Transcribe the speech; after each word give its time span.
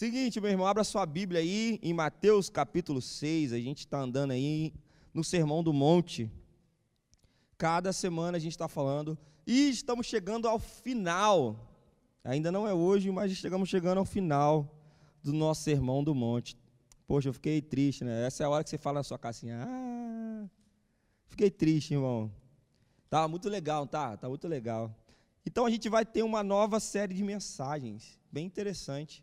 Seguinte, 0.00 0.40
meu 0.40 0.50
irmão, 0.50 0.66
abra 0.66 0.82
sua 0.82 1.04
Bíblia 1.04 1.42
aí 1.42 1.78
em 1.82 1.92
Mateus 1.92 2.48
capítulo 2.48 3.02
6. 3.02 3.52
A 3.52 3.58
gente 3.58 3.80
está 3.80 4.00
andando 4.00 4.30
aí 4.30 4.72
no 5.12 5.22
Sermão 5.22 5.62
do 5.62 5.74
Monte. 5.74 6.32
Cada 7.58 7.92
semana 7.92 8.38
a 8.38 8.40
gente 8.40 8.52
está 8.52 8.66
falando. 8.66 9.18
E 9.46 9.68
estamos 9.68 10.06
chegando 10.06 10.48
ao 10.48 10.58
final. 10.58 11.68
Ainda 12.24 12.50
não 12.50 12.66
é 12.66 12.72
hoje, 12.72 13.10
mas 13.10 13.30
estamos 13.30 13.68
chegando 13.68 13.98
ao 13.98 14.06
final 14.06 14.74
do 15.22 15.34
nosso 15.34 15.64
Sermão 15.64 16.02
do 16.02 16.14
Monte. 16.14 16.56
Poxa, 17.06 17.28
eu 17.28 17.34
fiquei 17.34 17.60
triste, 17.60 18.02
né? 18.02 18.26
Essa 18.26 18.42
é 18.42 18.46
a 18.46 18.48
hora 18.48 18.64
que 18.64 18.70
você 18.70 18.78
fala 18.78 19.00
na 19.00 19.02
sua 19.02 19.20
assim, 19.24 19.50
ah, 19.50 20.48
fiquei 21.26 21.50
triste, 21.50 21.92
irmão. 21.92 22.32
Tá 23.10 23.28
muito 23.28 23.50
legal, 23.50 23.86
tá? 23.86 24.16
Tá 24.16 24.30
muito 24.30 24.48
legal. 24.48 24.96
Então 25.44 25.66
a 25.66 25.70
gente 25.70 25.90
vai 25.90 26.06
ter 26.06 26.22
uma 26.22 26.42
nova 26.42 26.80
série 26.80 27.12
de 27.12 27.22
mensagens, 27.22 28.18
bem 28.32 28.46
interessante. 28.46 29.22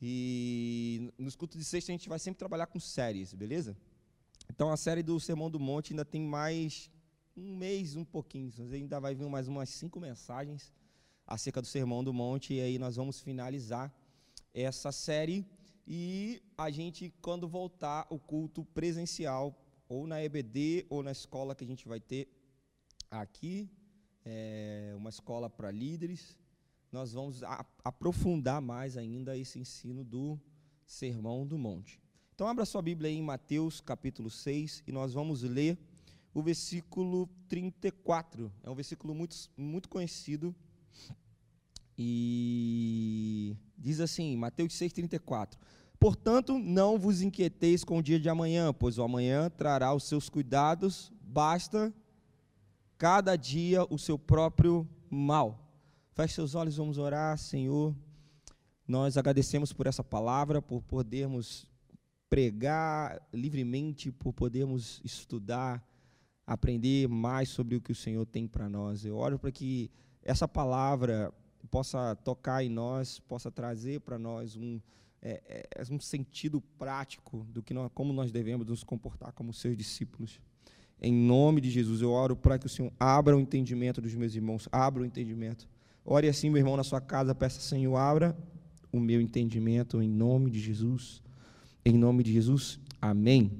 E 0.00 1.12
nos 1.18 1.34
cultos 1.34 1.58
de 1.58 1.64
sexta 1.64 1.90
a 1.90 1.94
gente 1.94 2.08
vai 2.08 2.18
sempre 2.18 2.38
trabalhar 2.38 2.66
com 2.66 2.78
séries, 2.78 3.34
beleza? 3.34 3.76
Então 4.48 4.70
a 4.70 4.76
série 4.76 5.02
do 5.02 5.18
Sermão 5.18 5.50
do 5.50 5.58
Monte 5.58 5.92
ainda 5.92 6.04
tem 6.04 6.22
mais 6.22 6.90
um 7.36 7.56
mês, 7.56 7.96
um 7.96 8.04
pouquinho. 8.04 8.52
Ainda 8.72 9.00
vai 9.00 9.14
vir 9.14 9.28
mais 9.28 9.48
umas 9.48 9.68
cinco 9.68 9.98
mensagens 10.00 10.72
acerca 11.26 11.60
do 11.60 11.66
Sermão 11.66 12.02
do 12.02 12.12
Monte. 12.12 12.54
E 12.54 12.60
aí 12.60 12.78
nós 12.78 12.96
vamos 12.96 13.20
finalizar 13.20 13.92
essa 14.54 14.92
série. 14.92 15.44
E 15.86 16.42
a 16.56 16.70
gente, 16.70 17.12
quando 17.20 17.48
voltar 17.48 18.06
o 18.10 18.18
culto 18.18 18.64
presencial, 18.64 19.54
ou 19.88 20.06
na 20.06 20.22
EBD, 20.22 20.86
ou 20.88 21.02
na 21.02 21.12
escola 21.12 21.54
que 21.54 21.64
a 21.64 21.66
gente 21.66 21.88
vai 21.88 21.98
ter 21.98 22.28
aqui, 23.10 23.68
é 24.24 24.92
uma 24.96 25.08
escola 25.08 25.48
para 25.48 25.70
líderes, 25.70 26.37
nós 26.90 27.12
vamos 27.12 27.42
aprofundar 27.84 28.60
mais 28.60 28.96
ainda 28.96 29.36
esse 29.36 29.58
ensino 29.58 30.04
do 30.04 30.38
Sermão 30.86 31.46
do 31.46 31.58
Monte. 31.58 32.00
Então, 32.34 32.46
abra 32.46 32.64
sua 32.64 32.80
Bíblia 32.80 33.10
aí 33.10 33.16
em 33.16 33.22
Mateus 33.22 33.80
capítulo 33.80 34.30
6 34.30 34.84
e 34.86 34.92
nós 34.92 35.12
vamos 35.12 35.42
ler 35.42 35.76
o 36.32 36.42
versículo 36.42 37.28
34. 37.48 38.50
É 38.62 38.70
um 38.70 38.74
versículo 38.74 39.14
muito, 39.14 39.36
muito 39.56 39.88
conhecido. 39.88 40.54
E 41.96 43.56
diz 43.76 43.98
assim, 43.98 44.36
Mateus 44.36 44.72
6, 44.74 44.92
34. 44.92 45.58
Portanto, 45.98 46.58
não 46.58 46.96
vos 46.96 47.22
inquieteis 47.22 47.82
com 47.82 47.98
o 47.98 48.02
dia 48.02 48.20
de 48.20 48.28
amanhã, 48.28 48.72
pois 48.72 48.98
o 48.98 49.02
amanhã 49.02 49.50
trará 49.50 49.92
os 49.92 50.04
seus 50.04 50.28
cuidados, 50.28 51.12
basta 51.20 51.92
cada 52.96 53.34
dia 53.34 53.84
o 53.90 53.98
seu 53.98 54.16
próprio 54.16 54.88
mal. 55.10 55.67
Feche 56.18 56.34
seus 56.34 56.56
olhos, 56.56 56.76
vamos 56.76 56.98
orar, 56.98 57.38
Senhor. 57.38 57.94
Nós 58.88 59.16
agradecemos 59.16 59.72
por 59.72 59.86
essa 59.86 60.02
palavra, 60.02 60.60
por 60.60 60.82
podermos 60.82 61.64
pregar 62.28 63.24
livremente, 63.32 64.10
por 64.10 64.32
podermos 64.32 65.00
estudar, 65.04 65.80
aprender 66.44 67.06
mais 67.06 67.50
sobre 67.50 67.76
o 67.76 67.80
que 67.80 67.92
o 67.92 67.94
Senhor 67.94 68.26
tem 68.26 68.48
para 68.48 68.68
nós. 68.68 69.04
Eu 69.04 69.16
oro 69.16 69.38
para 69.38 69.52
que 69.52 69.92
essa 70.20 70.48
palavra 70.48 71.32
possa 71.70 72.16
tocar 72.16 72.64
em 72.64 72.68
nós, 72.68 73.20
possa 73.20 73.48
trazer 73.48 74.00
para 74.00 74.18
nós 74.18 74.56
um, 74.56 74.80
é, 75.22 75.68
é, 75.76 75.82
um 75.88 76.00
sentido 76.00 76.60
prático 76.60 77.46
do 77.48 77.62
que 77.62 77.72
nós, 77.72 77.92
como 77.94 78.12
nós 78.12 78.32
devemos 78.32 78.66
nos 78.66 78.82
comportar 78.82 79.30
como 79.34 79.52
seus 79.52 79.76
discípulos. 79.76 80.40
Em 81.00 81.12
nome 81.12 81.60
de 81.60 81.70
Jesus, 81.70 82.02
eu 82.02 82.10
oro 82.10 82.34
para 82.34 82.58
que 82.58 82.66
o 82.66 82.68
Senhor 82.68 82.92
abra 82.98 83.36
o 83.36 83.40
entendimento 83.40 84.00
dos 84.00 84.16
meus 84.16 84.34
irmãos, 84.34 84.68
abra 84.72 85.04
o 85.04 85.06
entendimento 85.06 85.68
Ore 86.10 86.26
assim, 86.26 86.48
meu 86.48 86.56
irmão, 86.56 86.74
na 86.74 86.82
sua 86.82 87.02
casa, 87.02 87.34
peça, 87.34 87.60
Senhor, 87.60 87.94
abra 87.94 88.34
o 88.90 88.98
meu 88.98 89.20
entendimento 89.20 90.00
em 90.00 90.08
nome 90.08 90.50
de 90.50 90.58
Jesus. 90.58 91.22
Em 91.84 91.98
nome 91.98 92.22
de 92.22 92.32
Jesus, 92.32 92.80
amém. 92.98 93.52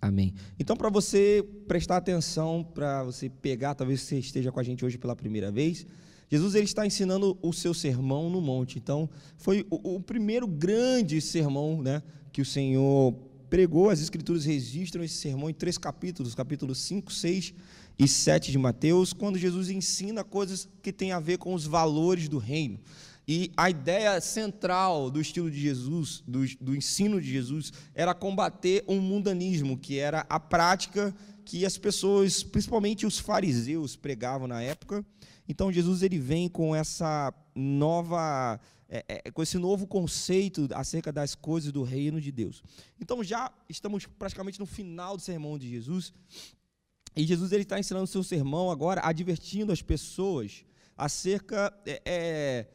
Amém. 0.00 0.32
Então, 0.58 0.78
para 0.78 0.88
você 0.88 1.46
prestar 1.68 1.98
atenção, 1.98 2.64
para 2.64 3.04
você 3.04 3.28
pegar, 3.28 3.74
talvez 3.74 4.00
você 4.00 4.18
esteja 4.18 4.50
com 4.50 4.58
a 4.58 4.62
gente 4.62 4.82
hoje 4.82 4.96
pela 4.96 5.14
primeira 5.14 5.52
vez, 5.52 5.86
Jesus 6.30 6.54
ele 6.54 6.64
está 6.64 6.86
ensinando 6.86 7.36
o 7.42 7.52
seu 7.52 7.74
sermão 7.74 8.30
no 8.30 8.40
monte. 8.40 8.78
Então, 8.78 9.06
foi 9.36 9.66
o, 9.68 9.96
o 9.96 10.00
primeiro 10.00 10.46
grande 10.46 11.20
sermão 11.20 11.82
né, 11.82 12.02
que 12.32 12.40
o 12.40 12.46
Senhor 12.46 13.14
pregou. 13.54 13.88
As 13.88 14.00
Escrituras 14.00 14.44
registram 14.44 15.04
esse 15.04 15.14
sermão 15.14 15.48
em 15.48 15.54
três 15.54 15.78
capítulos: 15.78 16.34
capítulos 16.34 16.78
5, 16.78 17.12
6 17.12 17.54
e 17.96 18.08
7 18.08 18.50
de 18.50 18.58
Mateus, 18.58 19.12
quando 19.12 19.38
Jesus 19.38 19.70
ensina 19.70 20.24
coisas 20.24 20.68
que 20.82 20.92
têm 20.92 21.12
a 21.12 21.20
ver 21.20 21.38
com 21.38 21.54
os 21.54 21.64
valores 21.64 22.28
do 22.28 22.38
reino. 22.38 22.80
E 23.28 23.52
a 23.56 23.70
ideia 23.70 24.20
central 24.20 25.08
do 25.08 25.20
estilo 25.20 25.48
de 25.48 25.60
Jesus, 25.60 26.24
do, 26.26 26.44
do 26.60 26.74
ensino 26.74 27.20
de 27.20 27.30
Jesus, 27.30 27.72
era 27.94 28.12
combater 28.12 28.82
um 28.88 29.00
mundanismo, 29.00 29.78
que 29.78 30.00
era 30.00 30.26
a 30.28 30.40
prática 30.40 31.14
que 31.44 31.64
as 31.64 31.78
pessoas, 31.78 32.42
principalmente 32.42 33.06
os 33.06 33.20
fariseus, 33.20 33.94
pregavam 33.94 34.48
na 34.48 34.62
época. 34.62 35.06
Então 35.48 35.70
Jesus 35.70 36.02
ele 36.02 36.18
vem 36.18 36.48
com 36.48 36.74
essa 36.74 37.32
nova, 37.54 38.58
é, 38.88 39.04
é, 39.08 39.30
com 39.30 39.42
esse 39.42 39.58
novo 39.58 39.86
conceito 39.86 40.68
acerca 40.74 41.12
das 41.12 41.34
coisas 41.34 41.72
do 41.72 41.82
reino 41.82 42.20
de 42.20 42.30
Deus. 42.30 42.62
Então 43.00 43.22
já 43.24 43.52
estamos 43.68 44.06
praticamente 44.06 44.60
no 44.60 44.66
final 44.66 45.16
do 45.16 45.22
sermão 45.22 45.58
de 45.58 45.68
Jesus 45.68 46.12
e 47.16 47.24
Jesus 47.24 47.52
ele 47.52 47.62
está 47.62 47.78
ensinando 47.78 48.04
o 48.04 48.08
seu 48.08 48.22
sermão 48.22 48.70
agora, 48.70 49.00
advertindo 49.04 49.72
as 49.72 49.80
pessoas 49.80 50.64
acerca 50.96 51.72
é, 51.86 52.02
é, 52.04 52.66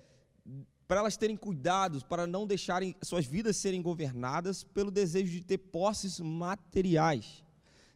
para 0.88 1.02
elas 1.02 1.18
terem 1.18 1.38
cuidado, 1.38 2.04
para 2.06 2.26
não 2.26 2.48
deixarem 2.48 2.96
suas 3.04 3.26
vidas 3.26 3.58
serem 3.58 3.82
governadas 3.82 4.64
pelo 4.64 4.90
desejo 4.90 5.32
de 5.32 5.44
ter 5.44 5.58
posses 5.58 6.20
materiais. 6.20 7.44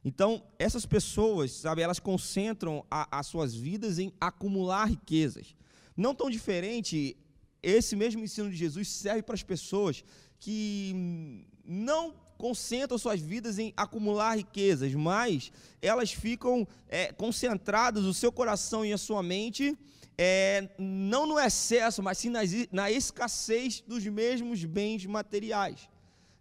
Então, 0.06 0.44
essas 0.60 0.86
pessoas, 0.86 1.52
sabe, 1.52 1.82
elas 1.82 2.00
concentram 2.00 2.86
as 2.92 3.26
suas 3.26 3.56
vidas 3.56 3.98
em 3.98 4.12
acumular 4.20 4.86
riquezas. 4.86 5.56
Não 5.96 6.14
tão 6.14 6.30
diferente, 6.30 7.16
esse 7.64 7.96
mesmo 7.96 8.22
ensino 8.22 8.52
de 8.52 8.56
Jesus 8.56 8.90
serve 8.90 9.24
para 9.24 9.36
as 9.36 9.44
pessoas 9.44 10.04
que 10.40 11.48
não 11.66 12.14
concentram 12.38 12.98
suas 12.98 13.22
vidas 13.22 13.58
em 13.58 13.74
acumular 13.78 14.36
riquezas, 14.36 14.94
mas 14.94 15.52
elas 15.82 16.12
ficam 16.12 16.68
é, 16.90 17.14
concentradas, 17.14 18.04
o 18.04 18.14
seu 18.14 18.34
coração 18.34 18.86
e 18.86 18.92
a 18.92 18.98
sua 18.98 19.24
mente, 19.24 19.78
é, 20.18 20.70
não 20.78 21.26
no 21.26 21.40
excesso, 21.40 22.04
mas 22.04 22.18
sim 22.18 22.30
na, 22.30 22.42
na 22.72 22.92
escassez 22.92 23.82
dos 23.88 24.06
mesmos 24.06 24.66
bens 24.66 25.06
materiais. 25.06 25.88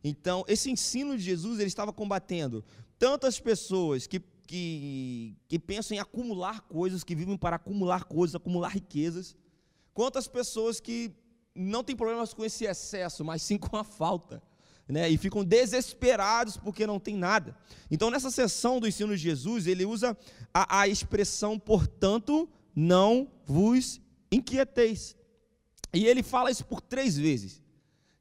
Então, 0.03 0.45
esse 0.49 0.71
ensino 0.71 1.17
de 1.17 1.23
Jesus, 1.23 1.61
ele 1.61 1.69
estava 1.69 1.93
combatendo 1.93 2.65
tantas 2.99 3.39
pessoas 3.39 4.07
que, 4.07 4.21
que, 4.47 5.37
que 5.47 5.59
pensam 5.59 5.97
em 5.97 6.01
acumular 6.01 6.63
coisas, 6.63 7.05
que 7.05 7.15
vivem 7.15 7.37
para 7.37 7.57
acumular 7.57 8.05
coisas, 8.05 8.35
acumular 8.35 8.71
riquezas, 8.71 9.37
quanto 9.95 10.19
as 10.19 10.29
pessoas 10.29 10.81
que 10.81 11.13
não 11.55 11.85
têm 11.85 11.97
problemas 11.97 12.33
com 12.33 12.45
esse 12.45 12.65
excesso, 12.65 13.25
mas 13.25 13.43
sim 13.43 13.59
com 13.59 13.77
a 13.77 13.85
falta 13.85 14.43
né, 14.89 15.09
e 15.09 15.17
ficam 15.17 15.45
desesperados 15.45 16.57
porque 16.57 16.87
não 16.87 16.99
tem 16.99 17.17
nada. 17.17 17.57
Então, 17.91 18.11
nessa 18.11 18.31
sessão 18.31 18.81
do 18.81 18.87
ensino 18.87 19.17
de 19.17 19.23
Jesus, 19.23 19.67
ele 19.67 19.85
usa 19.85 20.17
a, 20.53 20.81
a 20.81 20.89
expressão, 20.89 21.59
portanto, 21.59 22.49
não 22.75 23.29
vos 23.47 24.01
inquieteis. 24.31 25.17
E 25.95 26.07
ele 26.07 26.23
fala 26.23 26.51
isso 26.51 26.65
por 26.65 26.81
três 26.81 27.17
vezes. 27.17 27.63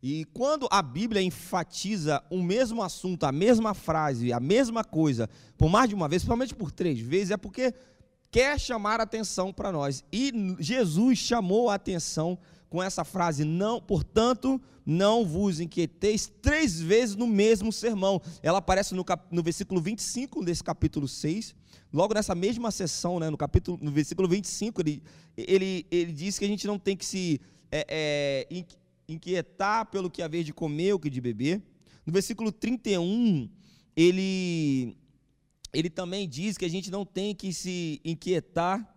E 0.03 0.25
quando 0.33 0.67
a 0.71 0.81
Bíblia 0.81 1.21
enfatiza 1.21 2.23
o 2.29 2.41
mesmo 2.41 2.81
assunto, 2.81 3.23
a 3.23 3.31
mesma 3.31 3.73
frase, 3.73 4.33
a 4.33 4.39
mesma 4.39 4.83
coisa, 4.83 5.29
por 5.57 5.69
mais 5.69 5.89
de 5.89 5.95
uma 5.95 6.07
vez, 6.07 6.23
principalmente 6.23 6.55
por 6.55 6.71
três 6.71 6.99
vezes, 6.99 7.31
é 7.31 7.37
porque 7.37 7.73
quer 8.31 8.59
chamar 8.59 9.01
atenção 9.01 9.51
para 9.51 9.71
nós. 9.71 10.03
E 10.11 10.31
Jesus 10.59 11.19
chamou 11.19 11.69
a 11.69 11.75
atenção 11.75 12.39
com 12.69 12.81
essa 12.81 13.03
frase, 13.03 13.43
não, 13.43 13.81
portanto, 13.81 14.59
não 14.85 15.25
vos 15.25 15.59
inquieteis, 15.59 16.31
três 16.41 16.79
vezes 16.79 17.17
no 17.17 17.27
mesmo 17.27 17.71
sermão. 17.71 18.21
Ela 18.41 18.59
aparece 18.59 18.95
no, 18.95 19.03
cap, 19.03 19.27
no 19.29 19.43
versículo 19.43 19.81
25 19.81 20.43
desse 20.43 20.63
capítulo 20.63 21.05
6. 21.05 21.53
Logo 21.91 22.13
nessa 22.13 22.33
mesma 22.33 22.71
sessão, 22.71 23.19
né, 23.19 23.29
no, 23.29 23.37
capítulo, 23.37 23.77
no 23.81 23.91
versículo 23.91 24.27
25, 24.27 24.81
ele, 24.81 25.03
ele, 25.35 25.85
ele 25.91 26.13
diz 26.13 26.39
que 26.39 26.45
a 26.45 26.47
gente 26.47 26.65
não 26.65 26.79
tem 26.79 26.95
que 26.95 27.05
se 27.05 27.41
é, 27.69 27.85
é, 28.49 28.65
inquietar 29.07 29.87
pelo 29.87 30.09
que 30.09 30.21
haver 30.21 30.45
de 30.45 30.53
comer 30.53 30.93
ou 30.93 30.99
que 30.99 31.09
de 31.09 31.19
beber. 31.19 31.61
No 32.05 32.13
versículo 32.13 32.53
31, 32.53 33.49
ele, 33.95 34.97
ele 35.73 35.89
também 35.89 36.27
diz 36.27 36.57
que 36.57 36.65
a 36.65 36.69
gente 36.69 36.91
não 36.91 37.05
tem 37.05 37.33
que 37.33 37.53
se 37.53 38.01
inquietar 38.03 38.87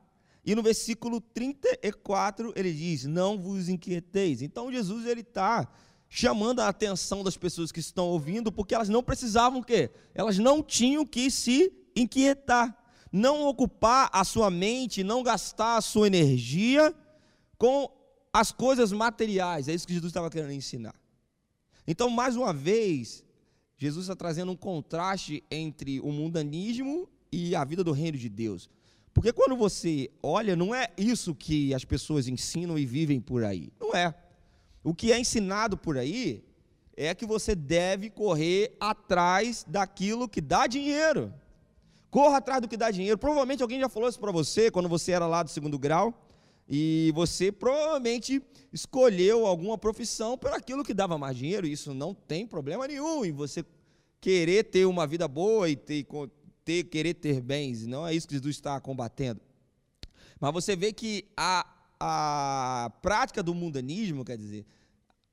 e 0.44 0.54
no 0.54 0.62
versículo 0.62 1.20
34 1.20 2.52
ele 2.54 2.72
diz: 2.72 3.04
Não 3.04 3.38
vos 3.38 3.68
inquieteis. 3.68 4.42
Então 4.42 4.70
Jesus 4.70 5.06
ele 5.06 5.22
está 5.22 5.66
chamando 6.08 6.60
a 6.60 6.68
atenção 6.68 7.24
das 7.24 7.36
pessoas 7.36 7.72
que 7.72 7.80
estão 7.80 8.06
ouvindo, 8.06 8.52
porque 8.52 8.74
elas 8.74 8.88
não 8.88 9.02
precisavam 9.02 9.60
o 9.60 9.64
quê? 9.64 9.90
Elas 10.14 10.38
não 10.38 10.62
tinham 10.62 11.04
que 11.04 11.30
se 11.30 11.72
inquietar, 11.96 12.76
não 13.10 13.46
ocupar 13.46 14.10
a 14.12 14.22
sua 14.22 14.50
mente, 14.50 15.02
não 15.02 15.22
gastar 15.22 15.78
a 15.78 15.80
sua 15.80 16.06
energia 16.06 16.94
com 17.56 17.90
as 18.32 18.52
coisas 18.52 18.92
materiais. 18.92 19.66
É 19.66 19.74
isso 19.74 19.86
que 19.86 19.94
Jesus 19.94 20.10
estava 20.10 20.30
querendo 20.30 20.52
ensinar. 20.52 20.94
Então, 21.86 22.10
mais 22.10 22.36
uma 22.36 22.52
vez, 22.52 23.24
Jesus 23.76 24.04
está 24.04 24.16
trazendo 24.16 24.52
um 24.52 24.56
contraste 24.56 25.42
entre 25.50 26.00
o 26.00 26.12
mundanismo 26.12 27.08
e 27.30 27.54
a 27.54 27.64
vida 27.64 27.82
do 27.82 27.92
reino 27.92 28.16
de 28.16 28.28
Deus. 28.28 28.70
Porque 29.12 29.32
quando 29.32 29.56
você 29.56 30.10
olha, 30.22 30.56
não 30.56 30.74
é 30.74 30.88
isso 30.96 31.34
que 31.34 31.72
as 31.74 31.84
pessoas 31.84 32.26
ensinam 32.26 32.78
e 32.78 32.84
vivem 32.84 33.20
por 33.20 33.44
aí. 33.44 33.72
Não 33.80 33.94
é. 33.94 34.14
O 34.82 34.94
que 34.94 35.12
é 35.12 35.18
ensinado 35.18 35.76
por 35.76 35.96
aí 35.96 36.44
é 36.96 37.14
que 37.14 37.26
você 37.26 37.54
deve 37.54 38.10
correr 38.10 38.76
atrás 38.78 39.64
daquilo 39.66 40.28
que 40.28 40.40
dá 40.40 40.66
dinheiro. 40.66 41.32
Corra 42.10 42.38
atrás 42.38 42.60
do 42.60 42.68
que 42.68 42.76
dá 42.76 42.90
dinheiro. 42.90 43.18
Provavelmente 43.18 43.62
alguém 43.62 43.80
já 43.80 43.88
falou 43.88 44.08
isso 44.08 44.20
para 44.20 44.30
você 44.30 44.70
quando 44.70 44.88
você 44.88 45.12
era 45.12 45.26
lá 45.26 45.42
do 45.42 45.50
segundo 45.50 45.78
grau. 45.78 46.23
E 46.68 47.12
você 47.14 47.52
provavelmente 47.52 48.42
escolheu 48.72 49.46
alguma 49.46 49.76
profissão 49.76 50.36
por 50.36 50.52
aquilo 50.52 50.84
que 50.84 50.94
dava 50.94 51.18
mais 51.18 51.36
dinheiro. 51.36 51.66
Isso 51.66 51.92
não 51.92 52.14
tem 52.14 52.46
problema 52.46 52.86
nenhum 52.86 53.24
em 53.24 53.32
você 53.32 53.64
querer 54.20 54.64
ter 54.64 54.86
uma 54.86 55.06
vida 55.06 55.28
boa 55.28 55.68
e 55.68 55.76
ter, 55.76 56.06
ter, 56.64 56.84
querer 56.84 57.14
ter 57.14 57.42
bens, 57.42 57.86
não 57.86 58.06
é 58.06 58.14
isso 58.14 58.26
que 58.26 58.34
Jesus 58.34 58.56
está 58.56 58.80
combatendo. 58.80 59.38
Mas 60.40 60.52
você 60.52 60.74
vê 60.74 60.92
que 60.92 61.26
a, 61.36 61.66
a 62.00 62.90
prática 63.02 63.42
do 63.42 63.54
mundanismo, 63.54 64.24
quer 64.24 64.38
dizer, 64.38 64.64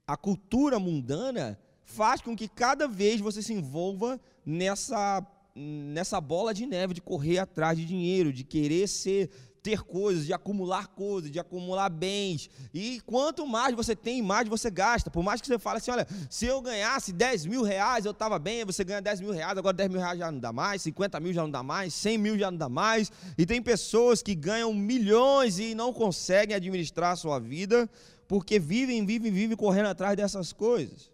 a 0.06 0.18
cultura 0.18 0.78
mundana, 0.78 1.58
faz 1.86 2.20
com 2.22 2.36
que 2.36 2.50
cada 2.50 2.88
vez 2.88 3.22
você 3.22 3.42
se 3.42 3.54
envolva 3.54 4.20
nessa, 4.46 5.26
nessa 5.56 6.20
bola 6.22 6.54
de 6.54 6.66
neve 6.66 6.94
de 6.94 7.02
correr 7.02 7.40
atrás 7.40 7.78
de 7.78 7.86
dinheiro, 7.86 8.32
de 8.32 8.44
querer 8.44 8.88
ser 8.88 9.30
ter 9.62 9.82
coisas, 9.82 10.26
de 10.26 10.34
acumular 10.34 10.88
coisas, 10.88 11.30
de 11.30 11.40
acumular 11.40 11.90
bens. 11.90 12.50
E 12.74 13.00
quanto 13.06 13.46
mais 13.46 13.76
você 13.76 13.96
tem, 13.96 14.22
mais 14.22 14.48
você 14.48 14.72
gasta. 14.72 15.12
Por 15.12 15.24
mais 15.24 15.40
que 15.40 15.48
você 15.48 15.60
fale 15.60 15.78
assim, 15.78 15.92
olha, 15.92 16.08
se 16.30 16.46
eu 16.46 16.62
ganhasse 16.62 17.14
10 17.14 17.46
mil 17.46 17.62
reais, 17.62 18.06
eu 18.06 18.12
estava 18.12 18.40
bem, 18.40 18.66
você 18.66 18.84
ganha 18.84 19.02
10 19.02 19.22
mil 19.22 19.32
reais, 19.32 19.58
agora 19.58 19.74
10 19.74 19.90
mil 19.90 20.00
reais 20.00 20.18
já 20.18 20.32
não 20.32 20.40
dá 20.40 20.52
mais, 20.52 20.82
50 20.82 21.20
mil 21.20 21.34
já 21.34 21.44
não 21.44 21.52
dá 21.52 21.62
mais, 21.62 21.94
100 21.94 22.18
mil 22.18 22.38
já 22.38 22.50
não 22.50 22.58
dá 22.58 22.70
mais. 22.70 23.12
E 23.38 23.46
tem 23.46 23.62
pessoas 23.62 24.22
que 24.22 24.34
ganham 24.34 24.74
milhões 24.74 25.60
e 25.60 25.76
não 25.76 25.94
conseguem 25.94 26.56
administrar 26.56 27.12
a 27.12 27.16
sua 27.16 27.40
vida, 27.40 27.90
porque 28.28 28.58
vivem, 28.58 29.06
vivem, 29.06 29.32
vivem 29.32 29.58
correndo 29.58 29.88
atrás 29.88 30.18
dessas 30.18 30.52
coisas. 30.52 31.11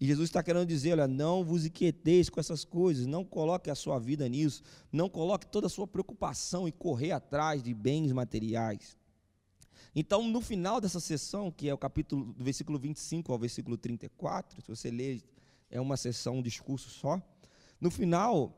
E 0.00 0.06
Jesus 0.06 0.28
está 0.28 0.42
querendo 0.42 0.66
dizer: 0.66 0.92
olha, 0.92 1.08
não 1.08 1.44
vos 1.44 1.64
inquieteis 1.66 2.28
com 2.28 2.38
essas 2.38 2.64
coisas, 2.64 3.06
não 3.06 3.24
coloque 3.24 3.70
a 3.70 3.74
sua 3.74 3.98
vida 3.98 4.28
nisso, 4.28 4.62
não 4.92 5.08
coloque 5.08 5.46
toda 5.46 5.66
a 5.66 5.70
sua 5.70 5.86
preocupação 5.86 6.68
em 6.68 6.72
correr 6.72 7.12
atrás 7.12 7.62
de 7.62 7.74
bens 7.74 8.12
materiais. 8.12 8.96
Então, 9.94 10.28
no 10.28 10.40
final 10.40 10.80
dessa 10.80 11.00
sessão, 11.00 11.50
que 11.50 11.68
é 11.68 11.74
o 11.74 11.78
capítulo 11.78 12.32
do 12.32 12.44
versículo 12.44 12.78
25 12.78 13.32
ao 13.32 13.38
versículo 13.38 13.76
34, 13.76 14.62
se 14.62 14.68
você 14.68 14.90
ler, 14.90 15.22
é 15.70 15.80
uma 15.80 15.96
sessão, 15.96 16.36
um 16.36 16.42
discurso 16.42 16.88
só. 16.90 17.20
No 17.80 17.90
final, 17.90 18.56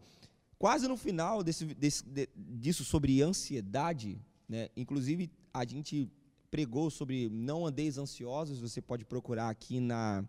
quase 0.58 0.86
no 0.86 0.96
final 0.96 1.42
desse, 1.42 1.64
desse, 1.66 2.04
disso 2.36 2.84
sobre 2.84 3.22
ansiedade, 3.22 4.20
né, 4.48 4.68
inclusive 4.76 5.30
a 5.54 5.64
gente 5.64 6.10
pregou 6.50 6.90
sobre 6.90 7.28
não 7.30 7.64
andeis 7.64 7.96
ansiosos, 7.96 8.60
você 8.60 8.82
pode 8.82 9.04
procurar 9.04 9.48
aqui 9.48 9.80
na 9.80 10.24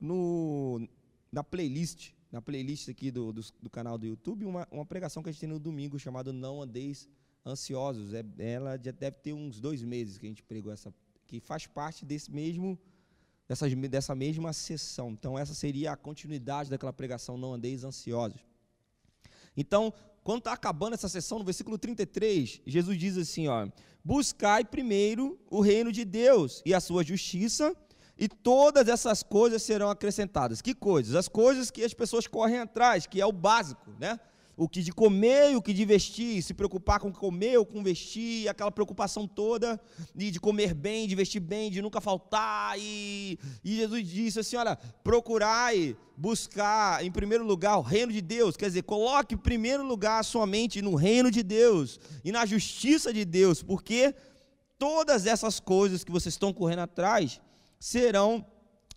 no, 0.00 0.88
na 1.30 1.44
playlist, 1.44 2.12
na 2.32 2.40
playlist 2.40 2.88
aqui 2.88 3.10
do, 3.10 3.32
do, 3.32 3.42
do, 3.62 3.70
canal 3.70 3.98
do 3.98 4.06
YouTube, 4.06 4.44
uma, 4.44 4.66
uma 4.70 4.86
pregação 4.86 5.22
que 5.22 5.28
a 5.28 5.32
gente 5.32 5.40
tem 5.40 5.48
no 5.48 5.58
domingo 5.58 5.98
chamada 5.98 6.32
Não 6.32 6.62
Andeis 6.62 7.08
Ansiosos. 7.44 8.14
É, 8.14 8.24
ela 8.38 8.78
já 8.82 8.90
deve 8.90 9.18
ter 9.18 9.32
uns 9.32 9.60
dois 9.60 9.82
meses 9.82 10.18
que 10.18 10.26
a 10.26 10.28
gente 10.28 10.42
pregou 10.42 10.72
essa, 10.72 10.92
que 11.26 11.40
faz 11.40 11.66
parte 11.66 12.04
desse 12.04 12.30
mesmo 12.30 12.78
dessa, 13.46 13.68
dessa 13.68 14.14
mesma 14.14 14.52
sessão. 14.52 15.10
Então, 15.10 15.38
essa 15.38 15.54
seria 15.54 15.92
a 15.92 15.96
continuidade 15.96 16.70
daquela 16.70 16.92
pregação 16.92 17.38
Não 17.38 17.54
Andeis 17.54 17.82
Ansiosos. 17.84 18.40
Então, 19.56 19.92
quando 20.22 20.40
está 20.40 20.52
acabando 20.52 20.94
essa 20.94 21.08
sessão, 21.08 21.38
no 21.38 21.44
versículo 21.44 21.78
33, 21.78 22.62
Jesus 22.66 22.98
diz 22.98 23.16
assim: 23.16 23.48
ó, 23.48 23.66
Buscai 24.04 24.64
primeiro 24.64 25.38
o 25.50 25.60
reino 25.60 25.90
de 25.90 26.04
Deus 26.04 26.62
e 26.64 26.74
a 26.74 26.80
sua 26.80 27.02
justiça 27.02 27.74
e 28.18 28.28
todas 28.28 28.88
essas 28.88 29.22
coisas 29.22 29.62
serão 29.62 29.88
acrescentadas. 29.88 30.60
Que 30.60 30.74
coisas? 30.74 31.14
As 31.14 31.28
coisas 31.28 31.70
que 31.70 31.84
as 31.84 31.94
pessoas 31.94 32.26
correm 32.26 32.58
atrás, 32.58 33.06
que 33.06 33.20
é 33.20 33.26
o 33.26 33.32
básico, 33.32 33.94
né? 33.98 34.18
O 34.56 34.68
que 34.68 34.82
de 34.82 34.90
comer, 34.90 35.56
o 35.56 35.62
que 35.62 35.72
de 35.72 35.84
vestir, 35.84 36.42
se 36.42 36.52
preocupar 36.52 36.98
com 36.98 37.12
comer 37.12 37.56
ou 37.58 37.64
com 37.64 37.80
vestir, 37.80 38.48
aquela 38.48 38.72
preocupação 38.72 39.24
toda 39.24 39.80
de, 40.12 40.32
de 40.32 40.40
comer 40.40 40.74
bem, 40.74 41.06
de 41.06 41.14
vestir 41.14 41.38
bem, 41.38 41.70
de 41.70 41.80
nunca 41.80 42.00
faltar. 42.00 42.76
E, 42.76 43.38
e 43.62 43.76
Jesus 43.76 44.08
disse 44.08 44.40
assim: 44.40 44.56
olha, 44.56 44.76
procurai 45.04 45.96
buscar 46.16 47.04
em 47.04 47.12
primeiro 47.12 47.44
lugar 47.44 47.78
o 47.78 47.82
reino 47.82 48.12
de 48.12 48.20
Deus, 48.20 48.56
quer 48.56 48.66
dizer, 48.66 48.82
coloque 48.82 49.36
em 49.36 49.38
primeiro 49.38 49.84
lugar 49.84 50.18
a 50.18 50.24
sua 50.24 50.44
mente 50.44 50.82
no 50.82 50.96
reino 50.96 51.30
de 51.30 51.44
Deus 51.44 52.00
e 52.24 52.32
na 52.32 52.44
justiça 52.44 53.12
de 53.12 53.24
Deus, 53.24 53.62
porque 53.62 54.12
todas 54.76 55.24
essas 55.24 55.60
coisas 55.60 56.02
que 56.02 56.10
vocês 56.10 56.34
estão 56.34 56.52
correndo 56.52 56.80
atrás 56.80 57.40
serão 57.78 58.44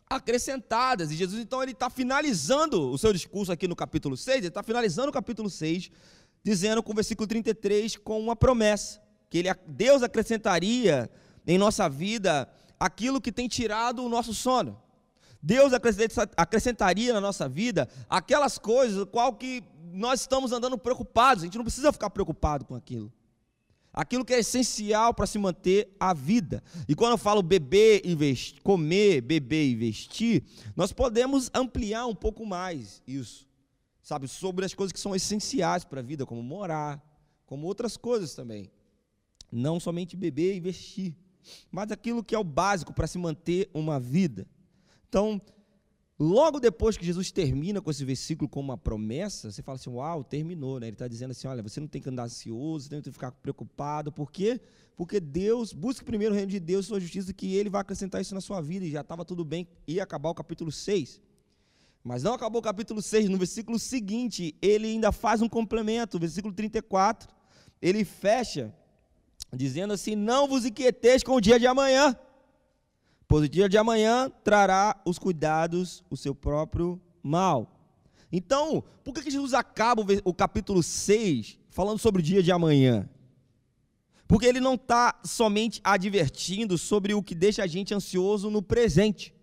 acrescentadas. 0.10 1.12
E 1.12 1.16
Jesus, 1.16 1.42
então, 1.42 1.64
ele 1.64 1.72
está 1.72 1.90
finalizando 1.90 2.92
o 2.92 2.98
seu 2.98 3.14
discurso 3.14 3.52
aqui 3.52 3.68
no 3.68 3.76
capítulo 3.76 4.18
6, 4.18 4.38
ele 4.38 4.48
está 4.48 4.62
finalizando 4.62 5.10
o 5.10 5.14
capítulo 5.14 5.50
6, 5.50 5.90
dizendo 6.44 6.84
com 6.84 6.92
o 6.92 6.96
versículo 6.96 7.28
33, 7.28 7.98
com 7.98 8.20
uma 8.20 8.36
promessa, 8.36 9.02
que 9.30 9.38
ele, 9.38 9.50
Deus 9.68 10.04
acrescentaria 10.04 11.10
em 11.48 11.58
nossa 11.58 11.88
vida 11.88 12.50
aquilo 12.80 13.22
que 13.22 13.32
tem 13.32 13.48
tirado 13.48 14.04
o 14.04 14.10
nosso 14.10 14.34
sono. 14.34 14.82
Deus 15.42 15.72
acrescentaria 15.74 17.14
na 17.14 17.22
nossa 17.22 17.50
vida 17.50 17.88
aquelas 18.08 18.60
coisas 18.60 19.08
qual 19.12 19.34
que 19.34 19.64
nós 19.92 20.22
estamos 20.22 20.52
andando 20.52 20.78
preocupados, 20.78 21.44
a 21.44 21.46
gente 21.46 21.58
não 21.58 21.66
precisa 21.66 21.92
ficar 21.92 22.10
preocupado 22.12 22.64
com 22.64 22.76
aquilo 22.76 23.12
aquilo 23.94 24.24
que 24.24 24.34
é 24.34 24.40
essencial 24.40 25.14
para 25.14 25.28
se 25.28 25.38
manter 25.38 25.96
a 26.00 26.14
vida. 26.14 26.64
E 26.88 26.96
quando 26.96 27.12
eu 27.12 27.18
falo 27.18 27.42
beber 27.42 28.02
e 28.04 28.16
vestir, 28.16 28.62
comer, 28.62 29.22
beber 29.22 29.68
e 29.68 29.76
vestir, 29.76 30.44
nós 30.76 30.94
podemos 30.94 31.50
ampliar 31.54 32.06
um 32.06 32.16
pouco 32.16 32.46
mais 32.46 33.02
isso, 33.06 33.48
sabe, 34.02 34.28
sobre 34.28 34.66
as 34.66 34.74
coisas 34.74 34.92
que 34.92 35.00
são 35.00 35.16
essenciais 35.16 35.84
para 35.84 36.00
a 36.00 36.04
vida, 36.04 36.26
como 36.26 36.42
morar, 36.42 37.04
como 37.46 37.68
outras 37.68 37.98
coisas 37.98 38.34
também. 38.34 38.72
Não 39.52 39.80
somente 39.80 40.16
beber 40.16 40.56
e 40.56 40.60
vestir, 40.60 41.14
mas 41.70 41.92
aquilo 41.92 42.24
que 42.24 42.34
é 42.34 42.40
o 42.40 42.44
básico 42.44 42.94
para 42.94 43.08
se 43.08 43.18
manter 43.18 43.70
uma 43.74 44.00
vida. 44.00 44.48
Então, 45.10 45.42
Logo 46.24 46.60
depois 46.60 46.96
que 46.96 47.04
Jesus 47.04 47.32
termina 47.32 47.82
com 47.82 47.90
esse 47.90 48.06
versículo 48.06 48.48
com 48.48 48.60
uma 48.60 48.78
promessa, 48.78 49.52
você 49.52 49.64
fala 49.64 49.78
assim: 49.78 49.90
Uau, 49.90 50.24
terminou, 50.24 50.80
né? 50.80 50.86
Ele 50.86 50.94
está 50.94 51.08
dizendo 51.08 51.32
assim: 51.32 51.48
Olha, 51.48 51.64
você 51.64 51.80
não 51.80 51.88
tem 51.88 52.00
que 52.00 52.08
andar 52.10 52.26
ansioso, 52.26 52.90
não 52.92 53.02
tem 53.02 53.12
que 53.12 53.12
ficar 53.12 53.32
preocupado. 53.32 54.12
Por 54.12 54.32
quê? 54.32 54.62
Porque 54.96 55.20
Deus, 55.20 55.74
busque 55.74 56.06
primeiro 56.06 56.36
o 56.36 56.38
reino 56.38 56.52
de 56.52 56.60
Deus, 56.60 56.86
sua 56.86 57.00
justiça, 57.00 57.34
que 57.34 57.56
Ele 57.56 57.72
vai 57.72 57.82
acrescentar 57.82 58.22
isso 58.22 58.36
na 58.36 58.40
sua 58.40 58.62
vida. 58.62 58.86
E 58.86 58.92
já 58.92 59.02
estava 59.02 59.26
tudo 59.26 59.44
bem, 59.44 59.68
ia 59.88 60.04
acabar 60.04 60.30
o 60.30 60.36
capítulo 60.36 60.72
6. 60.72 61.20
Mas 62.04 62.22
não 62.22 62.36
acabou 62.36 62.60
o 62.60 62.64
capítulo 62.64 63.02
6, 63.02 63.28
no 63.28 63.40
versículo 63.40 63.80
seguinte, 63.80 64.56
ele 64.62 64.90
ainda 64.90 65.12
faz 65.12 65.42
um 65.42 65.50
complemento, 65.50 66.20
versículo 66.20 66.54
34. 66.54 67.34
Ele 67.82 68.06
fecha, 68.06 68.72
dizendo 69.52 69.92
assim: 69.92 70.16
Não 70.16 70.48
vos 70.48 70.66
inquieteis 70.66 71.24
com 71.24 71.32
o 71.32 71.42
dia 71.42 71.60
de 71.60 71.66
amanhã 71.66 72.16
pois 73.32 73.46
o 73.46 73.48
dia 73.48 73.70
de 73.70 73.78
amanhã 73.78 74.30
trará 74.44 75.02
os 75.06 75.18
cuidados 75.18 76.04
o 76.10 76.18
seu 76.18 76.36
próprio 76.36 77.00
mal. 77.24 77.80
Então, 78.30 78.84
por 79.06 79.14
que 79.14 79.32
Jesus 79.32 79.54
acaba 79.54 80.06
o 80.26 80.34
capítulo 80.34 80.84
6 80.84 81.58
falando 81.70 81.98
sobre 81.98 82.22
o 82.22 82.26
dia 82.26 82.44
de 82.44 82.52
amanhã? 82.52 83.10
Porque 84.28 84.46
ele 84.46 84.60
não 84.60 84.74
está 84.74 85.18
somente 85.24 85.80
advertindo 85.82 86.78
sobre 86.78 87.14
o 87.14 87.24
que 87.24 87.34
deixa 87.34 87.64
a 87.64 87.68
gente 87.68 87.94
ansioso 87.94 88.50
no 88.50 88.62
presente 88.62 89.34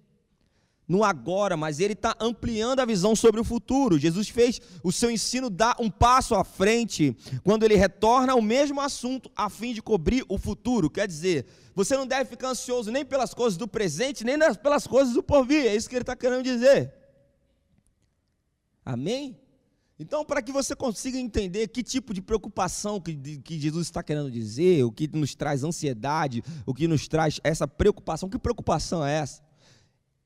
no 0.89 1.05
agora, 1.05 1.55
mas 1.55 1.81
ele 1.81 1.93
está 1.93 2.17
ampliando 2.19 2.81
a 2.81 2.87
visão 2.87 3.15
sobre 3.15 3.39
o 3.39 3.45
futuro. 3.45 3.99
Jesus 3.99 4.31
fez 4.31 4.59
o 4.83 4.91
seu 4.91 5.11
ensino 5.11 5.51
dar 5.51 5.77
um 5.79 5.91
passo 5.91 6.35
à 6.35 6.43
frente 6.43 7.15
quando 7.45 7.65
ele 7.65 7.77
retorna 7.77 8.33
ao 8.33 8.41
mesmo 8.41 8.81
assunto 8.81 9.31
a 9.37 9.51
fim 9.51 9.75
de 9.75 9.83
cobrir 9.83 10.25
o 10.29 10.39
futuro. 10.39 10.89
Quer 10.89 11.07
dizer, 11.07 11.45
você 11.79 11.97
não 11.97 12.07
deve 12.07 12.29
ficar 12.29 12.49
ansioso 12.49 12.91
nem 12.91 13.05
pelas 13.05 13.33
coisas 13.33 13.57
do 13.57 13.69
presente, 13.69 14.25
nem 14.25 14.37
pelas 14.57 14.87
coisas 14.87 15.15
do 15.15 15.23
porvir. 15.23 15.67
É 15.67 15.77
isso 15.77 15.89
que 15.89 15.95
ele 15.95 16.03
está 16.03 16.17
querendo 16.17 16.43
dizer. 16.43 16.93
Amém? 18.85 19.39
Então, 19.99 20.25
para 20.25 20.43
que 20.43 20.51
você 20.51 20.75
consiga 20.75 21.19
entender 21.19 21.69
que 21.69 21.83
tipo 21.83 22.13
de 22.13 22.21
preocupação 22.21 23.01
que, 23.01 23.39
que 23.39 23.59
Jesus 23.59 23.87
está 23.87 24.03
querendo 24.03 24.31
dizer, 24.31 24.83
o 24.83 24.91
que 24.91 25.09
nos 25.09 25.35
traz 25.35 25.63
ansiedade, 25.63 26.43
o 26.67 26.75
que 26.75 26.89
nos 26.89 27.07
traz 27.07 27.41
essa 27.45 27.69
preocupação, 27.69 28.29
que 28.29 28.39
preocupação 28.39 29.05
é 29.05 29.19
essa? 29.19 29.43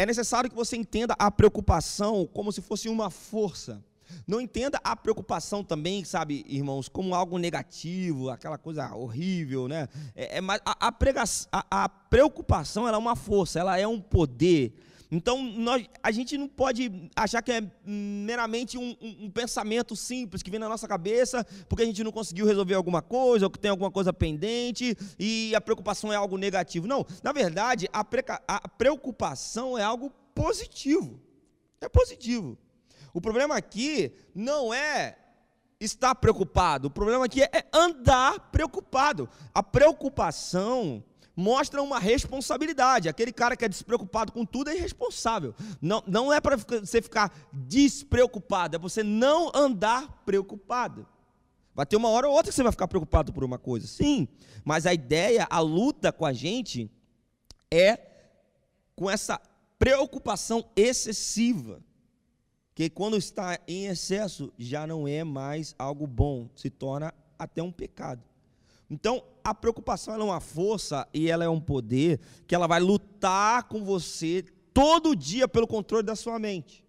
é 0.02 0.06
necessário 0.06 0.50
que 0.50 0.56
você 0.56 0.76
entenda 0.76 1.14
a 1.18 1.30
preocupação 1.30 2.26
como 2.26 2.52
se 2.52 2.61
fosse 2.61 2.88
uma 2.88 3.11
força. 3.11 3.85
Não 4.26 4.40
entenda 4.40 4.81
a 4.83 4.97
preocupação 4.97 5.62
também, 5.62 6.04
sabe, 6.04 6.45
irmãos, 6.49 6.88
como 6.88 7.14
algo 7.14 7.38
negativo, 7.38 8.31
aquela 8.31 8.59
coisa 8.59 8.95
horrível, 8.95 9.69
né? 9.69 9.88
É, 10.14 10.38
é 10.38 10.40
a, 10.64 10.88
a, 10.88 10.92
prega, 10.92 11.25
a, 11.50 11.85
a 11.85 11.88
preocupação 11.88 12.87
ela 12.87 12.97
é 12.97 13.00
uma 13.00 13.16
força, 13.16 13.59
ela 13.59 13.78
é 13.78 13.87
um 13.87 14.00
poder. 14.00 14.75
Então, 15.14 15.42
nós, 15.42 15.85
a 16.02 16.11
gente 16.11 16.38
não 16.38 16.49
pode 16.49 17.11
achar 17.14 17.42
que 17.42 17.52
é 17.52 17.62
meramente 17.85 18.78
um, 18.78 18.97
um, 18.99 19.26
um, 19.26 19.31
pensamento 19.31 19.95
simples 19.95 20.42
que 20.42 20.50
vem 20.50 20.59
na 20.59 20.71
nossa 20.71 20.88
cabeça, 20.88 21.47
porque 21.69 21.83
a 21.83 21.87
gente 21.87 22.02
não 22.02 22.11
conseguiu 22.11 22.47
resolver 22.47 22.73
alguma 22.73 23.02
coisa, 23.02 23.45
ou 23.45 23.50
que 23.50 23.59
tem 23.59 23.71
alguma 23.71 23.90
coisa 23.90 24.11
pendente, 24.11 24.97
e 25.19 25.54
a 25.54 25.61
preocupação 25.61 26.11
é 26.11 26.16
algo 26.16 26.38
negativo. 26.38 26.87
Não, 26.87 27.04
na 27.23 27.31
verdade, 27.31 27.90
a, 27.92 28.02
preca, 28.02 28.42
a 28.49 28.66
preocupação 28.66 29.76
é 29.76 29.83
algo 29.83 30.11
positivo. 30.35 31.21
É 31.78 31.90
positivo. 31.90 32.57
O 33.12 33.21
problema 33.21 33.57
aqui 33.57 34.12
não 34.35 34.73
é 34.73 35.19
estar 35.78 36.14
preocupado, 36.14 36.88
o 36.88 36.90
problema 36.90 37.25
aqui 37.25 37.42
é 37.42 37.66
andar 37.73 38.50
preocupado. 38.50 39.28
A 39.52 39.62
preocupação 39.62 41.02
mostra 41.37 41.83
uma 41.83 41.99
responsabilidade. 41.99 43.09
Aquele 43.09 43.33
cara 43.33 43.57
que 43.57 43.64
é 43.64 43.69
despreocupado 43.69 44.33
com 44.33 44.45
tudo 44.45 44.71
é 44.71 44.76
irresponsável. 44.76 45.54
Não, 45.81 46.02
não 46.07 46.33
é 46.33 46.40
para 46.40 46.57
você 46.57 47.02
ficar 47.02 47.33
despreocupado, 47.52 48.76
é 48.76 48.78
você 48.78 49.02
não 49.02 49.50
andar 49.54 50.23
preocupado. 50.25 51.07
Vai 51.75 51.87
ter 51.87 51.97
uma 51.97 52.11
hora 52.11 52.28
ou 52.28 52.35
outra 52.35 52.50
que 52.50 52.54
você 52.54 52.62
vai 52.62 52.73
ficar 52.73 52.87
preocupado 52.87 53.33
por 53.33 53.42
uma 53.42 53.59
coisa, 53.59 53.87
sim, 53.87 54.28
mas 54.62 54.85
a 54.85 54.92
ideia, 54.92 55.47
a 55.49 55.59
luta 55.59 56.12
com 56.12 56.26
a 56.26 56.33
gente 56.33 56.90
é 57.71 57.99
com 58.95 59.11
essa 59.11 59.40
preocupação 59.78 60.69
excessiva, 60.76 61.83
que 62.75 62.88
quando 62.88 63.17
está 63.17 63.59
em 63.69 63.87
excesso 63.87 64.52
já 64.59 64.87
não 64.87 65.07
é 65.07 65.23
mais 65.25 65.75
algo 65.79 66.07
bom, 66.07 66.49
se 66.55 66.71
torna 66.71 67.12
até 67.38 67.62
um 67.62 67.73
pecado. 67.73 68.23
Então, 68.88 69.25
a 69.43 69.55
preocupação 69.55 70.14
é 70.14 70.23
uma 70.23 70.41
força 70.41 71.09
e 71.12 71.31
ela 71.31 71.45
é 71.45 71.49
um 71.49 71.61
poder 71.61 72.21
que 72.47 72.55
ela 72.55 72.67
vai 72.67 72.81
lutar 72.81 73.64
com 73.64 73.85
você 73.85 74.45
todo 74.73 75.17
dia 75.17 75.49
pelo 75.49 75.67
controle 75.67 76.05
da 76.05 76.14
sua 76.14 76.38
mente. 76.38 76.85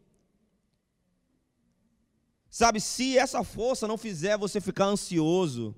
Sabe, 2.50 2.80
se 2.80 3.18
essa 3.18 3.44
força 3.44 3.88
não 3.88 3.98
fizer 3.98 4.38
você 4.38 4.62
ficar 4.62 4.86
ansioso, 4.86 5.76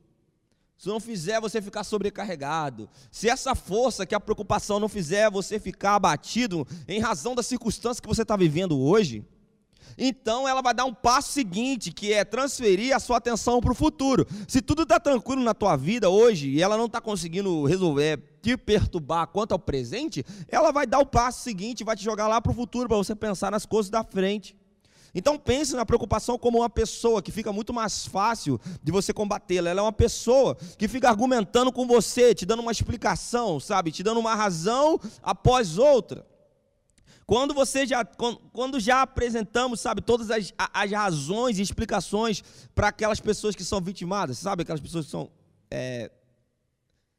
se 0.78 0.88
não 0.88 1.00
fizer 1.00 1.40
você 1.40 1.62
ficar 1.62 1.84
sobrecarregado, 1.84 2.90
se 3.10 3.30
essa 3.30 3.56
força 3.56 4.06
que 4.06 4.14
a 4.14 4.20
preocupação 4.20 4.80
não 4.80 4.90
fizer 4.90 5.32
você 5.32 5.58
ficar 5.58 5.96
abatido 5.96 6.68
em 6.88 7.00
razão 7.00 7.34
das 7.34 7.46
circunstâncias 7.46 8.02
que 8.02 8.08
você 8.08 8.24
está 8.24 8.36
vivendo 8.36 8.78
hoje, 8.78 9.26
então 9.98 10.48
ela 10.48 10.62
vai 10.62 10.74
dar 10.74 10.86
um 10.86 10.94
passo 10.94 11.32
seguinte, 11.32 11.92
que 11.92 12.12
é 12.12 12.25
transferir 12.25 12.96
a 12.96 13.00
sua 13.00 13.18
atenção 13.18 13.62
para 13.62 13.72
o 13.72 13.75
futuro. 13.75 14.27
Se 14.48 14.62
tudo 14.62 14.84
está 14.84 15.00
tranquilo 15.00 15.44
na 15.44 15.54
tua 15.54 15.75
vida 15.75 16.10
hoje 16.10 16.50
e 16.50 16.62
ela 16.62 16.77
não 16.77 16.86
está 16.86 17.00
conseguindo 17.00 17.65
resolver, 17.65 18.22
te 18.42 18.58
perturbar 18.58 19.27
quanto 19.27 19.54
ao 19.54 19.60
presente, 19.60 20.24
ela 20.48 20.72
vai 20.72 20.86
dar 20.86 21.00
o 21.00 21.06
passo 21.06 21.44
seguinte, 21.44 21.84
vai 21.84 21.96
te 21.96 22.04
jogar 22.04 22.27
lá 22.27 22.42
para 22.42 22.51
o 22.51 22.56
futuro, 22.56 22.88
para 22.88 22.98
você 22.98 23.15
pensar 23.15 23.51
nas 23.51 23.65
coisas 23.65 23.89
da 23.89 24.04
frente. 24.04 24.56
Então 25.15 25.39
pense 25.39 25.74
na 25.74 25.86
preocupação 25.86 26.38
como 26.38 26.58
uma 26.58 26.70
pessoa 26.70 27.22
que 27.22 27.32
fica 27.32 27.54
muito 27.54 27.74
mais 27.74 28.06
fácil 28.06 28.60
de 28.84 28.92
você 28.92 29.13
combatê-la. 29.13 29.70
Ela 29.70 29.80
é 29.80 29.84
uma 29.84 29.94
pessoa 29.94 30.56
que 30.77 30.89
fica 30.89 31.08
argumentando 31.08 31.72
com 31.72 31.88
você, 31.88 32.36
te 32.36 32.46
dando 32.46 32.60
uma 32.60 32.72
explicação, 32.74 33.58
sabe? 33.58 33.94
Te 33.94 34.04
dando 34.04 34.20
uma 34.20 34.36
razão 34.36 35.00
após 35.24 35.77
outra. 35.77 36.27
Quando 37.25 37.53
você 37.53 37.88
já, 37.88 38.05
quando 38.05 38.79
já 38.79 39.01
apresentamos, 39.01 39.82
sabe, 39.82 40.01
todas 40.01 40.29
as, 40.29 40.53
as 40.58 40.91
razões 40.91 41.58
e 41.58 41.62
explicações 41.62 42.44
para 42.75 42.89
aquelas 42.89 43.20
pessoas 43.20 43.55
que 43.55 43.63
são 43.63 43.82
vitimadas, 43.82 44.38
sabe, 44.38 44.62
aquelas 44.62 44.82
pessoas 44.82 45.05
que 45.05 45.12
são 45.12 45.32
é, 45.72 46.12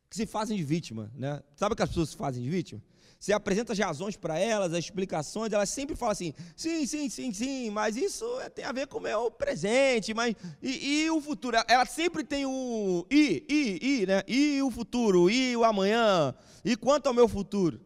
que 0.09 0.17
se 0.17 0.27
fazem 0.27 0.57
de 0.57 0.63
vítima, 0.63 1.11
né? 1.15 1.43
Sabe 1.57 1.73
aquelas 1.73 1.91
pessoas 1.91 2.09
que 2.09 2.13
se 2.13 2.19
fazem 2.19 2.43
de 2.43 2.49
vítima? 2.49 2.81
Você 3.19 3.33
apresenta 3.33 3.73
as 3.73 3.79
razões 3.79 4.17
para 4.17 4.39
elas, 4.39 4.73
as 4.73 4.79
explicações, 4.79 5.53
elas 5.53 5.71
sempre 5.71 5.97
falam 5.97 6.13
assim: 6.13 6.33
sim, 6.55 6.87
sim, 6.87 7.09
sim, 7.09 7.33
sim, 7.33 7.71
mas 7.71 7.97
isso 7.97 8.25
é, 8.41 8.49
tem 8.49 8.65
a 8.65 8.73
ver 8.73 8.87
com 8.87 8.99
o 8.99 9.01
meu 9.03 9.31
presente, 9.31 10.15
mas 10.15 10.37
e, 10.63 11.05
e 11.05 11.11
o 11.11 11.21
futuro? 11.21 11.57
Ela 11.67 11.87
sempre 11.87 12.23
tem 12.23 12.47
o 12.47 13.05
e, 13.11 13.45
e, 13.49 14.03
e, 14.03 14.07
né? 14.07 14.23
E 14.29 14.63
o 14.63 14.71
futuro, 14.71 15.29
e 15.29 15.57
o 15.57 15.65
amanhã, 15.65 16.35
e 16.65 16.77
quanto 16.77 17.09
ao 17.09 17.15
meu 17.15 17.27
futuro? 17.27 17.81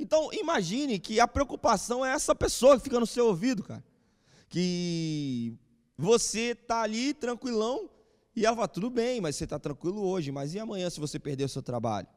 Então, 0.00 0.32
imagine 0.32 0.98
que 0.98 1.20
a 1.20 1.28
preocupação 1.28 2.04
é 2.04 2.12
essa 2.12 2.34
pessoa 2.34 2.78
que 2.78 2.84
fica 2.84 2.98
no 2.98 3.06
seu 3.06 3.26
ouvido, 3.26 3.62
cara. 3.62 3.84
Que 4.48 5.54
você 5.96 6.52
está 6.52 6.80
ali 6.80 7.12
tranquilão 7.12 7.90
e 8.34 8.46
ela 8.46 8.56
fala: 8.56 8.66
tudo 8.66 8.88
bem, 8.88 9.20
mas 9.20 9.36
você 9.36 9.44
está 9.44 9.58
tranquilo 9.58 10.00
hoje, 10.00 10.32
mas 10.32 10.54
e 10.54 10.58
amanhã 10.58 10.88
se 10.88 10.98
você 10.98 11.18
perder 11.18 11.44
o 11.44 11.48
seu 11.50 11.62
trabalho? 11.62 12.08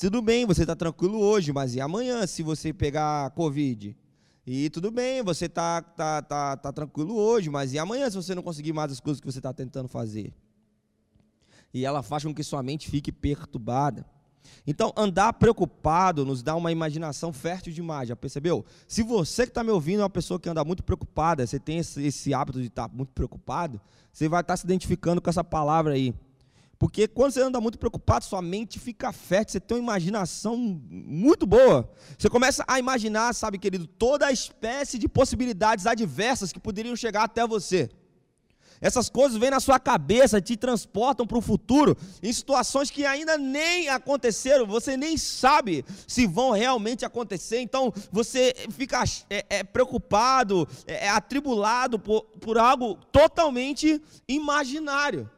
Tudo 0.00 0.20
bem, 0.20 0.44
você 0.44 0.62
está 0.62 0.74
tranquilo 0.74 1.20
hoje, 1.20 1.52
mas 1.52 1.76
e 1.76 1.80
amanhã 1.80 2.26
se 2.26 2.42
você 2.42 2.72
pegar 2.72 3.30
Covid? 3.30 3.96
E 4.44 4.68
tudo 4.70 4.90
bem, 4.90 5.22
você 5.22 5.46
está 5.46 5.80
tá, 5.80 6.20
tá, 6.20 6.56
tá 6.56 6.72
tranquilo 6.72 7.14
hoje, 7.14 7.48
mas 7.48 7.72
e 7.72 7.78
amanhã 7.78 8.10
se 8.10 8.16
você 8.16 8.34
não 8.34 8.42
conseguir 8.42 8.72
mais 8.72 8.90
as 8.90 8.98
coisas 8.98 9.20
que 9.20 9.30
você 9.30 9.38
está 9.38 9.52
tentando 9.52 9.88
fazer? 9.88 10.34
E 11.72 11.84
ela 11.84 12.02
faz 12.02 12.24
com 12.24 12.34
que 12.34 12.42
sua 12.42 12.60
mente 12.60 12.90
fique 12.90 13.12
perturbada. 13.12 14.04
Então, 14.66 14.92
andar 14.96 15.32
preocupado 15.34 16.24
nos 16.24 16.42
dá 16.42 16.54
uma 16.56 16.72
imaginação 16.72 17.32
fértil 17.32 17.72
demais, 17.72 18.08
já 18.08 18.16
percebeu? 18.16 18.64
Se 18.88 19.02
você 19.02 19.44
que 19.44 19.50
está 19.50 19.62
me 19.62 19.70
ouvindo 19.70 20.00
é 20.00 20.02
uma 20.02 20.10
pessoa 20.10 20.40
que 20.40 20.48
anda 20.48 20.64
muito 20.64 20.82
preocupada, 20.82 21.46
você 21.46 21.58
tem 21.58 21.78
esse, 21.78 22.02
esse 22.02 22.32
hábito 22.32 22.60
de 22.60 22.68
estar 22.68 22.88
tá 22.88 22.94
muito 22.94 23.12
preocupado, 23.12 23.80
você 24.12 24.28
vai 24.28 24.40
estar 24.40 24.52
tá 24.52 24.56
se 24.56 24.64
identificando 24.64 25.20
com 25.20 25.28
essa 25.28 25.44
palavra 25.44 25.94
aí. 25.94 26.14
Porque 26.78 27.06
quando 27.08 27.32
você 27.32 27.40
anda 27.40 27.60
muito 27.60 27.78
preocupado, 27.78 28.24
sua 28.24 28.42
mente 28.42 28.78
fica 28.78 29.12
fértil, 29.12 29.52
você 29.52 29.60
tem 29.60 29.78
uma 29.78 29.82
imaginação 29.82 30.56
muito 30.56 31.46
boa. 31.46 31.90
Você 32.18 32.28
começa 32.28 32.64
a 32.66 32.78
imaginar, 32.78 33.32
sabe, 33.34 33.58
querido, 33.58 33.86
toda 33.86 34.26
a 34.26 34.32
espécie 34.32 34.98
de 34.98 35.08
possibilidades 35.08 35.86
adversas 35.86 36.52
que 36.52 36.60
poderiam 36.60 36.96
chegar 36.96 37.24
até 37.24 37.46
você. 37.46 37.90
Essas 38.84 39.08
coisas 39.08 39.38
vêm 39.38 39.48
na 39.48 39.60
sua 39.60 39.80
cabeça, 39.80 40.42
te 40.42 40.58
transportam 40.58 41.26
para 41.26 41.38
o 41.38 41.40
futuro, 41.40 41.96
em 42.22 42.30
situações 42.30 42.90
que 42.90 43.06
ainda 43.06 43.38
nem 43.38 43.88
aconteceram, 43.88 44.66
você 44.66 44.94
nem 44.94 45.16
sabe 45.16 45.82
se 46.06 46.26
vão 46.26 46.50
realmente 46.50 47.02
acontecer. 47.02 47.60
Então 47.60 47.90
você 48.12 48.54
fica 48.72 49.02
é, 49.30 49.46
é, 49.48 49.64
preocupado, 49.64 50.68
é, 50.86 51.06
é 51.06 51.08
atribulado 51.08 51.98
por, 51.98 52.24
por 52.38 52.58
algo 52.58 52.96
totalmente 53.10 54.02
imaginário. 54.28 55.30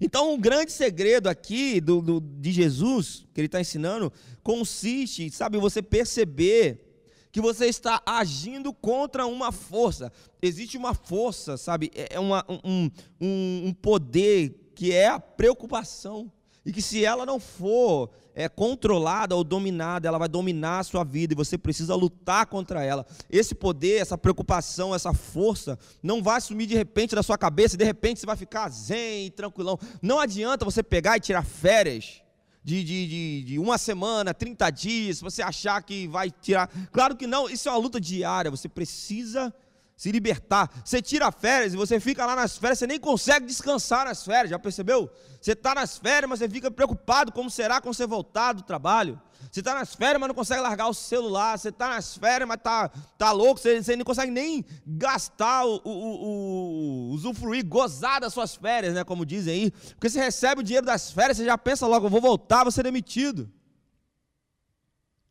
Então, 0.00 0.34
um 0.34 0.40
grande 0.40 0.72
segredo 0.72 1.28
aqui 1.28 1.80
do, 1.80 2.02
do, 2.02 2.20
de 2.20 2.50
Jesus, 2.50 3.24
que 3.32 3.40
ele 3.40 3.46
está 3.46 3.60
ensinando, 3.60 4.12
consiste, 4.42 5.30
sabe, 5.30 5.58
você 5.58 5.80
perceber 5.80 6.91
que 7.32 7.40
você 7.40 7.66
está 7.66 8.02
agindo 8.04 8.74
contra 8.74 9.26
uma 9.26 9.50
força. 9.50 10.12
Existe 10.40 10.76
uma 10.76 10.92
força, 10.92 11.56
sabe? 11.56 11.90
É, 11.94 12.16
é 12.16 12.20
uma, 12.20 12.44
um, 12.48 12.90
um, 13.18 13.68
um 13.68 13.72
poder 13.72 14.70
que 14.74 14.92
é 14.92 15.08
a 15.08 15.18
preocupação. 15.18 16.30
E 16.64 16.72
que 16.72 16.80
se 16.80 17.04
ela 17.04 17.26
não 17.26 17.40
for 17.40 18.10
é, 18.34 18.48
controlada 18.48 19.34
ou 19.34 19.42
dominada, 19.42 20.06
ela 20.06 20.18
vai 20.18 20.28
dominar 20.28 20.78
a 20.78 20.84
sua 20.84 21.02
vida 21.02 21.32
e 21.32 21.36
você 21.36 21.58
precisa 21.58 21.96
lutar 21.96 22.46
contra 22.46 22.84
ela. 22.84 23.04
Esse 23.28 23.54
poder, 23.54 24.00
essa 24.00 24.16
preocupação, 24.16 24.94
essa 24.94 25.12
força 25.12 25.76
não 26.00 26.22
vai 26.22 26.40
sumir 26.40 26.66
de 26.66 26.76
repente 26.76 27.16
da 27.16 27.22
sua 27.22 27.36
cabeça 27.36 27.74
e 27.74 27.78
de 27.78 27.84
repente 27.84 28.20
você 28.20 28.26
vai 28.26 28.36
ficar 28.36 28.68
zen 28.68 29.26
e 29.26 29.30
tranquilão. 29.30 29.76
Não 30.00 30.20
adianta 30.20 30.64
você 30.64 30.84
pegar 30.84 31.16
e 31.16 31.20
tirar 31.20 31.44
férias 31.44 32.21
de, 32.64 32.84
de, 32.84 33.06
de, 33.06 33.42
de, 33.44 33.58
uma 33.58 33.76
semana, 33.76 34.32
30 34.32 34.70
dias, 34.70 35.20
você 35.20 35.42
achar 35.42 35.82
que 35.82 36.06
vai 36.06 36.30
tirar. 36.30 36.68
Claro 36.92 37.16
que 37.16 37.26
não, 37.26 37.48
isso 37.48 37.68
é 37.68 37.72
uma 37.72 37.78
luta 37.78 38.00
diária, 38.00 38.50
você 38.50 38.68
precisa 38.68 39.52
se 39.96 40.10
libertar. 40.10 40.70
Você 40.84 41.00
tira 41.00 41.30
férias 41.30 41.74
e 41.74 41.76
você 41.76 42.00
fica 42.00 42.24
lá 42.26 42.34
nas 42.34 42.56
férias, 42.56 42.78
você 42.78 42.86
nem 42.86 42.98
consegue 42.98 43.46
descansar 43.46 44.04
nas 44.04 44.24
férias, 44.24 44.50
já 44.50 44.58
percebeu? 44.58 45.10
Você 45.40 45.52
está 45.52 45.74
nas 45.74 45.98
férias, 45.98 46.28
mas 46.28 46.38
você 46.38 46.48
fica 46.48 46.70
preocupado 46.70 47.32
como 47.32 47.50
será 47.50 47.80
quando 47.80 47.94
você 47.94 48.06
voltar 48.06 48.52
do 48.52 48.62
trabalho. 48.62 49.20
Você 49.52 49.60
está 49.60 49.74
nas 49.74 49.94
férias, 49.94 50.18
mas 50.18 50.28
não 50.28 50.34
consegue 50.34 50.62
largar 50.62 50.88
o 50.88 50.94
celular. 50.94 51.58
Você 51.58 51.68
está 51.68 51.90
nas 51.90 52.16
férias, 52.16 52.48
mas 52.48 52.56
está 52.56 52.88
tá 53.18 53.32
louco. 53.32 53.60
Você, 53.60 53.82
você 53.82 53.94
não 53.94 54.02
consegue 54.02 54.32
nem 54.32 54.64
gastar, 54.86 55.66
o, 55.66 55.78
o, 55.84 55.90
o, 55.90 57.10
usufruir, 57.10 57.62
gozar 57.62 58.18
das 58.18 58.32
suas 58.32 58.54
férias, 58.54 58.94
né? 58.94 59.04
Como 59.04 59.26
dizem 59.26 59.52
aí. 59.52 59.70
Porque 59.70 60.08
você 60.08 60.18
recebe 60.18 60.62
o 60.62 60.64
dinheiro 60.64 60.86
das 60.86 61.12
férias, 61.12 61.36
você 61.36 61.44
já 61.44 61.58
pensa 61.58 61.86
logo, 61.86 62.06
eu 62.06 62.10
vou 62.10 62.20
voltar, 62.20 62.64
vou 62.64 62.72
ser 62.72 62.82
demitido. 62.82 63.52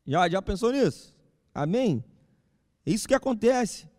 Já, 0.06 0.28
já 0.28 0.40
pensou 0.40 0.70
nisso? 0.70 1.12
Amém? 1.52 2.04
É 2.86 2.92
isso 2.92 3.08
que 3.08 3.14
acontece. 3.14 3.90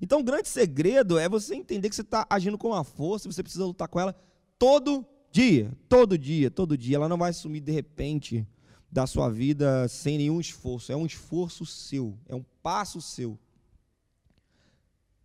Então, 0.00 0.20
o 0.20 0.24
grande 0.24 0.48
segredo 0.48 1.18
é 1.18 1.28
você 1.28 1.56
entender 1.56 1.88
que 1.88 1.96
você 1.96 2.02
está 2.02 2.24
agindo 2.30 2.56
com 2.56 2.68
uma 2.68 2.84
força, 2.84 3.28
você 3.28 3.42
precisa 3.42 3.64
lutar 3.64 3.88
com 3.88 3.98
ela 3.98 4.14
todo 4.56 5.04
dia, 5.32 5.72
todo 5.88 6.16
dia, 6.16 6.48
todo 6.48 6.78
dia. 6.78 6.94
Ela 6.94 7.08
não 7.08 7.18
vai 7.18 7.32
sumir 7.32 7.60
de 7.60 7.72
repente 7.72 8.46
da 8.94 9.08
sua 9.08 9.28
vida 9.28 9.88
sem 9.88 10.16
nenhum 10.16 10.40
esforço. 10.40 10.92
É 10.92 10.96
um 10.96 11.04
esforço 11.04 11.66
seu, 11.66 12.16
é 12.28 12.34
um 12.34 12.44
passo 12.62 13.02
seu. 13.02 13.36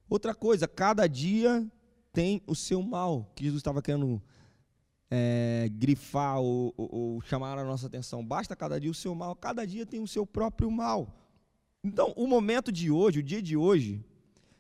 Outra 0.10 0.34
coisa, 0.34 0.68
cada 0.68 1.06
dia 1.06 1.72
tem 2.12 2.42
o 2.48 2.56
seu 2.56 2.82
mal, 2.82 3.32
que 3.36 3.44
Jesus 3.44 3.60
estava 3.60 3.80
querendo 3.80 4.20
é, 5.08 5.70
grifar 5.72 6.40
ou, 6.40 6.74
ou, 6.76 6.90
ou, 6.92 7.22
chamar 7.22 7.60
a 7.60 7.64
nossa 7.64 7.86
atenção. 7.86 8.26
Basta 8.26 8.56
cada 8.56 8.80
dia 8.80 8.90
o 8.90 8.96
seu 8.96 9.14
mal, 9.14 9.36
cada 9.36 9.68
dia 9.68 9.86
tem 9.86 10.02
o 10.02 10.08
seu 10.08 10.26
próprio 10.26 10.72
mal. 10.72 11.16
Então, 11.84 12.12
o 12.18 12.26
momento 12.26 12.72
de 12.72 12.90
hoje, 12.90 13.20
o 13.20 13.24
dia 13.24 13.40
de 13.42 13.56
hoje, 13.56 14.04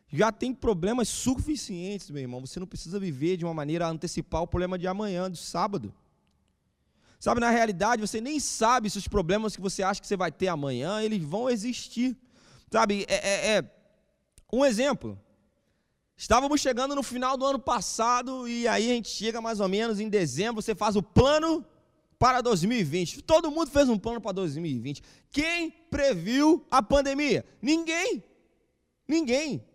já 0.08 0.32
tem 0.32 0.54
problemas 0.54 1.10
suficientes, 1.10 2.12
meu 2.12 2.22
irmão. 2.22 2.42
Você 2.42 2.60
não 2.60 2.68
precisa 2.68 3.00
viver 3.00 3.38
de 3.38 3.44
uma 3.44 3.56
maneira 3.56 3.88
a 3.88 3.90
antecipar 3.90 4.44
o 4.44 4.48
problema 4.48 4.78
de 4.78 4.86
amanhã, 4.86 5.32
do 5.32 5.38
sábado. 5.38 5.92
Sabe, 7.20 7.42
na 7.42 7.50
realidade, 7.50 8.02
você 8.02 8.22
nem 8.22 8.40
sabe 8.40 8.90
se 8.90 8.98
os 8.98 9.08
problemas 9.08 9.54
que 9.56 9.62
você 9.62 9.84
acha 9.84 10.00
que 10.00 10.08
você 10.08 10.16
vai 10.16 10.32
ter 10.32 10.48
amanhã, 10.48 11.02
eles 11.02 11.22
vão 11.22 11.50
existir. 11.50 12.18
Sabe, 12.72 13.06
é, 13.10 13.16
é, 13.16 13.58
é 13.58 13.72
um 14.52 14.64
exemplo. 14.64 15.20
Estávamos 16.16 16.62
chegando 16.62 16.96
no 16.96 17.04
final 17.04 17.36
do 17.36 17.46
ano 17.46 17.60
passado 17.60 18.48
e 18.48 18.68
aí 18.68 18.90
a 18.90 18.94
gente 18.94 19.10
chega 19.10 19.42
mais 19.42 19.60
ou 19.60 19.68
menos 19.68 20.00
em 20.00 20.08
dezembro, 20.08 20.62
você 20.62 20.74
faz 20.74 20.96
o 20.96 21.04
plano 21.04 21.66
para 22.18 22.42
2020. 22.42 23.22
Todo 23.24 23.52
mundo 23.52 23.72
fez 23.72 23.90
um 23.90 23.98
plano 23.98 24.22
para 24.22 24.34
2020. 24.34 25.02
Quem 25.32 25.72
previu 25.90 26.66
a 26.72 26.82
pandemia? 26.82 27.46
Ninguém. 27.62 28.24
Ninguém. 29.08 29.66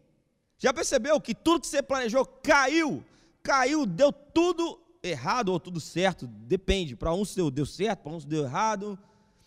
Já 0.58 0.72
percebeu 0.72 1.20
que 1.20 1.34
tudo 1.34 1.60
que 1.60 1.66
você 1.66 1.82
planejou 1.82 2.24
caiu? 2.24 3.04
Caiu, 3.42 3.84
deu 3.84 4.12
tudo 4.12 4.78
errado 5.04 5.50
ou 5.50 5.61
tudo 5.61 5.80
certo, 5.80 6.26
depende. 6.26 6.96
Para 6.96 7.12
uns 7.12 7.34
deu, 7.34 7.50
deu 7.50 7.66
certo, 7.66 8.00
para 8.02 8.12
uns 8.12 8.25
deu 8.25 8.44
errado. 8.44 8.99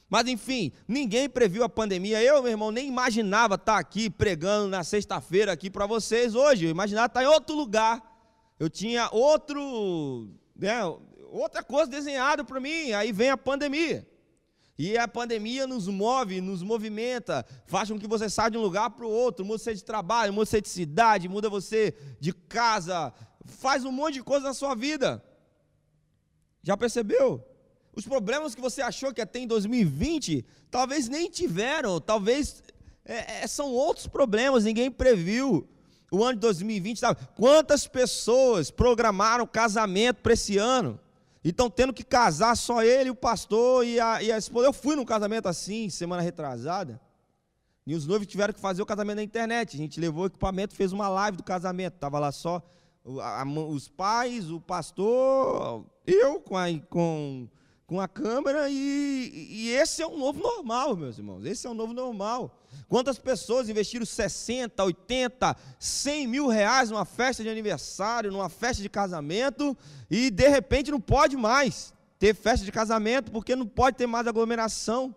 Mas 0.10 0.28
enfim, 0.28 0.72
ninguém 0.88 1.28
previu 1.28 1.64
a 1.64 1.70
pandemia. 1.70 2.22
Eu, 2.24 2.42
meu 2.42 2.52
irmão, 2.52 2.72
nem 2.72 2.88
imaginava 2.88 3.56
estar 3.56 3.78
aqui 3.78 4.10
pregando 4.10 4.70
na 4.70 4.84
sexta-feira 4.84 5.52
aqui 5.52 5.70
para 5.70 5.86
vocês 5.86 6.36
hoje. 6.36 6.66
Eu 6.66 6.72
imaginava 6.72 7.08
estar 7.08 7.24
em 7.24 7.28
outro 7.28 7.56
lugar. 7.56 8.02
Eu 8.60 8.70
tinha 8.70 9.10
outro, 9.12 10.30
né, 10.56 10.82
outra 11.30 11.62
coisa 11.62 11.92
desenhada 11.92 12.44
para 12.44 12.60
mim. 12.60 12.94
Aí 12.94 13.12
vem 13.12 13.30
a 13.30 13.38
pandemia. 13.38 14.08
E 14.80 14.96
a 14.96 15.08
pandemia 15.08 15.66
nos 15.66 15.88
move, 15.88 16.40
nos 16.40 16.62
movimenta, 16.62 17.44
faz 17.66 17.90
com 17.90 17.98
que 17.98 18.08
você 18.08 18.30
saia 18.30 18.52
de 18.52 18.60
um 18.60 18.62
lugar 18.62 18.92
para 18.92 19.08
o 19.08 19.10
outro, 19.10 19.44
muda 19.44 19.58
você 19.58 19.74
de 19.74 19.84
trabalho, 19.84 20.32
muda 20.32 20.46
você 20.46 20.62
de 20.62 20.70
cidade, 20.70 21.28
muda 21.28 21.50
você 21.50 21.96
de 22.20 22.32
casa, 22.32 23.12
faz 23.44 23.84
um 23.84 23.92
monte 23.92 24.16
de 24.16 24.24
coisa 24.24 24.46
na 24.46 24.54
sua 24.54 24.76
vida. 24.76 25.24
Já 26.68 26.76
percebeu? 26.76 27.42
Os 27.96 28.06
problemas 28.06 28.54
que 28.54 28.60
você 28.60 28.82
achou 28.82 29.14
que 29.14 29.22
ia 29.22 29.26
ter 29.26 29.40
em 29.40 29.48
2020, 29.48 30.46
talvez 30.70 31.08
nem 31.08 31.30
tiveram, 31.30 32.02
talvez 32.02 32.62
é, 33.06 33.44
é, 33.44 33.48
são 33.48 33.72
outros 33.72 34.06
problemas, 34.06 34.66
ninguém 34.66 34.92
previu. 34.92 35.66
O 36.12 36.26
ano 36.26 36.34
de 36.34 36.42
2020, 36.42 37.00
sabe? 37.00 37.22
Quantas 37.38 37.88
pessoas 37.88 38.70
programaram 38.70 39.48
casamento 39.48 40.18
para 40.18 40.34
esse 40.34 40.58
ano? 40.58 41.00
E 41.42 41.52
estão 41.52 41.70
tendo 41.70 41.94
que 41.94 42.04
casar 42.04 42.58
só 42.58 42.84
ele, 42.84 43.10
o 43.12 43.16
pastor 43.16 43.86
e 43.86 43.98
a, 43.98 44.22
e 44.22 44.30
a 44.30 44.38
esposa. 44.38 44.68
Eu 44.68 44.74
fui 44.74 44.98
num 44.98 45.06
casamento 45.06 45.48
assim, 45.48 45.90
semana 45.90 46.22
retrasada. 46.22 47.00
E 47.86 47.96
os 47.96 48.06
noivos 48.06 48.28
tiveram 48.28 48.54
que 48.54 48.60
fazer 48.60 48.82
o 48.82 48.86
casamento 48.86 49.16
na 49.16 49.24
internet. 49.24 49.78
A 49.78 49.80
gente 49.80 50.02
levou 50.02 50.26
o 50.26 50.28
equipamento, 50.28 50.76
fez 50.76 50.92
uma 50.92 51.08
live 51.08 51.38
do 51.38 51.44
casamento. 51.44 51.94
Estava 51.94 52.20
lá 52.20 52.34
só 52.34 52.62
os 53.08 53.88
pais, 53.88 54.52
o 54.52 54.60
pastor, 54.60 55.86
eu 56.06 56.42
com, 56.42 56.58
a, 56.58 56.66
com 56.90 57.48
com 57.88 58.02
a 58.02 58.08
câmera 58.08 58.70
e, 58.70 59.48
e, 59.50 59.70
esse 59.70 60.02
é 60.02 60.08
um 60.08 60.18
novo 60.18 60.42
normal, 60.42 60.94
meus 60.98 61.18
irmãos. 61.18 61.46
Esse 61.46 61.66
é 61.66 61.70
um 61.70 61.74
novo 61.74 61.94
normal. 61.94 62.62
Quantas 62.90 63.18
pessoas 63.18 63.70
investiram 63.70 64.06
60, 64.06 64.84
80, 64.84 65.56
100 65.80 66.28
mil 66.28 66.48
reais 66.48 66.92
numa 66.92 67.06
festa 67.06 67.42
de 67.42 67.50
aniversário, 67.50 68.30
numa 68.30 68.50
festa 68.50 68.84
de 68.84 68.90
casamento 68.90 69.76
e 70.12 70.30
de 70.30 70.50
repente 70.50 70.92
não 70.92 71.00
pode 71.00 71.38
mais 71.38 71.94
ter 72.20 72.36
festa 72.36 72.66
de 72.66 72.74
casamento 72.74 73.32
porque 73.32 73.56
não 73.56 73.66
pode 73.66 73.96
ter 73.96 74.06
mais 74.06 74.28
aglomeração. 74.28 75.16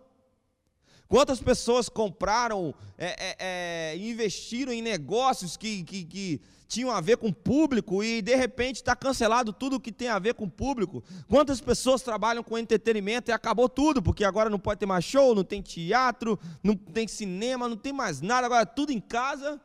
Quantas 1.09 1.41
pessoas 1.41 1.89
compraram, 1.89 2.73
é, 2.97 3.07
é, 3.19 3.37
é, 3.41 3.97
investiram 3.97 4.73
em 4.73 4.81
negócios 4.81 5.57
que, 5.57 5.83
que, 5.83 6.05
que 6.05 6.41
tinham 6.71 6.93
a 6.93 7.01
ver 7.01 7.17
com 7.17 7.33
público 7.33 8.01
e 8.01 8.23
de 8.23 8.37
repente 8.37 8.77
está 8.77 8.95
cancelado 8.95 9.53
tudo 9.53 9.81
que 9.81 9.91
tem 9.91 10.07
a 10.07 10.21
ver 10.21 10.35
com 10.35 10.49
público. 10.49 11.03
Quantas 11.29 11.61
pessoas 11.61 12.01
trabalham 12.01 12.45
com 12.45 12.57
entretenimento 12.57 13.29
e 13.29 13.33
acabou 13.33 13.69
tudo, 13.69 14.01
porque 14.01 14.23
agora 14.23 14.49
não 14.49 14.59
pode 14.59 14.79
ter 14.79 14.87
mais 14.87 15.05
show, 15.05 15.35
não 15.35 15.43
tem 15.43 15.61
teatro, 15.61 16.39
não 16.63 16.77
tem 16.77 17.09
cinema, 17.09 17.69
não 17.69 17.77
tem 17.77 17.93
mais 17.93 18.21
nada, 18.21 18.47
agora 18.47 18.63
é 18.63 18.67
tudo 18.67 18.93
em 18.93 19.01
casa. 19.01 19.61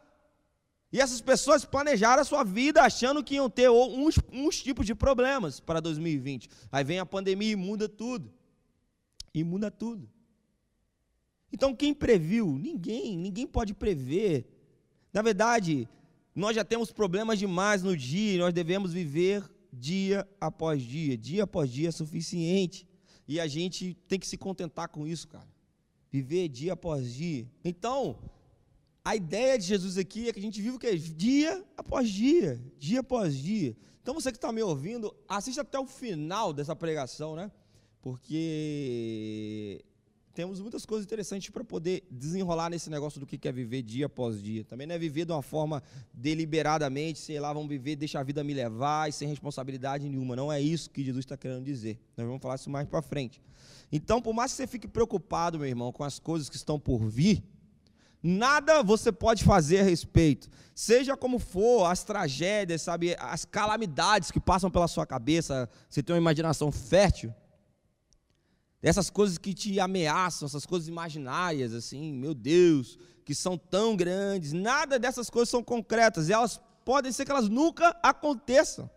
E 0.91 0.99
essas 0.99 1.21
pessoas 1.21 1.63
planejaram 1.63 2.23
a 2.23 2.25
sua 2.25 2.43
vida 2.43 2.81
achando 2.81 3.23
que 3.23 3.35
iam 3.35 3.51
ter 3.51 3.69
uns, 3.69 4.15
uns 4.33 4.63
tipos 4.63 4.87
de 4.87 4.95
problemas 4.95 5.59
para 5.59 5.79
2020. 5.79 6.49
Aí 6.71 6.83
vem 6.83 6.97
a 6.97 7.05
pandemia 7.05 7.51
e 7.51 7.55
muda 7.55 7.87
tudo. 7.87 8.33
E 9.31 9.43
muda 9.43 9.69
tudo. 9.69 10.09
Então 11.53 11.75
quem 11.75 11.93
previu? 11.93 12.57
Ninguém, 12.57 13.15
ninguém 13.15 13.45
pode 13.45 13.75
prever. 13.75 14.47
Na 15.13 15.21
verdade, 15.21 15.87
nós 16.35 16.55
já 16.55 16.65
temos 16.65 16.91
problemas 16.91 17.39
demais 17.39 17.81
no 17.81 17.95
dia 17.95 18.35
e 18.35 18.37
nós 18.37 18.53
devemos 18.53 18.91
viver 18.91 19.43
dia 19.71 20.27
após 20.39 20.83
dia. 20.83 21.17
Dia 21.17 21.43
após 21.43 21.71
dia 21.71 21.87
é 21.87 21.91
suficiente. 21.91 22.85
E 23.27 23.39
a 23.39 23.47
gente 23.47 23.93
tem 24.07 24.19
que 24.19 24.27
se 24.27 24.37
contentar 24.37 24.89
com 24.89 25.07
isso, 25.07 25.27
cara. 25.27 25.47
Viver 26.11 26.49
dia 26.49 26.73
após 26.73 27.13
dia. 27.13 27.49
Então, 27.63 28.19
a 29.03 29.15
ideia 29.15 29.57
de 29.57 29.65
Jesus 29.65 29.97
aqui 29.97 30.27
é 30.27 30.33
que 30.33 30.39
a 30.39 30.41
gente 30.41 30.61
vive 30.61 30.75
o 30.75 30.79
quê? 30.79 30.97
Dia 30.97 31.63
após 31.77 32.09
dia, 32.09 32.61
dia 32.77 32.99
após 32.99 33.35
dia. 33.37 33.77
Então 34.01 34.13
você 34.13 34.31
que 34.31 34.37
está 34.37 34.51
me 34.51 34.61
ouvindo, 34.61 35.15
assista 35.27 35.61
até 35.61 35.79
o 35.79 35.85
final 35.87 36.51
dessa 36.51 36.75
pregação, 36.75 37.35
né? 37.35 37.51
Porque 38.01 39.83
temos 40.35 40.59
muitas 40.59 40.85
coisas 40.85 41.05
interessantes 41.05 41.49
para 41.49 41.63
poder 41.63 42.05
desenrolar 42.11 42.69
nesse 42.69 42.89
negócio 42.89 43.21
do 43.21 43.25
que 43.25 43.47
é 43.47 43.51
viver 43.53 43.81
dia 43.81 44.07
após 44.07 44.43
dia. 44.43 44.65
Também 44.65 44.85
não 44.85 44.93
é 44.93 44.99
viver 44.99 45.23
de 45.25 45.31
uma 45.31 45.41
forma 45.41 45.81
deliberadamente, 46.13 47.19
sei 47.19 47.39
lá, 47.39 47.53
vamos 47.53 47.69
viver, 47.69 47.95
deixa 47.95 48.19
a 48.19 48.23
vida 48.23 48.43
me 48.43 48.53
levar 48.53 49.07
e 49.07 49.13
sem 49.13 49.29
responsabilidade 49.29 50.09
nenhuma. 50.09 50.35
Não 50.35 50.51
é 50.51 50.61
isso 50.61 50.89
que 50.89 51.05
Jesus 51.05 51.23
está 51.23 51.37
querendo 51.37 51.63
dizer. 51.63 51.97
Nós 52.17 52.27
vamos 52.27 52.41
falar 52.41 52.55
isso 52.55 52.69
mais 52.69 52.85
para 52.85 53.01
frente. 53.01 53.41
Então, 53.89 54.21
por 54.21 54.33
mais 54.33 54.51
que 54.51 54.57
você 54.57 54.67
fique 54.67 54.89
preocupado, 54.89 55.57
meu 55.57 55.69
irmão, 55.69 55.93
com 55.93 56.03
as 56.03 56.19
coisas 56.19 56.49
que 56.49 56.57
estão 56.57 56.77
por 56.77 57.07
vir, 57.07 57.41
nada 58.21 58.83
você 58.83 59.13
pode 59.13 59.41
fazer 59.41 59.79
a 59.79 59.83
respeito. 59.83 60.49
Seja 60.75 61.15
como 61.15 61.39
for, 61.39 61.85
as 61.85 62.03
tragédias, 62.03 62.81
sabe, 62.81 63.15
as 63.19 63.45
calamidades 63.45 64.31
que 64.31 64.39
passam 64.41 64.69
pela 64.69 64.89
sua 64.89 65.05
cabeça, 65.05 65.69
você 65.89 66.03
tem 66.03 66.13
uma 66.13 66.21
imaginação 66.21 66.73
fértil, 66.73 67.33
essas 68.85 69.09
coisas 69.09 69.39
que 69.39 69.51
te 69.51 69.79
ameaçam, 69.79 70.45
essas 70.45 70.63
coisas 70.63 70.87
imaginárias, 70.87 71.73
assim, 71.73 72.13
meu 72.13 72.35
Deus, 72.35 72.99
que 73.25 73.33
são 73.33 73.57
tão 73.57 73.95
grandes, 73.95 74.53
nada 74.53 74.99
dessas 74.99 75.27
coisas 75.27 75.49
são 75.49 75.63
concretas, 75.63 76.29
e 76.29 76.33
elas 76.33 76.61
podem 76.85 77.11
ser 77.11 77.25
que 77.25 77.31
elas 77.31 77.49
nunca 77.49 77.97
aconteçam. 78.03 78.87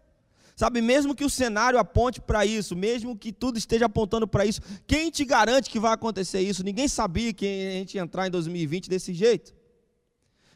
Sabe, 0.55 0.83
mesmo 0.83 1.15
que 1.15 1.25
o 1.25 1.31
cenário 1.31 1.79
aponte 1.79 2.21
para 2.21 2.45
isso, 2.45 2.77
mesmo 2.77 3.17
que 3.17 3.33
tudo 3.33 3.57
esteja 3.57 3.87
apontando 3.87 4.29
para 4.29 4.45
isso, 4.45 4.61
quem 4.87 5.11
te 5.11 5.25
garante 5.25 5.71
que 5.71 5.81
vai 5.81 5.95
acontecer 5.95 6.41
isso? 6.41 6.63
Ninguém 6.63 6.87
sabia 6.87 7.33
que 7.33 7.47
a 7.47 7.73
gente 7.79 7.95
ia 7.95 8.03
entrar 8.03 8.27
em 8.27 8.31
2020 8.31 8.91
desse 8.91 9.15
jeito. 9.15 9.55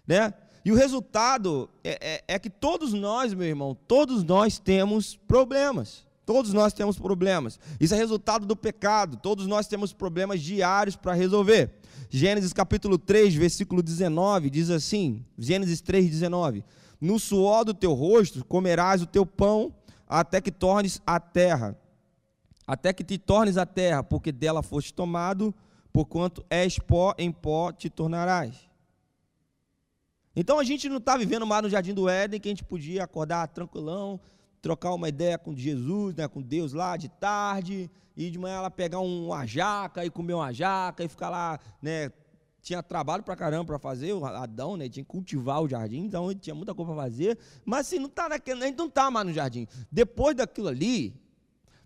Né? 0.07 0.35
E 0.63 0.71
o 0.71 0.75
resultado 0.75 1.71
é, 1.83 2.25
é, 2.29 2.35
é 2.35 2.39
que 2.39 2.51
todos 2.51 2.93
nós, 2.93 3.33
meu 3.33 3.47
irmão, 3.47 3.75
todos 3.75 4.23
nós 4.25 4.59
temos 4.59 5.17
problemas. 5.17 6.05
Todos 6.25 6.53
nós 6.53 6.73
temos 6.73 6.99
problemas. 6.99 7.59
Isso 7.81 7.95
é 7.95 7.97
resultado 7.97 8.47
do 8.47 8.55
pecado. 8.55 9.17
Todos 9.17 9.47
nós 9.47 9.67
temos 9.67 9.93
problemas 9.93 10.41
diários 10.41 10.95
para 10.95 11.15
resolver. 11.15 11.75
Gênesis 12.09 12.53
capítulo 12.53 12.97
3, 12.99 13.35
versículo 13.35 13.83
19 13.83 14.51
diz 14.51 14.71
assim: 14.71 15.25
Gênesis 15.37 15.81
3, 15.81 16.09
19: 16.11 16.65
No 17.01 17.19
suor 17.19 17.65
do 17.65 17.75
teu 17.75 17.93
rosto 17.93 18.45
comerás 18.45 19.03
o 19.03 19.07
teu 19.07 19.27
pão, 19.27 19.75
até 20.07 20.41
que 20.41 20.53
tornes 20.53 21.01
a 21.07 21.19
terra, 21.19 21.77
até 22.67 22.93
que 22.93 23.03
te 23.03 23.19
tornes 23.19 23.57
a 23.57 23.67
terra, 23.67 24.05
porque 24.05 24.31
dela 24.31 24.63
foste 24.63 24.93
tomado, 24.93 25.55
porquanto 25.93 26.45
és 26.49 26.79
pó, 26.79 27.15
em 27.19 27.33
pó 27.33 27.73
te 27.73 27.91
tornarás. 27.91 28.71
Então 30.37 30.59
a 30.59 30.65
gente 30.65 30.89
não 30.89 30.99
está 30.99 31.17
vivendo 31.17 31.47
mais 31.47 31.63
no 31.63 31.71
jardim 31.71 31.93
do 31.93 32.09
Éden, 32.09 32.41
que 32.41 32.49
a 32.49 32.53
gente 32.53 32.65
podia 32.65 33.05
acordar 33.05 33.49
tranquilão, 33.49 34.21
trocar 34.63 34.95
uma 34.95 35.09
ideia 35.09 35.37
com 35.37 35.55
Jesus, 35.55 36.15
né, 36.15 36.29
com 36.29 36.41
Deus 36.41 36.73
lá 36.73 36.97
de 36.97 37.09
tarde, 37.09 37.91
e 38.17 38.31
de 38.31 38.39
manhã 38.39 38.59
ela 38.59 38.71
pegar 38.71 39.01
uma 39.01 39.45
jaca 39.45 40.05
e 40.05 40.11
comer 40.11 40.35
uma 40.35 40.53
jaca 40.53 41.03
e 41.03 41.09
ficar 41.09 41.29
lá, 41.29 41.59
né, 41.83 42.13
tinha 42.63 42.81
trabalho 42.81 43.25
para 43.25 43.35
caramba 43.35 43.65
para 43.65 43.79
fazer, 43.81 44.13
o 44.13 44.25
Adão, 44.25 44.77
né, 44.77 44.89
tinha 44.89 45.05
que 45.05 45.11
cultivar 45.11 45.61
o 45.61 45.69
jardim, 45.69 46.05
então 46.05 46.31
ele 46.31 46.39
tinha 46.39 46.55
muita 46.55 46.73
coisa 46.73 46.93
para 46.93 47.03
fazer, 47.03 47.37
mas 47.65 47.89
assim, 47.89 47.99
não 47.99 48.09
tá 48.09 48.29
naquele, 48.29 48.63
a 48.63 48.67
gente 48.69 48.79
não 48.79 48.87
está 48.87 49.11
mais 49.11 49.27
no 49.27 49.33
jardim. 49.33 49.67
Depois 49.91 50.37
daquilo 50.37 50.69
ali, 50.69 51.13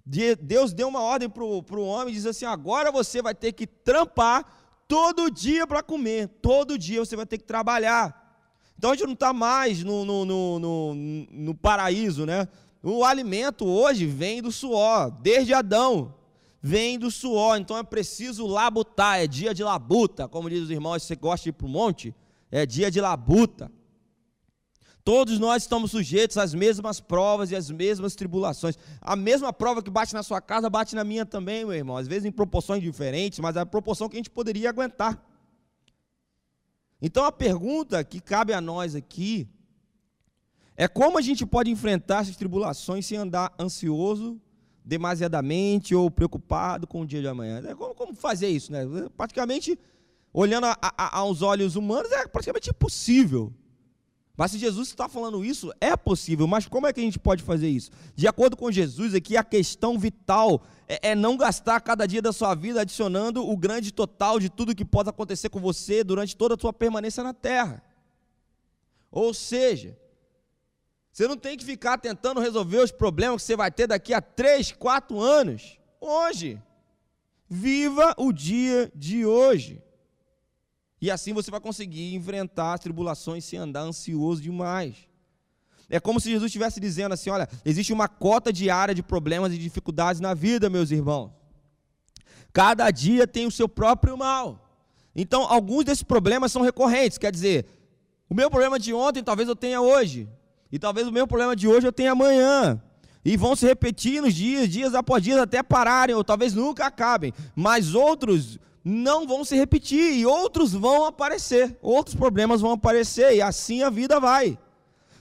Deus 0.05 0.75
deu 0.75 0.87
uma 0.87 1.01
ordem 1.01 1.29
para 1.29 1.43
o 1.43 1.85
homem 1.85 2.13
e 2.13 2.17
diz 2.17 2.27
assim: 2.27 2.45
agora 2.45 2.93
você 2.93 3.21
vai 3.21 3.35
ter 3.35 3.51
que 3.53 3.67
trampar 3.67 4.45
todo 4.87 5.29
dia 5.29 5.67
para 5.67 5.83
comer, 5.83 6.29
todo 6.41 6.79
dia 6.79 7.05
você 7.05 7.17
vai 7.17 7.27
ter 7.27 7.39
que 7.39 7.45
trabalhar. 7.45 8.25
Então 8.79 8.91
a 8.91 8.95
gente 8.95 9.07
não 9.07 9.15
está 9.15 9.33
mais 9.33 9.83
no, 9.83 10.05
no, 10.05 10.25
no, 10.25 10.95
no 10.95 11.55
paraíso, 11.55 12.25
né? 12.25 12.47
O 12.89 13.05
alimento 13.05 13.67
hoje 13.67 14.07
vem 14.07 14.41
do 14.41 14.53
suor, 14.53 15.11
desde 15.11 15.53
Adão, 15.53 16.15
vem 16.63 16.97
do 16.97 17.11
suor. 17.11 17.59
Então 17.59 17.77
é 17.77 17.83
preciso 17.83 18.47
labutar, 18.47 19.19
é 19.19 19.27
dia 19.27 19.53
de 19.53 19.65
labuta. 19.65 20.29
Como 20.29 20.49
diz 20.49 20.63
os 20.63 20.71
irmãos, 20.71 21.03
se 21.03 21.09
você 21.09 21.17
gosta 21.17 21.43
de 21.43 21.49
ir 21.49 21.53
para 21.55 21.67
o 21.67 21.69
monte, 21.69 22.15
é 22.49 22.65
dia 22.65 22.89
de 22.89 23.01
labuta. 23.01 23.73
Todos 25.03 25.41
nós 25.41 25.65
estamos 25.65 25.91
sujeitos 25.91 26.39
às 26.39 26.55
mesmas 26.55 27.01
provas 27.01 27.51
e 27.51 27.57
às 27.57 27.69
mesmas 27.73 28.15
tribulações. 28.15 28.79
A 29.01 29.17
mesma 29.17 29.53
prova 29.53 29.83
que 29.83 29.91
bate 29.91 30.15
na 30.15 30.23
sua 30.23 30.41
casa, 30.41 30.71
bate 30.71 30.95
na 30.95 31.03
minha 31.03 31.27
também, 31.27 31.65
meu 31.65 31.75
irmão. 31.75 31.97
Às 31.97 32.07
vezes 32.07 32.25
em 32.25 32.31
proporções 32.31 32.81
diferentes, 32.81 33.41
mas 33.41 33.57
é 33.57 33.61
a 33.61 33.67
proporção 33.67 34.09
que 34.09 34.15
a 34.15 34.21
gente 34.21 34.31
poderia 34.31 34.71
aguentar. 34.71 35.21
Então 37.03 37.25
a 37.25 37.33
pergunta 37.33 38.05
que 38.05 38.21
cabe 38.21 38.53
a 38.53 38.61
nós 38.61 38.95
aqui 38.95 39.49
é 40.77 40.87
como 40.87 41.19
a 41.19 41.23
gente 41.23 41.47
pode 41.47 41.71
enfrentar 41.71 42.23
essas 42.23 42.37
tribulações 42.37 43.07
sem 43.07 43.17
andar 43.17 43.55
ansioso 43.59 44.41
demasiadamente 44.85 45.95
ou 45.95 46.11
preocupado 46.11 46.87
com 46.87 47.01
o 47.01 47.07
dia 47.07 47.21
de 47.21 47.27
amanhã. 47.27 47.61
É 47.67 47.75
como, 47.75 47.95
como 47.95 48.15
fazer 48.15 48.49
isso? 48.49 48.71
Né? 48.71 48.87
Praticamente, 49.17 49.79
olhando 50.33 50.67
a, 50.67 50.79
a, 50.81 51.19
aos 51.19 51.43
olhos 51.43 51.75
humanos, 51.75 52.13
é 52.13 52.29
praticamente 52.29 52.71
impossível. 52.71 53.53
Mas 54.37 54.51
se 54.51 54.59
Jesus 54.59 54.89
está 54.89 55.09
falando 55.09 55.45
isso, 55.45 55.73
é 55.81 55.97
possível. 55.97 56.47
Mas 56.47 56.69
como 56.69 56.87
é 56.87 56.93
que 56.93 57.01
a 57.01 57.03
gente 57.03 57.19
pode 57.19 57.43
fazer 57.43 57.69
isso? 57.69 57.91
De 58.15 58.29
acordo 58.29 58.57
com 58.57 58.71
Jesus, 58.71 59.15
aqui 59.15 59.37
a 59.37 59.43
questão 59.43 59.99
vital 59.99 60.63
é, 60.87 61.11
é, 61.11 61.15
não 61.15 61.37
gastar 61.37 61.81
cada 61.81 62.07
dia 62.07 62.21
da 62.21 62.33
sua 62.33 62.55
vida 62.55 62.83
adicionando 62.83 63.49
o 63.49 63.57
grande 63.57 63.93
total 63.93 64.39
de 64.39 64.51
tudo 64.51 64.75
que 64.75 64.85
pode 64.85 65.09
acontecer 65.09 65.49
com 65.49 65.59
você 65.59 66.05
durante 66.05 66.37
toda 66.37 66.55
a 66.55 66.59
sua 66.59 66.73
permanência 66.73 67.25
na 67.25 67.33
terra. 67.33 67.83
Ou 69.11 69.33
seja, 69.33 69.99
você 71.17 71.27
não 71.27 71.39
tem 71.39 71.57
que 71.57 71.65
ficar 71.65 71.97
tentando 71.97 72.43
resolver 72.43 72.77
os 72.77 72.93
problemas 72.93 73.41
que 73.41 73.47
você 73.47 73.57
vai 73.57 73.71
ter 73.71 73.87
daqui 73.87 74.13
a 74.13 74.21
três, 74.21 74.71
quatro 74.71 75.19
anos. 75.19 75.79
Hoje. 75.99 76.63
Viva 77.49 78.15
o 78.19 78.31
dia 78.31 78.93
de 78.95 79.25
hoje. 79.25 79.83
E 81.01 81.11
assim 81.11 81.33
você 81.33 81.51
vai 81.51 81.59
conseguir 81.59 82.15
enfrentar 82.15 82.75
as 82.75 82.81
tribulações 82.81 83.47
sem 83.47 83.59
andar 83.59 83.81
ansioso 83.81 84.43
demais. 84.43 85.09
É 85.89 85.99
como 85.99 86.21
se 86.21 86.29
Jesus 86.29 86.51
estivesse 86.51 86.79
dizendo 86.79 87.15
assim: 87.15 87.31
olha, 87.31 87.49
existe 87.65 87.95
uma 87.95 88.09
cota 88.09 88.53
diária 88.53 88.95
de 88.95 89.03
problemas 89.03 89.55
e 89.55 89.59
dificuldades 89.59 90.21
na 90.21 90.35
vida, 90.35 90.69
meus 90.69 90.91
irmãos. 90.91 91.33
Cada 92.53 92.91
dia 92.91 93.27
tem 93.27 93.47
o 93.47 93.51
seu 93.51 93.71
próprio 93.71 94.19
mal. 94.19 94.69
Então, 95.15 95.45
alguns 95.45 95.87
desses 95.87 96.03
problemas 96.03 96.53
são 96.53 96.61
recorrentes, 96.61 97.17
quer 97.17 97.33
dizer, 97.33 97.65
o 98.29 98.35
meu 98.35 98.51
problema 98.51 98.79
de 98.79 98.93
ontem 98.93 99.25
talvez 99.25 99.49
eu 99.49 99.57
tenha 99.57 99.81
hoje, 99.81 100.29
e 100.71 100.79
talvez 100.79 101.07
o 101.07 101.13
meu 101.13 101.27
problema 101.27 101.55
de 101.55 101.69
hoje 101.69 101.87
eu 101.87 101.93
tenha 101.93 102.13
amanhã. 102.13 102.81
E 103.25 103.37
vão 103.37 103.57
se 103.57 103.67
repetir 103.67 104.23
nos 104.23 104.35
dias, 104.35 104.69
dias 104.69 104.95
após 104.95 105.23
dias, 105.23 105.39
até 105.39 105.63
pararem, 105.63 106.15
ou 106.15 106.23
talvez 106.23 106.55
nunca 106.55 106.87
acabem. 106.87 107.33
Mas 107.55 107.95
outros 107.95 108.59
não 108.85 109.27
vão 109.27 109.45
se 109.45 109.57
repetir, 109.57 110.13
e 110.17 110.25
outros 110.25 110.73
vão 110.73 111.07
aparecer, 111.07 111.77
outros 111.83 112.15
problemas 112.15 112.61
vão 112.61 112.71
aparecer, 112.71 113.35
e 113.35 113.43
assim 113.43 113.83
a 113.83 113.91
vida 113.91 114.21
vai. 114.21 114.57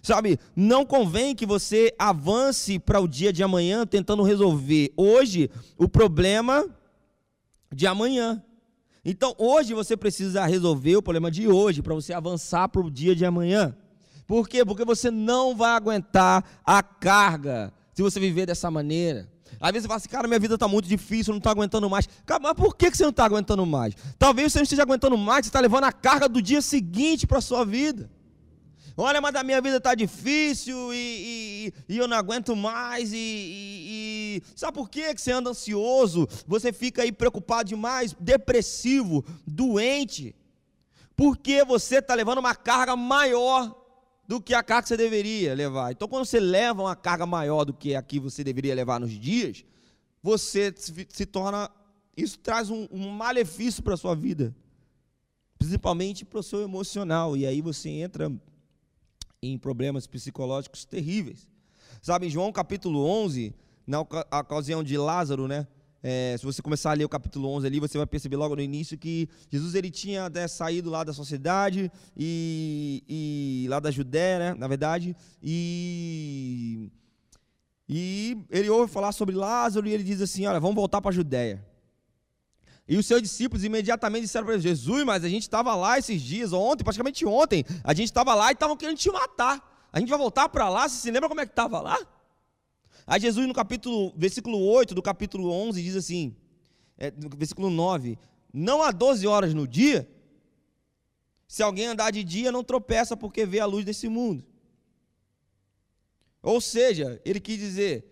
Sabe, 0.04 0.40
não 0.56 0.86
convém 0.86 1.34
que 1.34 1.48
você 1.48 1.92
avance 1.98 2.78
para 2.78 3.00
o 3.00 3.08
dia 3.08 3.34
de 3.34 3.42
amanhã 3.42 3.88
tentando 3.88 4.22
resolver 4.22 4.94
hoje 4.96 5.50
o 5.76 5.90
problema 5.90 6.64
de 7.74 7.88
amanhã. 7.88 8.44
Então, 9.04 9.34
hoje 9.36 9.74
você 9.74 9.98
precisa 9.98 10.46
resolver 10.46 10.96
o 10.96 11.02
problema 11.02 11.32
de 11.32 11.48
hoje 11.48 11.82
para 11.82 11.96
você 11.96 12.14
avançar 12.14 12.70
para 12.70 12.82
o 12.82 12.92
dia 12.92 13.16
de 13.16 13.26
amanhã. 13.26 13.76
Por 14.28 14.48
quê? 14.50 14.66
Porque 14.66 14.84
você 14.84 15.12
não 15.12 15.56
vai 15.56 15.72
aguentar 15.72 16.44
a 16.66 16.82
carga 16.82 17.74
se 17.94 18.02
você 18.02 18.20
viver 18.20 18.46
dessa 18.46 18.70
maneira. 18.72 19.30
Às 19.60 19.72
vezes 19.72 19.84
você 19.84 19.88
fala 19.88 19.98
assim, 19.98 20.10
cara, 20.10 20.28
minha 20.28 20.40
vida 20.40 20.56
está 20.56 20.68
muito 20.68 20.88
difícil, 20.88 21.32
eu 21.32 21.36
não 21.36 21.38
estou 21.38 21.52
aguentando 21.52 21.90
mais. 21.90 22.08
Cara, 22.26 22.40
mas 22.42 22.54
por 22.54 22.76
que 22.76 22.90
você 22.90 23.04
não 23.04 23.10
está 23.12 23.26
aguentando 23.26 23.66
mais? 23.66 23.96
Talvez 24.18 24.52
você 24.52 24.60
não 24.60 24.64
esteja 24.64 24.82
aguentando 24.82 25.18
mais, 25.18 25.46
você 25.46 25.50
está 25.50 25.60
levando 25.60 25.86
a 25.86 25.92
carga 25.92 26.28
do 26.28 26.42
dia 26.42 26.62
seguinte 26.62 27.26
para 27.26 27.38
a 27.38 27.42
sua 27.42 27.66
vida. 27.66 28.10
Olha, 28.98 29.20
mas 29.20 29.36
a 29.36 29.44
minha 29.44 29.62
vida 29.62 29.78
está 29.78 29.94
difícil 29.94 30.94
e, 30.94 31.74
e, 31.88 31.96
e, 31.96 31.98
eu 31.98 32.08
não 32.08 32.16
aguento 32.16 32.56
mais. 32.56 33.12
E, 33.12 33.18
e, 33.18 34.42
sabe 34.56 34.74
por 34.74 34.90
quê 34.90 35.14
que 35.14 35.22
você 35.22 35.34
anda 35.34 35.50
ansioso? 35.50 36.28
Você 36.48 36.72
fica 36.72 37.02
aí 37.02 37.12
preocupado 37.12 37.68
demais, 37.68 38.16
depressivo, 38.20 39.26
doente. 39.46 40.34
Porque 41.14 41.64
você 41.66 41.98
está 41.98 42.14
levando 42.14 42.38
uma 42.38 42.56
carga 42.56 42.96
maior 42.96 43.85
do 44.28 44.42
que 44.42 44.54
a 44.54 44.64
carga 44.64 44.84
que 44.84 44.90
você 44.90 44.98
deveria 44.98 45.54
levar. 45.54 45.92
Então, 45.92 46.08
quando 46.08 46.26
você 46.26 46.40
leva 46.40 46.82
uma 46.82 46.96
carga 46.96 47.26
maior 47.26 47.64
do 47.64 47.74
que 47.74 47.96
a 47.96 48.02
que 48.02 48.20
você 48.20 48.44
deveria 48.44 48.74
levar 48.74 49.00
nos 49.00 49.12
dias, 49.12 49.64
você 50.22 50.74
se, 50.76 51.26
torna. 51.26 51.70
Isso 52.18 52.40
traz 52.40 52.70
um, 52.70 52.88
um 52.92 53.10
malefício 53.10 53.84
para 53.84 53.94
a 53.94 53.98
sua 53.98 54.16
vida, 54.16 54.56
principalmente 55.60 56.26
para 56.26 56.40
o 56.40 56.44
seu 56.44 56.62
emocional. 56.62 57.38
E 57.38 57.46
aí 57.46 57.62
você 57.62 57.90
entra 57.90 58.32
em 59.42 59.58
problemas 59.58 60.08
psicológicos 60.08 60.86
terríveis. 60.86 61.48
Sabe, 62.02 62.28
em 62.28 62.30
João 62.30 62.52
capítulo 62.52 63.06
11, 63.06 63.54
na 63.86 64.00
ocasião 64.02 64.84
de 64.84 64.98
Lázaro, 64.98 65.48
né? 65.48 65.68
É, 66.08 66.36
se 66.38 66.46
você 66.46 66.62
começar 66.62 66.92
a 66.92 66.94
ler 66.94 67.04
o 67.04 67.10
capítulo 67.10 67.50
11 67.50 67.66
ali, 67.66 67.80
você 67.80 67.98
vai 67.98 68.06
perceber 68.06 68.36
logo 68.36 68.56
no 68.56 68.62
início 68.62 68.96
que 68.96 69.28
Jesus 69.50 69.74
ele 69.74 69.90
tinha 69.90 70.28
até 70.28 70.48
saído 70.48 70.88
lá 70.88 71.04
da 71.04 71.12
sociedade 71.12 71.92
e, 72.16 73.04
e 73.10 73.68
lá 73.70 73.80
da 73.80 73.90
Judéia, 73.90 74.38
né, 74.38 74.54
na 74.54 74.68
verdade, 74.68 75.16
e, 75.42 76.92
e 77.90 78.38
ele 78.52 78.70
ouve 78.70 78.94
falar 78.94 79.14
sobre 79.14 79.34
Lázaro 79.34 79.88
e 79.88 79.94
ele 79.94 80.04
diz 80.04 80.22
assim, 80.22 80.46
olha, 80.46 80.60
vamos 80.60 80.76
voltar 80.76 81.02
para 81.02 81.10
a 81.10 81.14
Judéia. 81.14 81.66
E 82.88 82.98
os 82.98 83.08
seus 83.08 83.24
discípulos 83.24 83.64
imediatamente 83.64 84.26
disseram 84.26 84.46
para 84.46 84.54
ele, 84.54 84.62
Jesus, 84.62 85.04
mas 85.04 85.24
a 85.24 85.28
gente 85.28 85.42
estava 85.42 85.74
lá 85.74 85.98
esses 85.98 86.22
dias, 86.22 86.54
ontem, 86.54 86.84
praticamente 86.84 87.26
ontem, 87.26 87.66
a 87.84 87.96
gente 87.96 88.10
estava 88.10 88.36
lá 88.36 88.52
e 88.52 88.54
estavam 88.54 88.78
querendo 88.78 89.00
te 89.00 89.10
matar. 89.10 89.88
A 89.92 90.00
gente 90.00 90.10
vai 90.10 90.20
voltar 90.20 90.50
para 90.50 90.70
lá, 90.70 90.88
você 90.88 91.02
se 91.02 91.10
lembra 91.10 91.28
como 91.28 91.42
é 91.42 91.48
que 91.48 91.52
estava 91.52 91.82
lá? 91.82 91.98
Aí 93.08 93.20
Jesus 93.20 93.48
no 93.48 93.54
capítulo, 93.54 94.14
versículo 94.16 94.60
8 94.60 94.96
do 94.96 95.02
capítulo 95.02 95.52
11 95.52 95.82
diz 95.82 95.96
assim, 95.96 96.36
é, 96.98 97.12
versículo 97.38 97.70
9, 97.70 98.18
não 98.52 98.82
há 98.82 98.92
12 98.92 99.28
horas 99.28 99.54
no 99.54 99.68
dia, 99.68 100.10
se 101.48 101.62
alguém 101.62 101.86
andar 101.86 102.12
de 102.12 102.24
dia 102.24 102.52
não 102.52 102.64
tropeça 102.64 103.16
porque 103.16 103.46
vê 103.46 103.60
a 103.60 103.66
luz 103.66 103.86
desse 103.86 104.10
mundo. 104.10 104.44
Ou 106.42 106.60
seja, 106.60 107.22
ele 107.24 107.40
quis 107.40 107.58
dizer, 107.58 108.12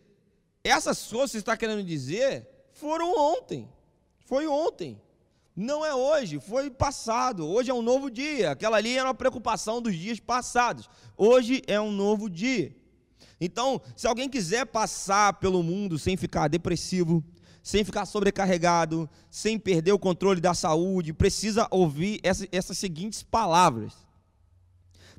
essas 0.64 1.08
coisas 1.08 1.32
que 1.32 1.38
está 1.38 1.58
querendo 1.58 1.84
dizer 1.84 2.48
foram 2.72 3.14
ontem. 3.18 3.68
Foi 4.26 4.48
ontem. 4.48 5.00
Não 5.56 5.86
é 5.86 5.94
hoje, 5.94 6.40
foi 6.40 6.70
passado. 6.70 7.48
Hoje 7.48 7.70
é 7.70 7.74
um 7.74 7.82
novo 7.82 8.10
dia. 8.10 8.52
Aquela 8.52 8.78
ali 8.78 8.98
era 8.98 9.08
uma 9.08 9.14
preocupação 9.14 9.82
dos 9.82 9.96
dias 9.96 10.20
passados. 10.20 10.90
Hoje 11.16 11.62
é 11.68 11.80
um 11.80 11.92
novo 11.92 12.30
dia. 12.30 12.76
Então, 13.46 13.82
se 13.96 14.08
alguém 14.08 14.30
quiser 14.30 14.66
passar 14.66 15.34
pelo 15.34 15.62
mundo 15.62 16.00
sem 16.00 16.16
ficar 16.16 16.48
depressivo, 16.48 17.24
sem 17.62 17.84
ficar 17.84 18.06
sobrecarregado, 18.06 19.10
sem 19.30 19.60
perder 19.60 19.92
o 19.92 20.00
controle 20.00 20.40
da 20.40 20.54
saúde, 20.54 21.14
precisa 21.14 21.68
ouvir 21.72 22.20
essa, 22.24 22.48
essas 22.52 22.78
seguintes 22.78 23.24
palavras. 23.24 23.94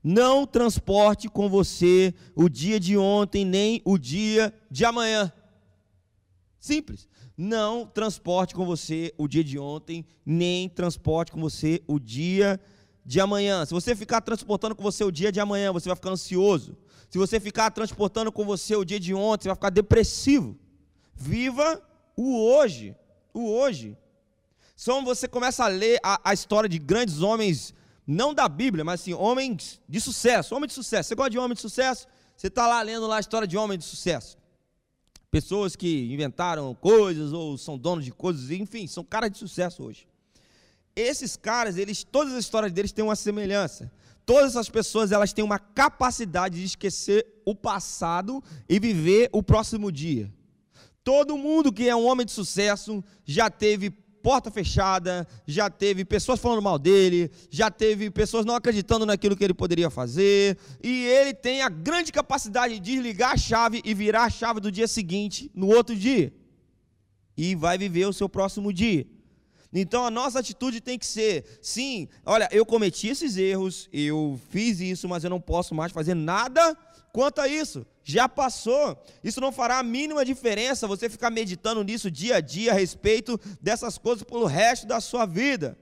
Não 0.02 0.46
transporte 0.46 1.28
com 1.28 1.48
você 1.48 2.14
o 2.34 2.48
dia 2.48 2.78
de 2.78 2.96
ontem, 2.96 3.44
nem 3.44 3.80
o 3.84 3.96
dia 3.98 4.52
de 4.70 4.84
amanhã. 4.84 5.32
Simples 6.60 7.08
não 7.36 7.84
transporte 7.84 8.54
com 8.54 8.64
você 8.64 9.12
o 9.18 9.26
dia 9.26 9.42
de 9.42 9.58
ontem, 9.58 10.06
nem 10.24 10.68
transporte 10.68 11.32
com 11.32 11.40
você 11.40 11.82
o 11.86 11.98
dia 11.98 12.60
de 13.04 13.20
amanhã. 13.20 13.64
Se 13.66 13.74
você 13.74 13.94
ficar 13.94 14.20
transportando 14.20 14.74
com 14.74 14.82
você 14.82 15.04
o 15.04 15.10
dia 15.10 15.32
de 15.32 15.40
amanhã, 15.40 15.72
você 15.72 15.88
vai 15.88 15.96
ficar 15.96 16.10
ansioso. 16.10 16.76
Se 17.14 17.18
você 17.18 17.38
ficar 17.38 17.70
transportando 17.70 18.32
com 18.32 18.44
você 18.44 18.74
o 18.74 18.84
dia 18.84 18.98
de 18.98 19.14
ontem, 19.14 19.44
você 19.44 19.48
vai 19.50 19.54
ficar 19.54 19.70
depressivo. 19.70 20.58
Viva 21.14 21.80
o 22.16 22.44
hoje, 22.44 22.96
o 23.32 23.52
hoje. 23.52 23.96
Só 24.74 25.00
você 25.00 25.28
começa 25.28 25.62
a 25.62 25.68
ler 25.68 26.00
a, 26.02 26.20
a 26.28 26.34
história 26.34 26.68
de 26.68 26.76
grandes 26.76 27.20
homens, 27.22 27.72
não 28.04 28.34
da 28.34 28.48
Bíblia, 28.48 28.84
mas 28.84 29.00
assim, 29.00 29.14
homens 29.14 29.80
de 29.88 30.00
sucesso, 30.00 30.56
homem 30.56 30.66
de 30.66 30.74
sucesso. 30.74 31.08
Você 31.08 31.14
gosta 31.14 31.30
de 31.30 31.38
homem 31.38 31.54
de 31.54 31.60
sucesso? 31.60 32.08
Você 32.36 32.48
está 32.48 32.66
lá 32.66 32.82
lendo 32.82 33.06
lá 33.06 33.18
a 33.18 33.20
história 33.20 33.46
de 33.46 33.56
homem 33.56 33.78
de 33.78 33.84
sucesso 33.84 34.36
pessoas 35.30 35.76
que 35.76 36.12
inventaram 36.12 36.74
coisas 36.74 37.32
ou 37.32 37.56
são 37.56 37.78
donos 37.78 38.04
de 38.04 38.10
coisas, 38.10 38.50
enfim, 38.50 38.88
são 38.88 39.04
caras 39.04 39.30
de 39.30 39.38
sucesso 39.38 39.84
hoje. 39.84 40.08
Esses 40.96 41.36
caras, 41.36 41.76
eles, 41.76 42.02
todas 42.02 42.32
as 42.32 42.40
histórias 42.40 42.72
deles 42.72 42.90
têm 42.90 43.04
uma 43.04 43.14
semelhança. 43.14 43.90
Todas 44.26 44.52
essas 44.52 44.70
pessoas, 44.70 45.12
elas 45.12 45.32
têm 45.32 45.44
uma 45.44 45.58
capacidade 45.58 46.58
de 46.58 46.64
esquecer 46.64 47.26
o 47.44 47.54
passado 47.54 48.42
e 48.68 48.80
viver 48.80 49.28
o 49.32 49.42
próximo 49.42 49.92
dia. 49.92 50.32
Todo 51.02 51.36
mundo 51.36 51.72
que 51.72 51.88
é 51.88 51.94
um 51.94 52.06
homem 52.06 52.24
de 52.24 52.32
sucesso 52.32 53.04
já 53.24 53.50
teve 53.50 53.90
porta 54.22 54.50
fechada, 54.50 55.28
já 55.46 55.68
teve 55.68 56.02
pessoas 56.02 56.40
falando 56.40 56.62
mal 56.62 56.78
dele, 56.78 57.30
já 57.50 57.70
teve 57.70 58.10
pessoas 58.10 58.46
não 58.46 58.54
acreditando 58.54 59.04
naquilo 59.04 59.36
que 59.36 59.44
ele 59.44 59.52
poderia 59.52 59.90
fazer, 59.90 60.56
e 60.82 61.04
ele 61.04 61.34
tem 61.34 61.60
a 61.60 61.68
grande 61.68 62.10
capacidade 62.10 62.80
de 62.80 62.80
desligar 62.80 63.32
a 63.32 63.36
chave 63.36 63.82
e 63.84 63.92
virar 63.92 64.24
a 64.24 64.30
chave 64.30 64.60
do 64.60 64.72
dia 64.72 64.88
seguinte, 64.88 65.50
no 65.54 65.66
outro 65.66 65.94
dia, 65.94 66.32
e 67.36 67.54
vai 67.54 67.76
viver 67.76 68.06
o 68.06 68.14
seu 68.14 68.26
próximo 68.26 68.72
dia. 68.72 69.06
Então 69.74 70.06
a 70.06 70.10
nossa 70.10 70.38
atitude 70.38 70.80
tem 70.80 70.96
que 70.96 71.04
ser: 71.04 71.58
sim, 71.60 72.08
olha, 72.24 72.48
eu 72.52 72.64
cometi 72.64 73.08
esses 73.08 73.36
erros, 73.36 73.88
eu 73.92 74.40
fiz 74.50 74.78
isso, 74.80 75.08
mas 75.08 75.24
eu 75.24 75.30
não 75.30 75.40
posso 75.40 75.74
mais 75.74 75.90
fazer 75.90 76.14
nada 76.14 76.76
quanto 77.12 77.40
a 77.40 77.48
isso. 77.48 77.84
Já 78.04 78.28
passou. 78.28 79.02
Isso 79.22 79.40
não 79.40 79.50
fará 79.50 79.78
a 79.78 79.82
mínima 79.82 80.24
diferença 80.24 80.86
você 80.86 81.08
ficar 81.08 81.30
meditando 81.30 81.82
nisso 81.82 82.10
dia 82.10 82.36
a 82.36 82.40
dia 82.40 82.70
a 82.70 82.74
respeito 82.74 83.40
dessas 83.60 83.98
coisas 83.98 84.22
pelo 84.22 84.46
resto 84.46 84.86
da 84.86 85.00
sua 85.00 85.26
vida. 85.26 85.76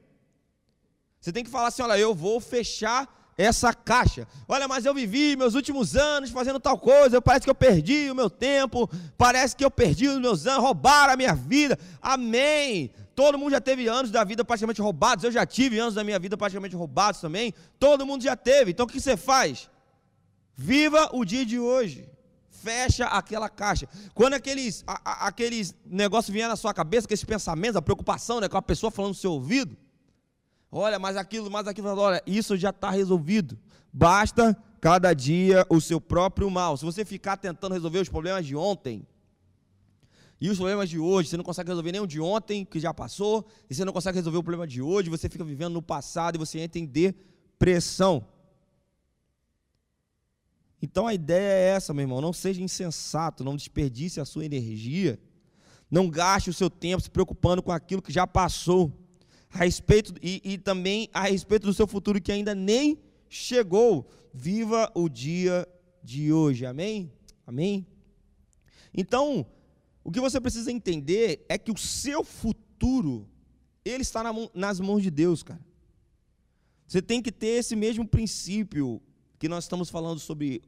Você 1.21 1.31
tem 1.31 1.45
que 1.45 1.51
falar 1.51 1.69
assim: 1.69 1.83
olha, 1.83 1.99
eu 1.99 2.15
vou 2.15 2.41
fechar 2.41 3.21
essa 3.37 3.73
caixa. 3.73 4.27
Olha, 4.49 4.69
mas 4.69 4.85
eu 4.85 4.95
vivi 4.95 5.37
meus 5.37 5.55
últimos 5.55 5.97
anos 5.97 6.31
fazendo 6.31 6.61
tal 6.61 6.79
coisa, 6.79 7.21
parece 7.21 7.45
que 7.45 7.51
eu 7.51 7.55
perdi 7.55 8.11
o 8.11 8.15
meu 8.15 8.31
tempo, 8.31 8.89
parece 9.17 9.57
que 9.57 9.65
eu 9.65 9.71
perdi 9.71 10.09
os 10.09 10.21
meus 10.21 10.47
anos, 10.47 10.63
roubaram 10.63 11.13
a 11.13 11.17
minha 11.17 11.35
vida. 11.35 11.79
Amém. 12.01 12.91
Todo 13.23 13.39
mundo 13.39 13.53
já 13.53 13.61
teve 13.61 13.87
anos 13.87 14.11
da 14.11 14.25
vida 14.25 14.45
praticamente 14.45 14.83
roubados. 14.83 15.23
Eu 15.23 15.31
já 15.31 15.47
tive 15.47 15.79
anos 15.79 15.95
da 15.95 16.03
minha 16.03 16.19
vida 16.19 16.37
praticamente 16.37 16.75
roubados 16.75 17.21
também. 17.21 17.55
Todo 17.79 18.05
mundo 18.05 18.21
já 18.25 18.35
teve. 18.35 18.73
Então 18.73 18.85
o 18.85 18.89
que 18.89 19.01
você 19.01 19.17
faz? 19.17 19.71
Viva 20.57 21.09
o 21.13 21.25
dia 21.25 21.47
de 21.47 21.57
hoje. 21.57 22.11
Fecha 22.51 23.05
aquela 23.07 23.49
caixa. 23.49 23.89
Quando 24.13 24.35
aqueles, 24.35 24.83
a, 24.89 25.01
a, 25.05 25.29
aqueles 25.29 25.73
negócios 25.87 26.33
vierem 26.33 26.49
na 26.49 26.57
sua 26.57 26.75
cabeça, 26.75 27.07
aqueles 27.07 27.23
pensamentos, 27.23 27.77
a 27.77 27.83
preocupação 27.83 28.41
né, 28.41 28.49
com 28.49 28.57
a 28.57 28.63
pessoa 28.63 28.91
falando 28.91 29.11
no 29.11 29.15
seu 29.15 29.31
ouvido. 29.31 29.77
Olha, 30.69 30.99
mas 30.99 31.17
aquilo, 31.17 31.49
mas 31.49 31.69
aquilo, 31.69 31.97
olha, 31.97 32.21
isso 32.27 32.57
já 32.57 32.71
está 32.71 32.91
resolvido. 32.91 33.57
Basta 33.93 34.61
cada 34.81 35.15
dia 35.15 35.65
o 35.71 35.81
seu 35.81 36.01
próprio 36.01 36.51
mal. 36.51 36.77
Se 36.77 36.85
você 36.85 37.05
ficar 37.05 37.37
tentando 37.37 37.73
resolver 37.73 38.01
os 38.01 38.09
problemas 38.09 38.45
de 38.45 38.57
ontem, 38.57 39.07
e 40.43 40.51
os 40.51 40.59
problemas 40.59 40.91
de 40.91 40.99
hoje, 40.99 41.29
você 41.29 41.37
não 41.37 41.45
consegue 41.45 41.69
resolver 41.69 42.01
o 42.01 42.05
de 42.05 42.21
ontem, 42.21 42.65
que 42.65 42.81
já 42.81 42.93
passou, 42.93 43.47
e 43.71 43.75
você 43.77 43.85
não 43.85 43.93
consegue 43.93 44.19
resolver 44.19 44.39
o 44.39 44.43
problema 44.43 44.67
de 44.67 44.83
hoje, 44.83 45.09
você 45.09 45.29
fica 45.29 45.45
vivendo 45.45 45.75
no 45.75 45.81
passado 45.81 46.35
e 46.35 46.39
você 46.39 46.59
entra 46.59 46.81
em 46.81 46.85
depressão. 46.85 48.27
Então 50.83 51.07
a 51.07 51.15
ideia 51.15 51.49
é 51.49 51.69
essa, 51.77 51.95
meu 51.95 52.03
irmão. 52.03 52.21
Não 52.21 52.33
seja 52.33 52.61
insensato, 52.61 53.45
não 53.45 53.55
desperdice 53.55 54.21
a 54.21 54.25
sua 54.25 54.45
energia. 54.45 55.17
Não 55.89 56.11
gaste 56.11 56.51
o 56.51 56.53
seu 56.53 56.69
tempo 56.69 57.01
se 57.01 57.09
preocupando 57.09 57.63
com 57.63 57.71
aquilo 57.71 58.03
que 58.03 58.13
já 58.13 58.27
passou. 58.27 58.93
A 59.49 59.59
respeito, 59.59 60.13
e, 60.21 60.43
e 60.43 60.59
também 60.59 61.09
a 61.15 61.23
respeito 61.23 61.69
do 61.69 61.73
seu 61.73 61.87
futuro 61.87 62.21
que 62.21 62.33
ainda 62.33 62.53
nem 62.53 62.99
chegou. 63.29 64.11
Viva 64.35 64.91
o 64.93 65.09
dia 65.09 65.69
de 66.03 66.33
hoje. 66.33 66.67
Amém? 66.67 67.13
Amém? 67.47 67.87
Então, 68.93 69.47
o 70.05 70.11
que 70.11 70.21
você 70.21 70.41
precisa 70.41 70.71
entender 70.71 71.45
é 71.49 71.57
que 71.57 71.71
o 71.71 71.79
seu 71.79 72.25
futuro, 72.25 73.29
ele 73.85 74.03
está 74.03 74.23
na 74.23 74.33
nas 74.55 74.81
mãos 74.81 75.03
de 75.03 75.11
Deus, 75.11 75.43
cara. 75.43 75.61
Você 76.87 77.01
tem 77.01 77.23
que 77.23 77.33
ter 77.33 77.59
esse 77.59 77.75
mesmo 77.75 78.07
princípio 78.07 79.01
que 79.38 79.49
nós 79.49 79.65
estamos 79.65 79.88
falando 79.88 80.19
sobre 80.19 80.62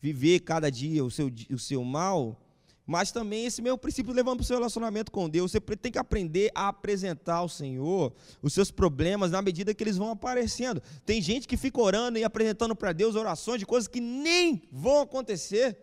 viver 0.00 0.40
cada 0.40 0.70
dia 0.70 1.04
o 1.04 1.10
seu, 1.10 1.30
o 1.50 1.58
seu 1.58 1.84
mal, 1.84 2.40
mas 2.86 3.10
também 3.10 3.46
esse 3.46 3.62
mesmo 3.62 3.78
princípio 3.78 4.12
levando 4.12 4.38
para 4.38 4.42
o 4.42 4.46
seu 4.46 4.56
relacionamento 4.56 5.10
com 5.10 5.28
Deus. 5.28 5.52
Você 5.52 5.60
tem 5.60 5.90
que 5.90 5.98
aprender 5.98 6.50
a 6.54 6.68
apresentar 6.68 7.36
ao 7.36 7.48
Senhor 7.48 8.12
os 8.42 8.52
seus 8.52 8.70
problemas 8.70 9.30
na 9.30 9.42
medida 9.42 9.74
que 9.74 9.82
eles 9.82 9.96
vão 9.96 10.10
aparecendo. 10.10 10.82
Tem 11.04 11.20
gente 11.20 11.48
que 11.48 11.56
fica 11.56 11.80
orando 11.80 12.18
e 12.18 12.24
apresentando 12.24 12.74
para 12.74 12.92
Deus 12.92 13.14
orações 13.14 13.58
de 13.58 13.66
coisas 13.66 13.88
que 13.88 14.00
nem 14.00 14.62
vão 14.70 15.02
acontecer 15.02 15.76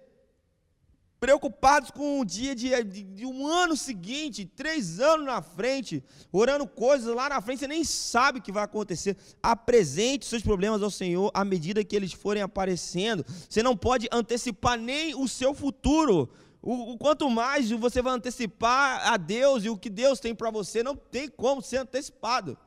preocupados 1.21 1.91
com 1.91 2.19
o 2.19 2.25
dia 2.25 2.55
de, 2.55 2.83
de, 2.83 3.03
de, 3.03 3.25
um 3.27 3.45
ano 3.45 3.77
seguinte, 3.77 4.43
três 4.43 4.99
anos 4.99 5.27
na 5.27 5.39
frente, 5.39 6.03
orando 6.31 6.65
coisas 6.65 7.15
lá 7.15 7.29
na 7.29 7.39
frente, 7.39 7.59
você 7.59 7.67
nem 7.67 7.83
sabe 7.83 8.39
o 8.39 8.41
que 8.41 8.51
vai 8.51 8.63
acontecer. 8.63 9.15
Apresente 9.41 10.25
seus 10.25 10.41
problemas 10.41 10.81
ao 10.81 10.89
Senhor 10.89 11.29
à 11.31 11.45
medida 11.45 11.83
que 11.83 11.95
eles 11.95 12.11
forem 12.11 12.41
aparecendo. 12.41 13.23
Você 13.47 13.61
não 13.61 13.77
pode 13.77 14.09
antecipar 14.11 14.79
nem 14.79 15.13
o 15.13 15.27
seu 15.27 15.53
futuro. 15.53 16.27
O, 16.59 16.93
o 16.93 16.97
quanto 16.97 17.29
mais 17.29 17.69
você 17.69 18.01
vai 18.01 18.13
antecipar 18.13 19.07
a 19.07 19.15
Deus 19.15 19.63
e 19.63 19.69
o 19.69 19.77
que 19.77 19.91
Deus 19.91 20.19
tem 20.19 20.33
para 20.33 20.49
você, 20.49 20.81
não 20.81 20.95
tem 20.95 21.29
como 21.29 21.61
ser 21.61 21.77
antecipado. 21.77 22.57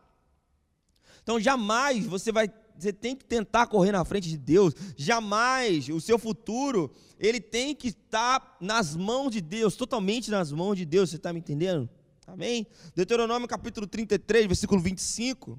Então 1.25 1.41
jamais 1.41 2.07
você 2.07 2.31
vai 2.31 2.49
você 2.79 2.93
tem 2.93 3.15
que 3.15 3.25
tentar 3.25 3.67
correr 3.67 3.93
na 3.93 4.05
frente 4.05 4.29
de 4.29 4.37
Deus. 4.37 4.75
Jamais 4.97 5.89
o 5.89 6.01
seu 6.01 6.19
futuro, 6.19 6.91
ele 7.19 7.41
tem 7.41 7.75
que 7.75 7.89
estar 7.89 8.57
nas 8.61 8.97
mãos 8.97 9.31
de 9.31 9.41
Deus, 9.41 9.77
totalmente 9.77 10.31
nas 10.31 10.51
mãos 10.53 10.77
de 10.77 10.85
Deus. 10.85 11.11
Você 11.11 11.17
está 11.17 11.33
me 11.33 11.39
entendendo? 11.39 11.89
Amém? 12.27 12.67
Deuteronômio 12.95 13.47
capítulo 13.47 13.87
33, 13.87 14.47
versículo 14.47 14.81
25, 14.81 15.59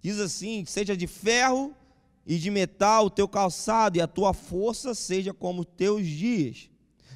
diz 0.00 0.18
assim: 0.18 0.64
Seja 0.64 0.96
de 0.96 1.06
ferro 1.06 1.74
e 2.26 2.38
de 2.38 2.50
metal 2.50 3.06
o 3.06 3.10
teu 3.10 3.26
calçado, 3.26 3.98
e 3.98 4.00
a 4.00 4.06
tua 4.06 4.32
força 4.32 4.94
seja 4.94 5.34
como 5.34 5.62
os 5.62 5.66
teus 5.76 6.06
dias. 6.06 6.70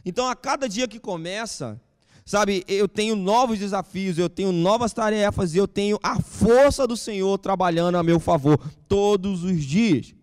Então, 0.04 0.26
a 0.26 0.34
cada 0.34 0.68
dia 0.68 0.88
que 0.88 0.98
começa, 0.98 1.80
Sabe, 2.24 2.64
eu 2.68 2.86
tenho 2.86 3.16
novos 3.16 3.58
desafios, 3.58 4.16
eu 4.16 4.30
tenho 4.30 4.52
novas 4.52 4.92
tarefas, 4.92 5.56
eu 5.56 5.66
tenho 5.66 5.98
a 6.02 6.20
força 6.20 6.86
do 6.86 6.96
Senhor 6.96 7.36
trabalhando 7.38 7.98
a 7.98 8.02
meu 8.02 8.20
favor 8.20 8.58
todos 8.88 9.42
os 9.42 9.64
dias. 9.64 10.14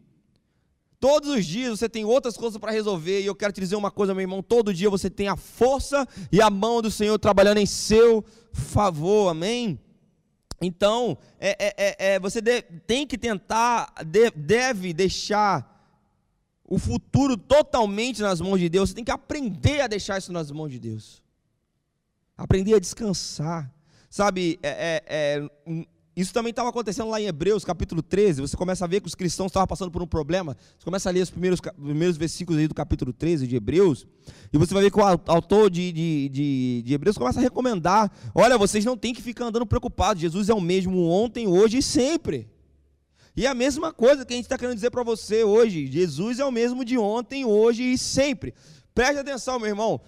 Todos 0.98 1.30
os 1.30 1.46
dias 1.46 1.78
você 1.78 1.90
tem 1.90 2.06
outras 2.06 2.38
coisas 2.38 2.58
para 2.58 2.72
resolver, 2.72 3.22
e 3.22 3.26
eu 3.26 3.36
quero 3.36 3.52
te 3.52 3.60
dizer 3.60 3.76
uma 3.76 3.92
coisa, 3.92 4.14
meu 4.14 4.22
irmão: 4.22 4.42
todo 4.42 4.74
dia 4.74 4.90
você 4.90 5.10
tem 5.10 5.28
a 5.28 5.36
força 5.36 6.08
e 6.32 6.42
a 6.42 6.50
mão 6.50 6.82
do 6.82 6.90
Senhor 6.90 7.18
trabalhando 7.20 7.58
em 7.58 7.66
seu 7.66 8.24
favor, 8.54 9.30
amém? 9.30 9.78
Então, 10.62 11.18
é, 11.40 11.50
é, 11.60 11.74
é, 11.78 12.14
é 12.16 12.20
você 12.20 12.42
de, 12.42 12.62
tem 12.62 13.06
que 13.06 13.18
tentar, 13.18 13.94
de, 14.06 14.30
deve 14.32 14.94
deixar 14.94 15.78
o 16.66 16.78
futuro 16.78 17.36
totalmente 17.36 18.22
nas 18.22 18.40
mãos 18.40 18.60
de 18.60 18.70
Deus, 18.70 18.90
você 18.90 18.96
tem 18.96 19.04
que 19.04 19.12
aprender 19.12 19.82
a 19.82 19.88
deixar 19.88 20.18
isso 20.18 20.32
nas 20.32 20.52
mãos 20.52 20.72
de 20.72 20.80
Deus 20.80 21.22
aprender 22.40 22.74
a 22.74 22.80
descansar. 22.80 23.72
Sabe, 24.10 24.58
é, 24.64 25.04
é, 25.08 25.40
é, 25.46 25.86
isso 26.16 26.34
também 26.34 26.50
estava 26.50 26.70
acontecendo 26.70 27.10
lá 27.10 27.22
em 27.22 27.26
Hebreus, 27.26 27.64
capítulo 27.64 28.02
13. 28.02 28.42
Você 28.42 28.58
começa 28.58 28.86
a 28.86 28.88
ver 28.88 29.02
que 29.02 29.08
os 29.08 29.14
cristãos 29.14 29.50
estavam 29.50 29.68
passando 29.68 29.92
por 29.92 30.02
um 30.02 30.08
problema. 30.08 30.58
Você 30.78 30.86
começa 30.86 31.10
a 31.10 31.12
ler 31.12 31.22
os 31.22 31.30
primeiros, 31.30 31.60
primeiros 31.60 32.18
versículos 32.18 32.60
aí 32.60 32.68
do 32.68 32.74
capítulo 32.74 33.14
13 33.14 33.46
de 33.46 33.56
Hebreus. 33.56 34.08
E 34.52 34.58
você 34.58 34.74
vai 34.74 34.84
ver 34.84 34.92
que 34.92 35.00
o 35.00 35.04
autor 35.04 35.70
de, 35.70 35.92
de, 35.92 36.30
de, 36.30 36.82
de 36.86 36.94
Hebreus 36.94 37.18
começa 37.18 37.40
a 37.40 37.44
recomendar: 37.44 38.12
olha, 38.34 38.58
vocês 38.58 38.84
não 38.84 38.98
têm 38.98 39.14
que 39.14 39.22
ficar 39.22 39.46
andando 39.46 39.66
preocupados. 39.66 40.22
Jesus 40.22 40.50
é 40.50 40.54
o 40.54 40.62
mesmo 40.62 41.08
ontem, 41.08 41.46
hoje 41.46 41.78
e 41.78 41.84
sempre. 41.84 42.50
E 43.36 43.46
a 43.46 43.54
mesma 43.54 43.94
coisa 43.94 44.26
que 44.26 44.34
a 44.34 44.36
gente 44.36 44.46
está 44.46 44.58
querendo 44.58 44.76
dizer 44.76 44.90
para 44.90 45.04
você 45.04 45.44
hoje: 45.44 45.88
Jesus 45.88 46.40
é 46.40 46.46
o 46.46 46.52
mesmo 46.52 46.84
de 46.84 46.98
ontem, 46.98 47.46
hoje 47.46 47.84
e 47.84 47.98
sempre. 47.98 48.54
Preste 48.96 49.20
atenção, 49.20 49.60
meu 49.60 49.70
irmão. 49.70 50.02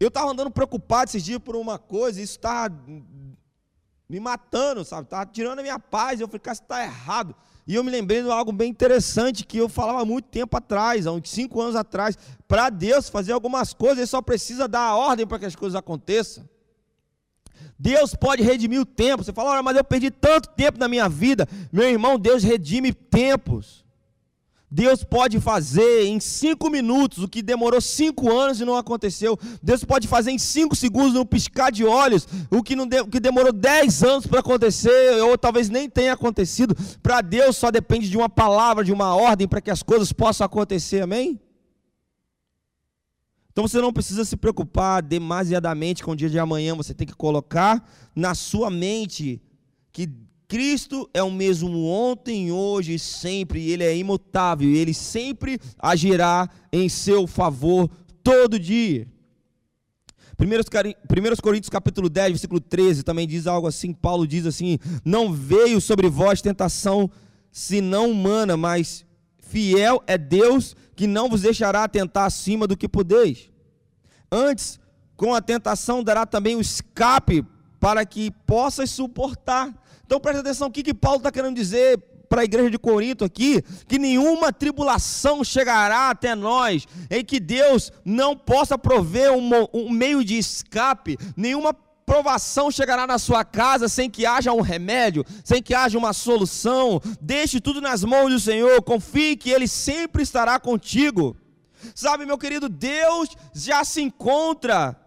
Eu 0.00 0.08
estava 0.08 0.30
andando 0.30 0.50
preocupado 0.50 1.10
esses 1.10 1.22
dias 1.22 1.38
por 1.38 1.56
uma 1.56 1.78
coisa, 1.78 2.20
isso 2.20 2.36
está 2.36 2.70
me 4.08 4.20
matando, 4.20 4.84
sabe? 4.84 5.04
Estava 5.04 5.26
tirando 5.26 5.58
a 5.58 5.62
minha 5.62 5.78
paz. 5.78 6.20
Eu 6.20 6.28
falei, 6.28 6.40
cara, 6.40 6.54
isso 6.54 6.62
está 6.62 6.82
errado. 6.82 7.34
E 7.66 7.74
eu 7.74 7.84
me 7.84 7.90
lembrei 7.90 8.22
de 8.22 8.30
algo 8.30 8.50
bem 8.50 8.70
interessante 8.70 9.44
que 9.44 9.58
eu 9.58 9.68
falava 9.68 10.00
há 10.00 10.04
muito 10.04 10.26
tempo 10.26 10.56
atrás, 10.56 11.06
há 11.06 11.12
uns 11.12 11.28
cinco 11.28 11.60
anos 11.60 11.76
atrás. 11.76 12.16
Para 12.46 12.70
Deus 12.70 13.10
fazer 13.10 13.32
algumas 13.32 13.74
coisas, 13.74 13.98
Ele 13.98 14.06
só 14.06 14.22
precisa 14.22 14.66
dar 14.66 14.80
a 14.80 14.96
ordem 14.96 15.26
para 15.26 15.38
que 15.38 15.44
as 15.44 15.54
coisas 15.54 15.76
aconteçam. 15.76 16.48
Deus 17.78 18.14
pode 18.14 18.42
redimir 18.42 18.80
o 18.80 18.86
tempo. 18.86 19.22
Você 19.22 19.32
fala, 19.32 19.50
olha, 19.50 19.62
mas 19.62 19.76
eu 19.76 19.84
perdi 19.84 20.10
tanto 20.10 20.48
tempo 20.50 20.78
na 20.78 20.88
minha 20.88 21.08
vida. 21.08 21.46
Meu 21.70 21.84
irmão, 21.84 22.18
Deus 22.18 22.42
redime 22.42 22.92
tempos. 22.92 23.84
Deus 24.70 25.02
pode 25.02 25.40
fazer 25.40 26.04
em 26.04 26.20
cinco 26.20 26.68
minutos 26.68 27.24
o 27.24 27.28
que 27.28 27.40
demorou 27.40 27.80
cinco 27.80 28.30
anos 28.30 28.60
e 28.60 28.64
não 28.66 28.76
aconteceu. 28.76 29.38
Deus 29.62 29.82
pode 29.82 30.06
fazer 30.06 30.30
em 30.30 30.38
cinco 30.38 30.76
segundos, 30.76 31.14
no 31.14 31.24
piscar 31.24 31.72
de 31.72 31.84
olhos, 31.84 32.28
o 32.50 32.62
que, 32.62 32.76
não 32.76 32.86
de, 32.86 33.00
o 33.00 33.06
que 33.06 33.18
demorou 33.18 33.52
dez 33.52 34.02
anos 34.02 34.26
para 34.26 34.40
acontecer, 34.40 35.22
ou 35.22 35.38
talvez 35.38 35.70
nem 35.70 35.88
tenha 35.88 36.12
acontecido. 36.12 36.76
Para 37.02 37.22
Deus 37.22 37.56
só 37.56 37.70
depende 37.70 38.10
de 38.10 38.16
uma 38.16 38.28
palavra, 38.28 38.84
de 38.84 38.92
uma 38.92 39.14
ordem 39.14 39.48
para 39.48 39.62
que 39.62 39.70
as 39.70 39.82
coisas 39.82 40.12
possam 40.12 40.44
acontecer. 40.44 41.00
Amém? 41.00 41.40
Então 43.50 43.66
você 43.66 43.80
não 43.80 43.92
precisa 43.92 44.24
se 44.24 44.36
preocupar 44.36 45.02
demasiadamente 45.02 46.04
com 46.04 46.12
o 46.12 46.16
dia 46.16 46.28
de 46.28 46.38
amanhã. 46.38 46.76
Você 46.76 46.92
tem 46.92 47.06
que 47.06 47.14
colocar 47.14 47.82
na 48.14 48.34
sua 48.34 48.70
mente 48.70 49.42
que 49.90 50.08
Cristo 50.48 51.08
é 51.12 51.22
o 51.22 51.30
mesmo 51.30 51.84
ontem, 51.84 52.50
hoje 52.50 52.94
e 52.94 52.98
sempre, 52.98 53.70
ele 53.70 53.84
é 53.84 53.94
imutável, 53.94 54.68
ele 54.70 54.94
sempre 54.94 55.60
agirá 55.78 56.48
em 56.72 56.88
seu 56.88 57.26
favor 57.26 57.88
todo 58.24 58.58
dia. 58.58 59.06
1 60.40 61.42
Coríntios 61.42 61.68
capítulo 61.68 62.08
10, 62.08 62.30
versículo 62.30 62.60
13, 62.60 63.02
também 63.02 63.26
diz 63.26 63.46
algo 63.46 63.66
assim, 63.66 63.92
Paulo 63.92 64.26
diz 64.26 64.46
assim, 64.46 64.78
não 65.04 65.32
veio 65.32 65.80
sobre 65.80 66.08
vós 66.08 66.40
tentação 66.40 67.10
senão 67.50 68.10
humana, 68.10 68.56
mas 68.56 69.04
fiel 69.38 70.02
é 70.06 70.16
Deus 70.16 70.74
que 70.96 71.06
não 71.06 71.28
vos 71.28 71.42
deixará 71.42 71.86
tentar 71.88 72.24
acima 72.24 72.66
do 72.66 72.76
que 72.76 72.88
podeis. 72.88 73.50
Antes, 74.30 74.80
com 75.16 75.34
a 75.34 75.42
tentação 75.42 76.02
dará 76.02 76.24
também 76.24 76.54
o 76.56 76.60
escape 76.60 77.44
para 77.80 78.06
que 78.06 78.30
possas 78.46 78.90
suportar. 78.90 79.74
Então 80.08 80.18
presta 80.18 80.40
atenção, 80.40 80.68
o 80.68 80.70
que, 80.70 80.82
que 80.82 80.94
Paulo 80.94 81.18
está 81.18 81.30
querendo 81.30 81.54
dizer 81.54 81.98
para 82.30 82.40
a 82.40 82.44
igreja 82.44 82.70
de 82.70 82.78
Corinto 82.78 83.26
aqui, 83.26 83.62
que 83.86 83.98
nenhuma 83.98 84.50
tribulação 84.50 85.44
chegará 85.44 86.08
até 86.08 86.34
nós, 86.34 86.86
em 87.10 87.22
que 87.22 87.38
Deus 87.38 87.92
não 88.06 88.34
possa 88.34 88.78
prover 88.78 89.30
um, 89.32 89.50
um 89.70 89.90
meio 89.90 90.24
de 90.24 90.38
escape, 90.38 91.18
nenhuma 91.36 91.74
provação 92.06 92.70
chegará 92.70 93.06
na 93.06 93.18
sua 93.18 93.44
casa 93.44 93.86
sem 93.86 94.08
que 94.08 94.24
haja 94.24 94.50
um 94.50 94.62
remédio, 94.62 95.26
sem 95.44 95.62
que 95.62 95.74
haja 95.74 95.98
uma 95.98 96.14
solução. 96.14 97.02
Deixe 97.20 97.60
tudo 97.60 97.78
nas 97.78 98.02
mãos 98.02 98.30
do 98.30 98.40
Senhor, 98.40 98.82
confie 98.82 99.36
que 99.36 99.50
Ele 99.50 99.68
sempre 99.68 100.22
estará 100.22 100.58
contigo. 100.58 101.36
Sabe, 101.94 102.24
meu 102.24 102.38
querido, 102.38 102.66
Deus 102.66 103.28
já 103.52 103.84
se 103.84 104.00
encontra 104.00 104.98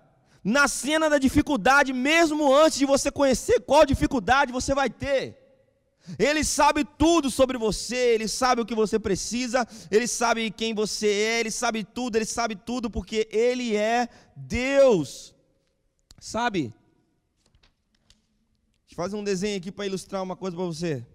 na 0.43 0.67
cena 0.67 1.10
da 1.10 1.17
dificuldade, 1.17 1.93
mesmo 1.93 2.54
antes 2.54 2.77
de 2.77 2.86
você 2.86 3.12
conhecer 3.12 3.60
qual 3.62 3.86
dificuldade 3.86 4.51
você 4.51 4.73
vai 4.73 4.89
ter. 4.89 5.38
Ele 6.17 6.43
sabe 6.43 6.84
tudo 6.84 7.30
sobre 7.30 7.58
você, 7.58 8.15
ele 8.15 8.27
sabe 8.27 8.62
o 8.62 8.65
que 8.65 8.73
você 8.73 8.97
precisa, 8.97 9.67
ele 9.89 10.08
sabe 10.08 10.49
quem 10.49 10.73
você 10.73 11.08
é, 11.08 11.39
ele 11.39 11.51
sabe 11.51 11.84
tudo, 11.84 12.15
ele 12.15 12.25
sabe 12.25 12.56
tudo 12.56 12.89
porque 12.89 13.27
ele 13.32 13.75
é 13.75 14.10
Deus. 14.36 15.34
Sabe? 16.19 16.73
Deixa 18.88 18.93
eu 18.93 18.95
fazer 18.95 19.15
um 19.15 19.23
desenho 19.23 19.58
aqui 19.58 19.71
para 19.71 19.86
ilustrar 19.86 20.23
uma 20.23 20.36
coisa 20.36 20.58
para 20.58 20.65
você. 20.65 21.06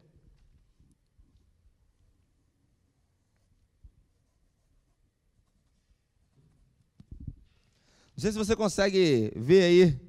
Não 8.16 8.22
sei 8.22 8.32
se 8.32 8.38
você 8.38 8.56
consegue 8.56 9.30
ver 9.36 9.62
aí, 9.62 10.00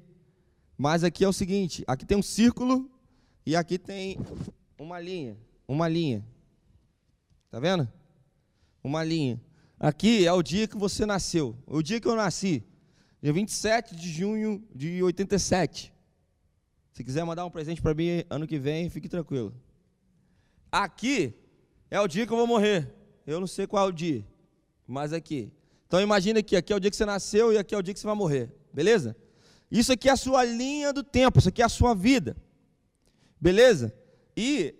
mas 0.78 1.04
aqui 1.04 1.24
é 1.24 1.28
o 1.28 1.32
seguinte: 1.32 1.84
aqui 1.86 2.06
tem 2.06 2.16
um 2.16 2.22
círculo 2.22 2.90
e 3.44 3.54
aqui 3.54 3.78
tem 3.78 4.18
uma 4.78 4.98
linha, 4.98 5.36
uma 5.68 5.86
linha. 5.86 6.24
Tá 7.50 7.60
vendo? 7.60 7.86
Uma 8.82 9.04
linha. 9.04 9.38
Aqui 9.78 10.26
é 10.26 10.32
o 10.32 10.42
dia 10.42 10.66
que 10.66 10.78
você 10.78 11.04
nasceu. 11.04 11.54
O 11.66 11.82
dia 11.82 12.00
que 12.00 12.08
eu 12.08 12.16
nasci. 12.16 12.64
Dia 13.22 13.32
27 13.32 13.94
de 13.94 14.10
junho 14.10 14.66
de 14.74 15.02
87. 15.02 15.92
Se 16.94 17.04
quiser 17.04 17.24
mandar 17.24 17.44
um 17.44 17.50
presente 17.50 17.82
para 17.82 17.92
mim 17.92 18.24
ano 18.30 18.46
que 18.46 18.58
vem, 18.58 18.88
fique 18.88 19.08
tranquilo. 19.08 19.54
Aqui 20.72 21.34
é 21.90 22.00
o 22.00 22.08
dia 22.08 22.26
que 22.26 22.32
eu 22.32 22.38
vou 22.38 22.46
morrer. 22.46 22.90
Eu 23.26 23.38
não 23.38 23.46
sei 23.46 23.66
qual 23.66 23.84
é 23.84 23.88
o 23.90 23.92
dia, 23.92 24.24
mas 24.86 25.12
aqui. 25.12 25.52
Então 25.88 26.00
imagine 26.00 26.42
que 26.42 26.54
aqui 26.54 26.72
é 26.72 26.76
o 26.76 26.78
dia 26.78 26.90
que 26.90 26.96
você 26.96 27.06
nasceu 27.06 27.50
e 27.52 27.58
aqui 27.58 27.74
é 27.74 27.78
o 27.78 27.82
dia 27.82 27.94
que 27.94 27.98
você 27.98 28.06
vai 28.06 28.14
morrer. 28.14 28.52
Beleza? 28.72 29.16
Isso 29.70 29.90
aqui 29.90 30.08
é 30.08 30.12
a 30.12 30.16
sua 30.16 30.44
linha 30.44 30.92
do 30.92 31.02
tempo, 31.02 31.38
isso 31.38 31.48
aqui 31.48 31.62
é 31.62 31.64
a 31.64 31.68
sua 31.68 31.94
vida. 31.94 32.36
Beleza? 33.40 33.94
E 34.36 34.74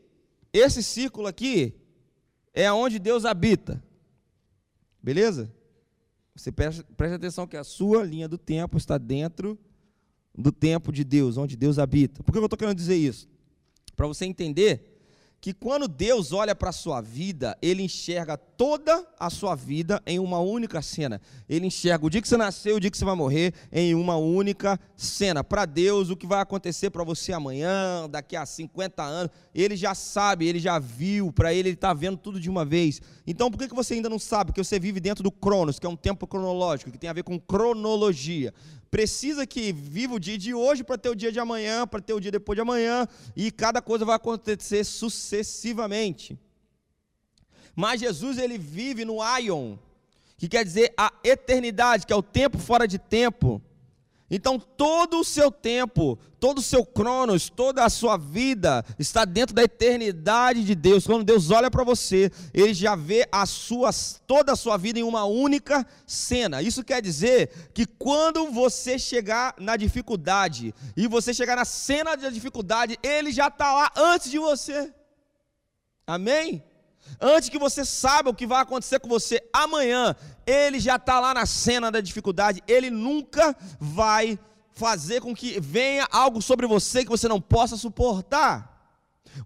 esse 0.52 0.82
círculo 0.82 1.26
aqui 1.26 1.74
é 2.52 2.70
onde 2.70 2.98
Deus 2.98 3.24
habita. 3.24 3.82
Beleza? 5.02 5.50
Você 6.34 6.52
preste 6.52 6.84
atenção 7.14 7.46
que 7.46 7.56
a 7.56 7.64
sua 7.64 8.04
linha 8.04 8.28
do 8.28 8.38
tempo 8.38 8.76
está 8.76 8.98
dentro 8.98 9.58
do 10.36 10.52
tempo 10.52 10.92
de 10.92 11.02
Deus, 11.04 11.36
onde 11.36 11.56
Deus 11.56 11.78
habita. 11.78 12.22
Por 12.22 12.32
que 12.32 12.38
eu 12.38 12.44
estou 12.44 12.58
querendo 12.58 12.76
dizer 12.76 12.96
isso? 12.96 13.28
Para 13.96 14.06
você 14.06 14.24
entender 14.24 14.87
que 15.40 15.52
quando 15.52 15.86
Deus 15.86 16.32
olha 16.32 16.54
para 16.54 16.70
a 16.70 16.72
sua 16.72 17.00
vida, 17.00 17.56
Ele 17.62 17.82
enxerga 17.82 18.36
toda 18.36 19.06
a 19.18 19.30
sua 19.30 19.54
vida 19.54 20.02
em 20.04 20.18
uma 20.18 20.40
única 20.40 20.82
cena. 20.82 21.20
Ele 21.48 21.66
enxerga 21.66 22.04
o 22.04 22.10
dia 22.10 22.20
que 22.20 22.26
você 22.26 22.36
nasceu, 22.36 22.76
o 22.76 22.80
dia 22.80 22.90
que 22.90 22.98
você 22.98 23.04
vai 23.04 23.14
morrer, 23.14 23.54
em 23.70 23.94
uma 23.94 24.16
única 24.16 24.78
cena. 24.96 25.44
Para 25.44 25.64
Deus, 25.64 26.10
o 26.10 26.16
que 26.16 26.26
vai 26.26 26.40
acontecer 26.40 26.90
para 26.90 27.04
você 27.04 27.32
amanhã, 27.32 28.08
daqui 28.10 28.34
a 28.34 28.44
50 28.44 29.02
anos, 29.02 29.30
Ele 29.54 29.76
já 29.76 29.94
sabe, 29.94 30.46
Ele 30.46 30.58
já 30.58 30.78
viu, 30.80 31.32
para 31.32 31.54
Ele 31.54 31.68
Ele 31.68 31.74
está 31.74 31.94
vendo 31.94 32.16
tudo 32.16 32.40
de 32.40 32.50
uma 32.50 32.64
vez. 32.64 33.00
Então, 33.26 33.50
por 33.50 33.58
que 33.58 33.74
você 33.74 33.94
ainda 33.94 34.08
não 34.08 34.18
sabe? 34.18 34.50
Porque 34.50 34.64
você 34.64 34.80
vive 34.80 34.98
dentro 34.98 35.22
do 35.22 35.30
Cronos, 35.30 35.78
que 35.78 35.86
é 35.86 35.88
um 35.88 35.96
tempo 35.96 36.26
cronológico, 36.26 36.90
que 36.90 36.98
tem 36.98 37.10
a 37.10 37.12
ver 37.12 37.22
com 37.22 37.38
cronologia 37.38 38.52
precisa 38.90 39.46
que 39.46 39.72
viva 39.72 40.14
o 40.14 40.20
dia 40.20 40.38
de 40.38 40.54
hoje 40.54 40.82
para 40.82 40.98
ter 40.98 41.10
o 41.10 41.14
dia 41.14 41.30
de 41.30 41.38
amanhã, 41.38 41.86
para 41.86 42.00
ter 42.00 42.14
o 42.14 42.20
dia 42.20 42.30
depois 42.30 42.56
de 42.56 42.62
amanhã, 42.62 43.06
e 43.36 43.50
cada 43.50 43.80
coisa 43.82 44.04
vai 44.04 44.16
acontecer 44.16 44.84
sucessivamente. 44.84 46.38
Mas 47.74 48.00
Jesus 48.00 48.38
ele 48.38 48.58
vive 48.58 49.04
no 49.04 49.22
aion, 49.22 49.76
que 50.36 50.48
quer 50.48 50.64
dizer 50.64 50.92
a 50.96 51.12
eternidade, 51.22 52.06
que 52.06 52.12
é 52.12 52.16
o 52.16 52.22
tempo 52.22 52.58
fora 52.58 52.88
de 52.88 52.98
tempo. 52.98 53.62
Então, 54.30 54.58
todo 54.58 55.20
o 55.20 55.24
seu 55.24 55.50
tempo, 55.50 56.18
todo 56.38 56.58
o 56.58 56.62
seu 56.62 56.84
cronos, 56.84 57.48
toda 57.48 57.82
a 57.82 57.88
sua 57.88 58.18
vida 58.18 58.84
está 58.98 59.24
dentro 59.24 59.54
da 59.54 59.62
eternidade 59.62 60.64
de 60.64 60.74
Deus. 60.74 61.06
Quando 61.06 61.24
Deus 61.24 61.50
olha 61.50 61.70
para 61.70 61.82
você, 61.82 62.30
ele 62.52 62.74
já 62.74 62.94
vê 62.94 63.26
a 63.32 63.46
sua, 63.46 63.90
toda 64.26 64.52
a 64.52 64.56
sua 64.56 64.76
vida 64.76 64.98
em 64.98 65.02
uma 65.02 65.24
única 65.24 65.86
cena. 66.06 66.60
Isso 66.60 66.84
quer 66.84 67.00
dizer 67.00 67.70
que 67.72 67.86
quando 67.86 68.50
você 68.50 68.98
chegar 68.98 69.54
na 69.58 69.76
dificuldade 69.76 70.74
e 70.94 71.08
você 71.08 71.32
chegar 71.32 71.56
na 71.56 71.64
cena 71.64 72.14
da 72.14 72.28
dificuldade, 72.28 72.98
ele 73.02 73.32
já 73.32 73.48
está 73.48 73.72
lá 73.72 73.90
antes 73.96 74.30
de 74.30 74.38
você. 74.38 74.92
Amém? 76.06 76.62
Antes 77.20 77.48
que 77.48 77.58
você 77.58 77.84
saiba 77.84 78.30
o 78.30 78.34
que 78.34 78.46
vai 78.46 78.62
acontecer 78.62 79.00
com 79.00 79.08
você 79.08 79.42
amanhã, 79.52 80.14
ele 80.46 80.78
já 80.78 80.96
está 80.96 81.18
lá 81.18 81.34
na 81.34 81.46
cena 81.46 81.90
da 81.90 82.00
dificuldade, 82.00 82.62
ele 82.66 82.90
nunca 82.90 83.56
vai 83.80 84.38
fazer 84.72 85.20
com 85.20 85.34
que 85.34 85.58
venha 85.60 86.06
algo 86.10 86.40
sobre 86.40 86.66
você 86.66 87.04
que 87.04 87.10
você 87.10 87.26
não 87.26 87.40
possa 87.40 87.76
suportar. 87.76 88.76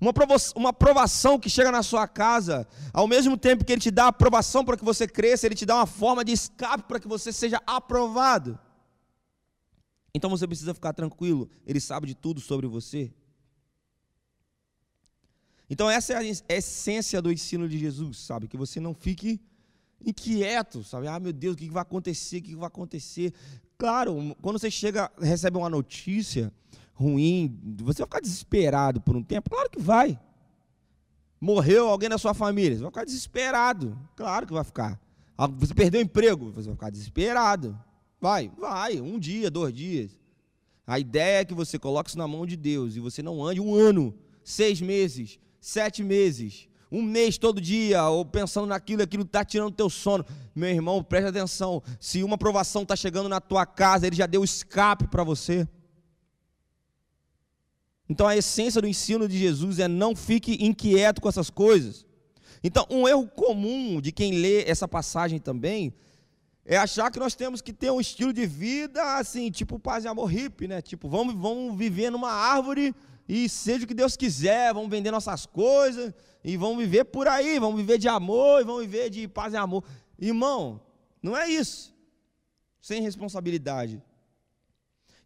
Uma, 0.01 0.13
uma 0.55 0.73
provação 0.73 1.39
que 1.39 1.51
chega 1.51 1.73
na 1.73 1.83
sua 1.83 2.07
casa, 2.07 2.67
ao 2.93 3.09
mesmo 3.09 3.37
tempo 3.37 3.65
que 3.65 3.73
ele 3.73 3.81
te 3.81 3.91
dá 3.91 4.09
aprovação 4.09 4.65
para 4.65 4.77
que 4.77 4.85
você 4.85 5.07
cresça, 5.07 5.47
ele 5.47 5.55
te 5.55 5.67
dá 5.67 5.77
uma 5.77 5.87
forma 5.87 6.25
de 6.25 6.33
escape 6.33 6.85
para 6.85 7.01
que 7.01 7.09
você 7.09 7.33
seja 7.33 7.61
aprovado. 7.67 8.59
Então 10.15 10.29
você 10.29 10.47
precisa 10.47 10.75
ficar 10.75 10.93
tranquilo, 10.93 11.49
ele 11.67 11.81
sabe 11.81 12.07
de 12.07 12.15
tudo 12.15 12.41
sobre 12.41 12.67
você. 12.67 13.13
Então, 15.73 15.89
essa 15.89 16.13
é 16.13 16.17
a 16.19 16.55
essência 16.55 17.23
do 17.23 17.33
ensino 17.33 17.67
de 17.67 17.79
Jesus, 17.79 18.19
sabe? 18.19 18.47
Que 18.47 18.59
você 18.59 18.79
não 18.79 18.93
fique 18.93 19.41
inquieto, 20.05 20.85
sabe? 20.85 21.09
Ah, 21.09 21.19
meu 21.19 21.33
Deus, 21.33 21.55
o 21.55 21.57
que 21.57 21.71
vai 21.71 21.81
acontecer? 21.81 22.41
O 22.41 22.43
que 22.43 22.55
vai 22.55 22.67
acontecer? 22.67 23.33
Claro, 23.79 24.37
quando 24.43 24.59
você 24.59 24.71
chega, 24.71 25.11
recebe 25.19 25.57
uma 25.57 25.71
notícia 25.71 26.53
ruim, 26.93 27.59
você 27.79 28.01
vai 28.01 28.07
ficar 28.07 28.21
desesperado 28.21 29.01
por 29.01 29.17
um 29.17 29.23
tempo? 29.23 29.49
Claro 29.49 29.71
que 29.71 29.81
vai. 29.81 30.21
Morreu 31.41 31.89
alguém 31.89 32.11
da 32.11 32.19
sua 32.19 32.35
família, 32.35 32.77
você 32.77 32.83
vai 32.83 32.91
ficar 32.91 33.05
desesperado. 33.07 33.99
Claro 34.15 34.47
que 34.47 34.53
vai 34.53 34.65
ficar. 34.65 35.01
Ah, 35.39 35.47
você 35.47 35.73
perdeu 35.73 36.03
o 36.03 36.05
emprego, 36.05 36.53
você 36.53 36.67
vai 36.67 36.75
ficar 36.75 36.91
desesperado. 36.91 37.81
Vai, 38.21 38.53
vai, 38.59 39.01
um 39.01 39.19
dia, 39.19 39.51
dois 39.51 39.73
dias. 39.73 40.11
A 40.87 40.99
ideia 40.99 41.41
é 41.41 41.45
que 41.47 41.55
você 41.55 41.79
coloque 41.79 42.11
isso 42.11 42.19
na 42.19 42.29
mão 42.29 42.45
de 42.45 42.59
Deus 42.59 42.95
e 42.95 43.01
você 43.01 43.23
não 43.23 43.43
ande 43.43 43.59
um 43.59 43.75
ano, 43.75 44.15
seis 44.45 44.79
meses, 44.79 45.41
sete 45.63 46.03
meses, 46.03 46.69
um 46.91 47.01
mês 47.01 47.39
todo 47.39 47.61
dia, 47.61 48.07
ou 48.09 48.27
pensando 48.27 48.67
naquilo, 48.67 49.01
aquilo 49.01 49.23
está 49.23 49.45
tirando 49.45 49.73
teu 49.73 49.89
sono. 49.89 50.27
Meu 50.55 50.69
irmão, 50.69 51.03
preste 51.03 51.29
atenção. 51.29 51.81
Se 52.01 52.23
uma 52.25 52.37
provação 52.37 52.83
está 52.83 52.97
chegando 52.97 53.29
na 53.29 53.41
tua 53.41 53.65
casa, 53.65 54.07
ele 54.07 54.17
já 54.17 54.27
deu 54.27 54.43
escape 54.43 55.07
para 55.07 55.23
você. 55.23 55.67
Então 58.09 58.27
a 58.27 58.37
essência 58.37 58.81
do 58.83 58.89
ensino 58.89 59.29
de 59.29 59.39
Jesus 59.39 59.79
é 59.79 59.87
não 59.87 60.17
fique 60.17 60.63
inquieto 60.63 61.21
com 61.23 61.29
essas 61.29 61.49
coisas. 61.49 62.05
Então, 62.63 62.87
um 62.91 63.09
erro 63.09 63.27
comum 63.29 64.01
de 64.01 64.13
quem 64.13 64.33
lê 64.33 64.65
essa 64.65 64.87
passagem 64.87 65.39
também 65.39 65.95
é 66.65 66.77
achar 66.77 67.11
que 67.11 67.19
nós 67.19 67.35
temos 67.35 67.61
que 67.61 67.73
ter 67.73 67.91
um 67.91 68.01
estilo 68.01 68.33
de 68.33 68.47
vida 68.47 69.17
assim, 69.17 69.51
tipo 69.51 69.79
paz 69.79 70.05
e 70.05 70.09
amor 70.09 70.27
hippie, 70.27 70.69
né? 70.69 70.83
Tipo, 70.83 71.09
vamos, 71.09 71.35
vamos 71.35 71.77
viver 71.77 72.11
numa 72.11 72.31
árvore 72.31 72.95
e 73.35 73.49
seja 73.49 73.87
o 73.87 73.89
que 73.89 73.95
Deus 73.95 74.15
quiser, 74.15 74.75
vamos 74.75 74.91
vender 74.91 75.11
nossas 75.11 75.47
coisas 75.47 76.13
e 76.45 76.55
vamos 76.55 76.77
viver 76.77 77.05
por 77.05 77.27
aí, 77.27 77.59
vamos 77.59 77.81
viver 77.81 77.97
de 77.97 78.07
amor 78.07 78.61
e 78.61 78.65
vamos 78.65 78.83
viver 78.83 79.09
de 79.09 79.27
paz 79.27 79.55
e 79.55 79.57
amor. 79.57 79.83
Irmão, 80.19 80.83
não 81.23 81.35
é 81.35 81.49
isso. 81.49 81.95
Sem 82.79 83.01
responsabilidade. 83.01 84.03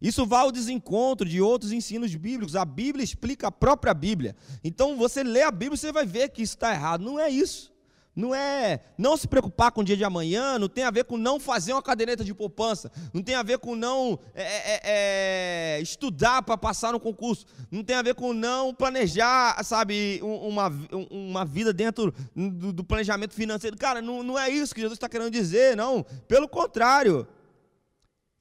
Isso 0.01 0.25
vai 0.25 0.39
ao 0.39 0.53
desencontro 0.53 1.27
de 1.27 1.41
outros 1.41 1.73
ensinos 1.73 2.15
bíblicos. 2.15 2.55
A 2.55 2.63
Bíblia 2.63 3.03
explica 3.03 3.47
a 3.47 3.51
própria 3.51 3.93
Bíblia. 3.93 4.37
Então 4.63 4.95
você 4.95 5.21
lê 5.21 5.41
a 5.41 5.51
Bíblia 5.51 5.75
e 5.75 5.77
você 5.77 5.91
vai 5.91 6.05
ver 6.05 6.29
que 6.29 6.41
isso 6.41 6.55
está 6.55 6.71
errado. 6.71 7.03
Não 7.03 7.19
é 7.19 7.29
isso. 7.29 7.73
Não 8.17 8.33
é 8.33 8.79
não 8.97 9.15
se 9.15 9.27
preocupar 9.27 9.71
com 9.71 9.81
o 9.81 9.83
dia 9.83 9.95
de 9.95 10.03
amanhã, 10.03 10.57
não 10.57 10.67
tem 10.67 10.83
a 10.83 10.89
ver 10.89 11.03
com 11.03 11.17
não 11.17 11.39
fazer 11.39 11.73
uma 11.73 11.83
caderneta 11.83 12.23
de 12.23 12.33
poupança, 12.33 12.91
não 13.13 13.21
tem 13.21 13.35
a 13.35 13.43
ver 13.43 13.59
com 13.59 13.75
não 13.75 14.17
é, 14.33 14.43
é, 14.43 14.81
é, 14.83 15.81
estudar 15.81 16.41
para 16.41 16.57
passar 16.57 16.91
no 16.91 16.99
concurso, 16.99 17.45
não 17.69 17.83
tem 17.83 17.95
a 17.95 18.01
ver 18.01 18.15
com 18.15 18.33
não 18.33 18.73
planejar, 18.73 19.63
sabe, 19.63 20.19
uma, 20.23 20.67
uma 21.11 21.45
vida 21.45 21.71
dentro 21.71 22.11
do, 22.35 22.73
do 22.73 22.83
planejamento 22.83 23.35
financeiro. 23.35 23.77
Cara, 23.77 24.01
não, 24.01 24.23
não 24.23 24.39
é 24.39 24.49
isso 24.49 24.73
que 24.73 24.81
Jesus 24.81 24.97
está 24.97 25.07
querendo 25.07 25.29
dizer, 25.29 25.77
não. 25.77 26.03
Pelo 26.27 26.49
contrário, 26.49 27.27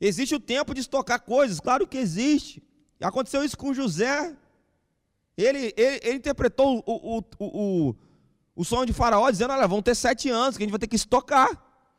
existe 0.00 0.34
o 0.34 0.40
tempo 0.40 0.72
de 0.72 0.80
estocar 0.80 1.20
coisas, 1.20 1.60
claro 1.60 1.86
que 1.86 1.98
existe. 1.98 2.62
Aconteceu 2.98 3.44
isso 3.44 3.58
com 3.58 3.74
José. 3.74 4.34
Ele, 5.36 5.74
ele, 5.76 6.00
ele 6.02 6.16
interpretou 6.16 6.82
o, 6.86 7.18
o, 7.18 7.22
o, 7.38 7.90
o 7.90 7.96
o 8.56 8.64
sonho 8.64 8.86
de 8.86 8.92
Faraó 8.94 9.30
dizendo: 9.30 9.52
olha, 9.52 9.68
vão 9.68 9.82
ter 9.82 9.94
sete 9.94 10.30
anos 10.30 10.56
que 10.56 10.62
a 10.62 10.64
gente 10.64 10.72
vai 10.72 10.80
ter 10.80 10.86
que 10.86 10.96
estocar, 10.96 11.50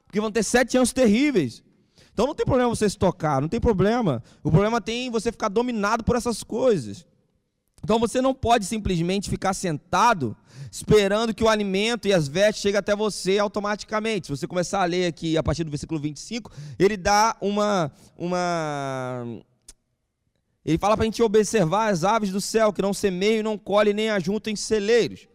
porque 0.05 0.19
vão 0.19 0.31
ter 0.31 0.43
sete 0.43 0.75
anos 0.75 0.91
terríveis. 0.91 1.63
Então 2.11 2.25
não 2.25 2.33
tem 2.33 2.45
problema 2.45 2.67
você 2.67 2.87
estocar, 2.87 3.39
não 3.39 3.47
tem 3.47 3.59
problema. 3.59 4.23
O 4.43 4.49
problema 4.49 4.81
tem 4.81 5.11
você 5.11 5.31
ficar 5.31 5.49
dominado 5.49 6.03
por 6.03 6.15
essas 6.15 6.43
coisas. 6.43 7.05
Então 7.83 7.99
você 7.99 8.19
não 8.19 8.33
pode 8.33 8.65
simplesmente 8.65 9.29
ficar 9.29 9.53
sentado 9.53 10.35
esperando 10.71 11.33
que 11.33 11.43
o 11.43 11.47
alimento 11.47 12.07
e 12.07 12.13
as 12.13 12.27
vestes 12.27 12.63
cheguem 12.63 12.79
até 12.79 12.95
você 12.95 13.37
automaticamente. 13.37 14.27
Se 14.27 14.35
você 14.35 14.47
começar 14.47 14.81
a 14.81 14.85
ler 14.85 15.05
aqui 15.05 15.37
a 15.37 15.43
partir 15.43 15.63
do 15.63 15.69
versículo 15.69 15.99
25, 15.99 16.51
ele 16.79 16.97
dá 16.97 17.37
uma. 17.39 17.91
uma 18.17 19.23
ele 20.65 20.79
fala 20.79 20.97
para 20.97 21.03
a 21.03 21.05
gente 21.05 21.21
observar 21.21 21.89
as 21.89 22.03
aves 22.03 22.31
do 22.31 22.41
céu, 22.41 22.73
que 22.73 22.81
não 22.81 22.93
semeiam, 22.93 23.43
não 23.43 23.57
colhem, 23.57 23.93
nem 23.93 24.09
ajuntam 24.09 24.51
em 24.51 24.55
celeiros. 24.55 25.27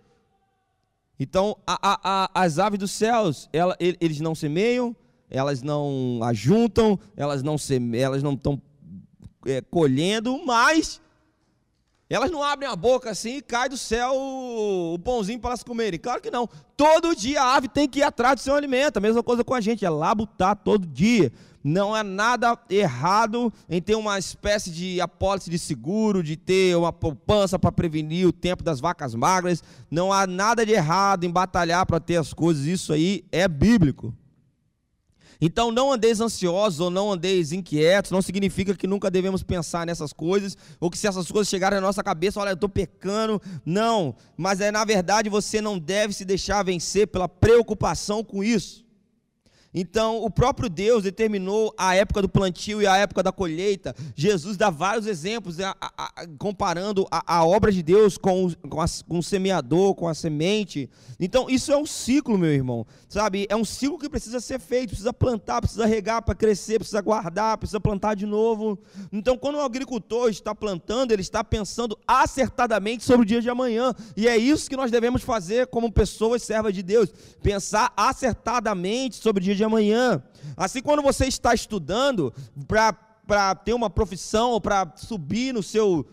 Então, 1.23 1.57
a, 1.65 1.79
a, 1.81 2.01
a, 2.03 2.45
as 2.45 2.59
aves 2.59 2.81
dos 2.81 2.91
céus, 2.91 3.49
ela, 3.53 3.77
eles 3.79 4.19
não 4.19 4.35
semeiam, 4.35 4.95
elas 5.31 5.63
não 5.63 6.19
ajuntam, 6.25 6.99
elas 7.17 7.45
não 7.45 7.55
elas 7.95 8.25
não 8.25 8.33
estão 8.33 8.61
é, 9.47 9.61
colhendo, 9.61 10.45
mas 10.45 11.01
elas 12.11 12.29
não 12.29 12.43
abrem 12.43 12.69
a 12.69 12.75
boca 12.75 13.09
assim 13.09 13.37
e 13.37 13.41
cai 13.41 13.69
do 13.69 13.77
céu 13.77 14.13
o, 14.17 14.95
o 14.95 14.99
pãozinho 14.99 15.39
para 15.39 15.51
elas 15.51 15.63
comerem. 15.63 15.97
Claro 15.97 16.21
que 16.21 16.31
não. 16.31 16.49
Todo 16.77 17.15
dia 17.15 17.41
a 17.41 17.55
ave 17.55 17.69
tem 17.69 17.89
que 17.89 18.01
ir 18.01 18.03
atrás 18.03 18.35
do 18.35 18.41
seu 18.41 18.57
alimento. 18.57 18.97
A 18.97 19.01
mesma 19.01 19.23
coisa 19.23 19.45
com 19.45 19.55
a 19.55 19.61
gente, 19.61 19.85
é 19.85 19.89
labutar 19.89 20.57
todo 20.57 20.85
dia. 20.85 21.33
Não 21.65 21.97
é 21.97 22.03
nada 22.03 22.59
errado 22.69 23.53
em 23.69 23.81
ter 23.81 23.95
uma 23.95 24.19
espécie 24.19 24.71
de 24.71 25.01
apólice 25.01 25.49
de 25.49 25.59
seguro, 25.59 26.23
de 26.23 26.37
ter 26.37 26.77
uma 26.77 26.93
poupança 26.93 27.59
para 27.59 27.71
prevenir 27.71 28.27
o 28.27 28.33
tempo 28.33 28.65
das 28.65 28.81
vacas 28.81 29.15
magras. 29.15 29.63
Não 29.91 30.13
há 30.13 30.27
nada 30.27 30.67
de 30.67 30.73
errado 30.73 31.25
em 31.25 31.31
batalhar 31.31 31.87
para 31.87 32.01
ter 32.01 32.17
as 32.17 32.33
coisas. 32.33 32.65
Isso 32.65 32.93
aí 32.93 33.25
é 33.31 33.47
bíblico. 33.47 34.13
Então, 35.45 35.73
não 35.73 35.91
andeis 35.91 36.21
ansiosos 36.21 36.79
ou 36.79 36.89
não 36.89 37.11
andeis 37.11 37.51
inquietos, 37.51 38.13
não 38.13 38.23
significa 38.23 38.77
que 38.77 38.87
nunca 38.87 39.11
devemos 39.11 39.43
pensar 39.43 39.85
nessas 39.85 40.13
coisas, 40.13 40.57
ou 40.79 40.89
que 40.89 40.97
se 40.97 41.09
essas 41.09 41.29
coisas 41.33 41.49
chegarem 41.49 41.81
na 41.81 41.87
nossa 41.89 42.01
cabeça, 42.01 42.39
olha, 42.39 42.51
eu 42.51 42.55
estou 42.55 42.69
pecando. 42.69 43.43
Não, 43.67 44.15
mas 44.37 44.61
é 44.61 44.71
na 44.71 44.85
verdade 44.85 45.29
você 45.29 45.61
não 45.61 45.81
deve 45.81 46.13
se 46.13 46.25
deixar 46.25 46.63
vencer 46.63 47.09
pela 47.09 47.29
preocupação 47.29 48.23
com 48.23 48.45
isso. 48.45 48.82
Então, 49.75 50.23
o 50.23 50.31
próprio 50.31 50.69
Deus 50.69 51.03
determinou 51.03 51.73
a 51.79 51.95
época 51.95 52.21
do 52.21 52.29
plantio 52.29 52.83
e 52.83 52.87
a 52.87 52.97
época 52.99 53.23
da 53.23 53.33
colheita. 53.33 53.95
Jesus 54.15 54.57
dá 54.57 54.69
vários 54.69 55.07
exemplos, 55.07 55.59
a, 55.61 55.75
a, 55.81 55.93
a, 55.97 56.27
comparando 56.39 57.07
a, 57.11 57.45
obra 57.45 57.73
de 57.73 57.83
Deus 57.83 58.19
com, 58.19 58.53
com, 58.69 58.85
com, 59.09 59.19
o 59.19 59.23
semeador, 59.23 59.95
com 59.95 60.07
a 60.07 60.15
semente. 60.15 60.91
Então, 61.19 61.49
isso 61.49 61.73
é 61.73 61.77
um 61.77 61.87
ciclo, 61.87 62.37
meu 62.37 62.53
irmão. 62.53 62.87
Sabe? 63.09 63.47
É 63.49 63.57
um 63.57 63.65
ciclo 63.65 63.99
que 63.99 64.11
precisa 64.11 64.41
ser 64.41 64.61
feito. 64.61 64.91
Precisa 64.91 65.13
plantar, 65.13 65.63
precisa 65.63 65.87
regar 65.87 66.23
para 66.23 66.35
crescer, 66.35 66.79
precisa 66.79 67.01
guardar, 67.01 67.57
precisa 67.57 67.81
plantar 67.81 68.15
de 68.15 68.27
novo. 68.27 68.79
Então, 69.11 69.39
quando 69.39 69.57
o 69.57 69.63
agricultor 69.63 70.29
está 70.29 70.55
plantando, 70.55 71.13
ele 71.13 71.23
está 71.23 71.43
pensando 71.43 71.99
acertadamente 72.07 73.05
sobre 73.05 73.23
o 73.23 73.27
dia 73.27 73.41
de 73.41 73.49
amanhã. 73.49 73.95
E 74.17 74.29
é 74.29 74.37
isso 74.37 74.69
que 74.69 74.77
nós 74.77 74.91
devemos 74.91 75.23
fazer 75.23 75.67
como 75.69 75.91
pessoas 75.91 76.43
servas 76.43 76.75
de 76.75 76.83
Deus. 76.83 77.11
Pensar 77.43 77.91
acertadamente 77.97 79.17
sobre 79.17 79.41
o 79.41 79.45
dia 79.45 79.55
de 79.55 79.62
de 79.63 79.65
amanhã. 79.65 80.23
Assim, 80.57 80.83
quando 80.83 81.03
você 81.03 81.27
está 81.27 81.55
estudando 81.55 82.35
para 82.67 83.55
ter 83.55 83.73
uma 83.73 83.89
profissão 83.89 84.51
ou 84.51 84.61
para 84.61 84.93
subir 84.97 85.55
no 85.55 85.63
seu 85.63 86.07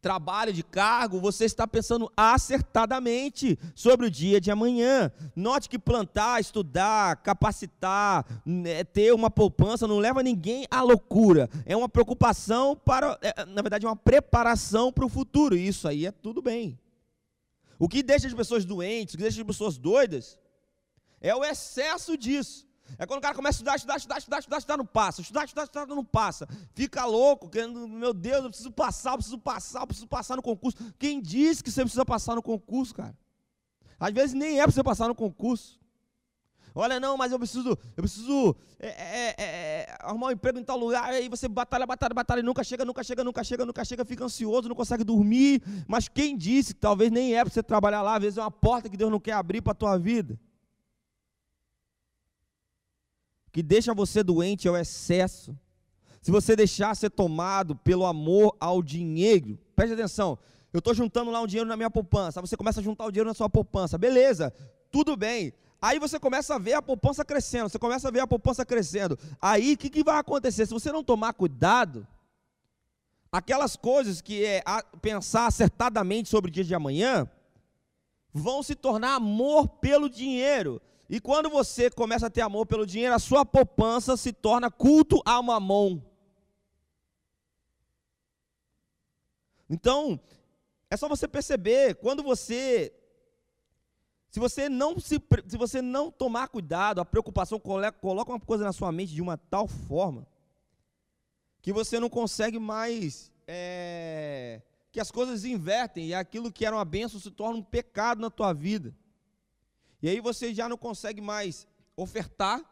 trabalho 0.00 0.52
de 0.52 0.62
cargo, 0.62 1.20
você 1.20 1.44
está 1.44 1.66
pensando 1.66 2.10
acertadamente 2.16 3.58
sobre 3.74 4.06
o 4.06 4.10
dia 4.10 4.40
de 4.40 4.50
amanhã. 4.50 5.10
Note 5.36 5.68
que 5.68 5.78
plantar, 5.78 6.40
estudar, 6.40 7.16
capacitar, 7.16 8.24
né, 8.44 8.82
ter 8.84 9.12
uma 9.12 9.30
poupança 9.30 9.86
não 9.86 9.98
leva 9.98 10.22
ninguém 10.22 10.66
à 10.70 10.82
loucura. 10.82 11.50
É 11.66 11.76
uma 11.76 11.88
preocupação 11.88 12.76
para, 12.76 13.18
é, 13.20 13.44
na 13.44 13.62
verdade, 13.62 13.84
é 13.84 13.88
uma 13.88 13.96
preparação 13.96 14.92
para 14.92 15.04
o 15.04 15.08
futuro. 15.08 15.56
Isso 15.56 15.86
aí 15.86 16.06
é 16.06 16.12
tudo 16.12 16.40
bem. 16.40 16.78
O 17.78 17.88
que 17.88 18.02
deixa 18.02 18.26
as 18.26 18.34
pessoas 18.34 18.64
doentes, 18.64 19.14
o 19.14 19.16
que 19.16 19.22
deixa 19.22 19.40
as 19.40 19.46
pessoas 19.46 19.78
doidas, 19.78 20.38
é 21.20 21.34
o 21.34 21.44
excesso 21.44 22.16
disso. 22.16 22.70
É 22.98 23.06
quando 23.06 23.18
o 23.18 23.22
cara 23.22 23.34
começa 23.34 23.56
a 23.56 23.58
estudar, 23.58 23.76
estudar, 23.76 23.96
estudar, 23.96 24.18
estudar, 24.18 24.38
estudar, 24.38 24.58
estudar, 24.58 24.76
não 24.76 24.86
passa. 24.86 25.20
Estudar, 25.20 25.44
estudar, 25.44 25.64
estudar, 25.64 25.86
não 25.86 26.04
passa. 26.04 26.48
Fica 26.74 27.04
louco, 27.04 27.48
querendo, 27.48 27.86
meu 27.86 28.12
Deus, 28.12 28.44
eu 28.44 28.50
preciso 28.50 28.70
passar, 28.70 29.12
eu 29.12 29.18
preciso 29.18 29.38
passar, 29.38 29.80
eu 29.82 29.86
preciso 29.86 30.08
passar 30.08 30.36
no 30.36 30.42
concurso. 30.42 30.78
Quem 30.98 31.20
disse 31.20 31.62
que 31.62 31.70
você 31.70 31.82
precisa 31.82 32.04
passar 32.04 32.34
no 32.34 32.42
concurso, 32.42 32.94
cara? 32.94 33.16
Às 33.98 34.12
vezes 34.12 34.34
nem 34.34 34.60
é 34.60 34.62
para 34.62 34.72
você 34.72 34.82
passar 34.82 35.08
no 35.08 35.14
concurso. 35.14 35.78
Olha, 36.74 37.00
não, 37.00 37.16
mas 37.16 37.32
eu 37.32 37.38
preciso, 37.38 37.70
eu 37.70 38.02
preciso 38.02 38.56
é, 38.78 38.88
é, 38.88 39.28
é, 39.28 39.34
é, 39.38 39.96
arrumar 40.00 40.28
um 40.28 40.30
emprego 40.30 40.56
em 40.56 40.62
tal 40.62 40.78
lugar, 40.78 41.04
aí 41.04 41.28
você 41.28 41.48
batalha, 41.48 41.84
batalha, 41.84 42.14
batalha, 42.14 42.40
e 42.40 42.44
nunca 42.44 42.62
chega, 42.62 42.84
nunca 42.84 43.02
chega, 43.02 43.24
nunca 43.24 43.42
chega, 43.42 43.66
nunca 43.66 43.84
chega, 43.84 44.04
fica 44.04 44.24
ansioso, 44.24 44.68
não 44.68 44.76
consegue 44.76 45.02
dormir. 45.02 45.62
Mas 45.86 46.08
quem 46.08 46.36
disse 46.36 46.72
que 46.72 46.80
talvez 46.80 47.10
nem 47.10 47.34
é 47.34 47.44
para 47.44 47.52
você 47.52 47.62
trabalhar 47.62 48.02
lá, 48.02 48.16
às 48.16 48.22
vezes 48.22 48.38
é 48.38 48.40
uma 48.40 48.50
porta 48.50 48.88
que 48.88 48.96
Deus 48.96 49.10
não 49.10 49.18
quer 49.18 49.32
abrir 49.32 49.60
para 49.60 49.72
a 49.72 49.74
tua 49.74 49.98
vida 49.98 50.38
que 53.52 53.62
deixa 53.62 53.94
você 53.94 54.22
doente 54.22 54.68
é 54.68 54.70
o 54.70 54.76
excesso. 54.76 55.56
Se 56.22 56.30
você 56.30 56.54
deixar 56.54 56.94
ser 56.94 57.10
tomado 57.10 57.74
pelo 57.76 58.04
amor 58.04 58.56
ao 58.60 58.82
dinheiro, 58.82 59.58
preste 59.74 59.94
atenção, 59.94 60.38
eu 60.72 60.78
estou 60.78 60.94
juntando 60.94 61.30
lá 61.30 61.40
um 61.40 61.46
dinheiro 61.46 61.68
na 61.68 61.76
minha 61.76 61.90
poupança, 61.90 62.40
você 62.40 62.56
começa 62.56 62.80
a 62.80 62.82
juntar 62.82 63.06
o 63.06 63.10
dinheiro 63.10 63.28
na 63.28 63.34
sua 63.34 63.48
poupança, 63.48 63.98
beleza, 63.98 64.52
tudo 64.90 65.16
bem. 65.16 65.52
Aí 65.82 65.98
você 65.98 66.20
começa 66.20 66.54
a 66.54 66.58
ver 66.58 66.74
a 66.74 66.82
poupança 66.82 67.24
crescendo, 67.24 67.70
você 67.70 67.78
começa 67.78 68.06
a 68.06 68.10
ver 68.10 68.20
a 68.20 68.26
poupança 68.26 68.66
crescendo. 68.66 69.18
Aí 69.40 69.72
o 69.72 69.78
que, 69.78 69.88
que 69.88 70.04
vai 70.04 70.18
acontecer? 70.18 70.66
Se 70.66 70.74
você 70.74 70.92
não 70.92 71.02
tomar 71.02 71.32
cuidado, 71.32 72.06
aquelas 73.32 73.76
coisas 73.76 74.20
que 74.20 74.44
é 74.44 74.62
pensar 75.00 75.46
acertadamente 75.46 76.28
sobre 76.28 76.50
o 76.50 76.52
dia 76.52 76.64
de 76.64 76.74
amanhã, 76.74 77.28
vão 78.32 78.62
se 78.62 78.74
tornar 78.74 79.14
amor 79.14 79.68
pelo 79.68 80.08
dinheiro. 80.10 80.82
E 81.12 81.20
quando 81.20 81.50
você 81.50 81.90
começa 81.90 82.28
a 82.28 82.30
ter 82.30 82.40
amor 82.40 82.66
pelo 82.66 82.86
dinheiro, 82.86 83.12
a 83.12 83.18
sua 83.18 83.44
poupança 83.44 84.16
se 84.16 84.32
torna 84.32 84.70
culto 84.70 85.20
a 85.24 85.42
mamon. 85.42 86.00
Então, 89.68 90.20
é 90.88 90.96
só 90.96 91.08
você 91.08 91.26
perceber, 91.26 91.96
quando 91.96 92.22
você 92.22 92.94
se 94.30 94.38
você 94.38 94.68
não 94.68 95.00
se, 95.00 95.20
se 95.48 95.56
você 95.56 95.82
não 95.82 96.12
tomar 96.12 96.46
cuidado, 96.46 97.00
a 97.00 97.04
preocupação 97.04 97.58
coloca 97.58 98.30
uma 98.30 98.38
coisa 98.38 98.62
na 98.62 98.72
sua 98.72 98.92
mente 98.92 99.12
de 99.12 99.20
uma 99.20 99.36
tal 99.36 99.66
forma 99.66 100.24
que 101.60 101.72
você 101.72 101.98
não 101.98 102.08
consegue 102.08 102.60
mais 102.60 103.32
é, 103.48 104.62
que 104.92 105.00
as 105.00 105.10
coisas 105.10 105.44
invertem 105.44 106.06
e 106.06 106.14
aquilo 106.14 106.52
que 106.52 106.64
era 106.64 106.76
uma 106.76 106.84
benção 106.84 107.18
se 107.18 107.32
torna 107.32 107.58
um 107.58 107.62
pecado 107.64 108.20
na 108.20 108.30
tua 108.30 108.52
vida. 108.52 108.94
E 110.02 110.08
aí 110.08 110.20
você 110.20 110.54
já 110.54 110.68
não 110.68 110.76
consegue 110.76 111.20
mais 111.20 111.66
ofertar, 111.96 112.62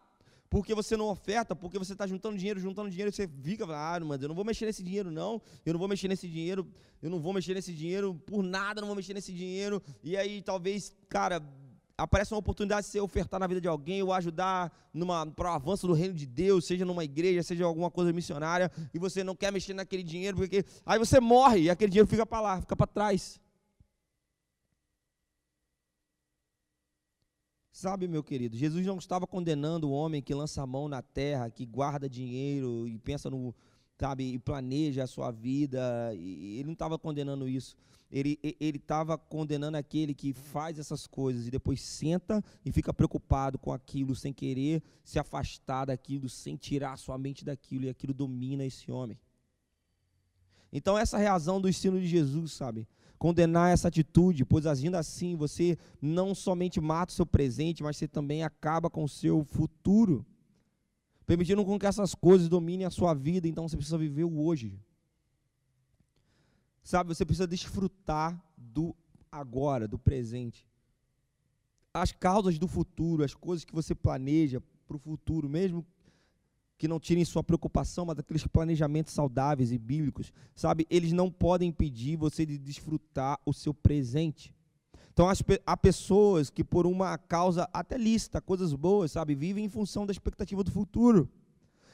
porque 0.50 0.74
você 0.74 0.96
não 0.96 1.06
oferta, 1.06 1.54
porque 1.54 1.78
você 1.78 1.92
está 1.92 2.06
juntando 2.06 2.38
dinheiro, 2.38 2.58
juntando 2.58 2.88
dinheiro, 2.88 3.12
você 3.12 3.28
fica, 3.42 3.66
ah, 3.66 4.00
mas 4.00 4.22
eu 4.22 4.28
não 4.28 4.34
vou 4.34 4.44
mexer 4.44 4.64
nesse 4.64 4.82
dinheiro, 4.82 5.10
não, 5.10 5.42
eu 5.64 5.74
não 5.74 5.78
vou 5.78 5.88
mexer 5.88 6.08
nesse 6.08 6.26
dinheiro, 6.26 6.66
eu 7.02 7.10
não 7.10 7.20
vou 7.20 7.32
mexer 7.32 7.54
nesse 7.54 7.72
dinheiro, 7.72 8.14
por 8.26 8.42
nada 8.42 8.80
não 8.80 8.88
vou 8.88 8.96
mexer 8.96 9.12
nesse 9.12 9.32
dinheiro, 9.32 9.82
e 10.02 10.16
aí 10.16 10.40
talvez, 10.40 10.96
cara, 11.08 11.42
aparece 11.98 12.32
uma 12.32 12.38
oportunidade 12.38 12.86
de 12.86 12.92
você 12.92 13.00
ofertar 13.00 13.38
na 13.38 13.46
vida 13.46 13.60
de 13.60 13.68
alguém, 13.68 14.02
ou 14.02 14.12
ajudar 14.12 14.72
para 15.36 15.50
o 15.50 15.54
avanço 15.54 15.86
do 15.86 15.92
reino 15.92 16.14
de 16.14 16.24
Deus, 16.24 16.64
seja 16.64 16.84
numa 16.84 17.04
igreja, 17.04 17.42
seja 17.42 17.66
alguma 17.66 17.90
coisa 17.90 18.10
missionária, 18.12 18.70
e 18.94 18.98
você 18.98 19.22
não 19.22 19.36
quer 19.36 19.52
mexer 19.52 19.74
naquele 19.74 20.02
dinheiro, 20.02 20.38
porque 20.38 20.64
aí 20.86 20.98
você 20.98 21.20
morre, 21.20 21.62
e 21.62 21.70
aquele 21.70 21.90
dinheiro 21.90 22.08
fica 22.08 22.24
para 22.24 22.40
lá, 22.40 22.60
fica 22.60 22.74
para 22.74 22.86
trás. 22.86 23.38
Sabe, 27.80 28.08
meu 28.08 28.24
querido, 28.24 28.56
Jesus 28.56 28.84
não 28.84 28.98
estava 28.98 29.24
condenando 29.24 29.88
o 29.88 29.92
homem 29.92 30.20
que 30.20 30.34
lança 30.34 30.60
a 30.60 30.66
mão 30.66 30.88
na 30.88 31.00
terra, 31.00 31.48
que 31.48 31.64
guarda 31.64 32.08
dinheiro 32.08 32.88
e 32.88 32.98
pensa 32.98 33.30
no, 33.30 33.54
sabe, 33.96 34.32
e 34.32 34.36
planeja 34.36 35.04
a 35.04 35.06
sua 35.06 35.30
vida. 35.30 36.12
Ele 36.12 36.64
não 36.64 36.72
estava 36.72 36.98
condenando 36.98 37.48
isso. 37.48 37.76
Ele 38.10 38.36
estava 38.60 39.16
condenando 39.16 39.76
aquele 39.76 40.12
que 40.12 40.32
faz 40.32 40.76
essas 40.76 41.06
coisas 41.06 41.46
e 41.46 41.52
depois 41.52 41.80
senta 41.80 42.42
e 42.64 42.72
fica 42.72 42.92
preocupado 42.92 43.56
com 43.60 43.72
aquilo, 43.72 44.12
sem 44.16 44.32
querer 44.32 44.82
se 45.04 45.20
afastar 45.20 45.84
daquilo, 45.84 46.28
sem 46.28 46.56
tirar 46.56 46.98
sua 46.98 47.16
mente 47.16 47.44
daquilo, 47.44 47.84
e 47.84 47.90
aquilo 47.90 48.12
domina 48.12 48.64
esse 48.64 48.90
homem. 48.90 49.16
Então, 50.72 50.98
essa 50.98 51.22
é 51.22 51.28
a 51.28 51.30
razão 51.30 51.60
do 51.60 51.68
ensino 51.68 52.00
de 52.00 52.08
Jesus, 52.08 52.54
sabe? 52.54 52.88
Condenar 53.18 53.72
essa 53.72 53.88
atitude, 53.88 54.44
pois 54.44 54.66
agindo 54.66 54.96
assim, 54.96 55.34
você 55.36 55.76
não 56.00 56.34
somente 56.34 56.80
mata 56.80 57.12
o 57.12 57.14
seu 57.16 57.26
presente, 57.26 57.82
mas 57.82 57.96
você 57.96 58.06
também 58.06 58.44
acaba 58.44 58.88
com 58.88 59.02
o 59.02 59.08
seu 59.08 59.44
futuro 59.44 60.24
permitindo 61.28 61.62
com 61.62 61.78
que 61.78 61.84
essas 61.84 62.14
coisas 62.14 62.48
dominem 62.48 62.86
a 62.86 62.90
sua 62.90 63.12
vida, 63.12 63.46
então 63.46 63.68
você 63.68 63.76
precisa 63.76 63.98
viver 63.98 64.24
o 64.24 64.40
hoje. 64.40 64.80
Sabe, 66.82 67.14
você 67.14 67.22
precisa 67.22 67.46
desfrutar 67.46 68.42
do 68.56 68.96
agora, 69.30 69.86
do 69.86 69.98
presente. 69.98 70.66
As 71.92 72.12
causas 72.12 72.58
do 72.58 72.66
futuro, 72.66 73.22
as 73.22 73.34
coisas 73.34 73.62
que 73.62 73.74
você 73.74 73.94
planeja 73.94 74.62
para 74.86 74.96
o 74.96 74.98
futuro, 74.98 75.50
mesmo 75.50 75.84
que 76.78 76.86
não 76.86 77.00
tirem 77.00 77.24
sua 77.24 77.42
preocupação, 77.42 78.06
mas 78.06 78.18
aqueles 78.18 78.46
planejamentos 78.46 79.12
saudáveis 79.12 79.72
e 79.72 79.78
bíblicos, 79.78 80.32
sabe, 80.54 80.86
eles 80.88 81.12
não 81.12 81.28
podem 81.28 81.70
impedir 81.70 82.16
você 82.16 82.46
de 82.46 82.56
desfrutar 82.56 83.38
o 83.44 83.52
seu 83.52 83.74
presente. 83.74 84.54
Então 85.12 85.26
há 85.66 85.76
pessoas 85.76 86.48
que 86.48 86.62
por 86.62 86.86
uma 86.86 87.18
causa 87.18 87.68
até 87.72 87.98
lícita, 87.98 88.40
coisas 88.40 88.72
boas, 88.72 89.10
sabe, 89.10 89.34
vivem 89.34 89.64
em 89.64 89.68
função 89.68 90.06
da 90.06 90.12
expectativa 90.12 90.62
do 90.62 90.70
futuro. 90.70 91.28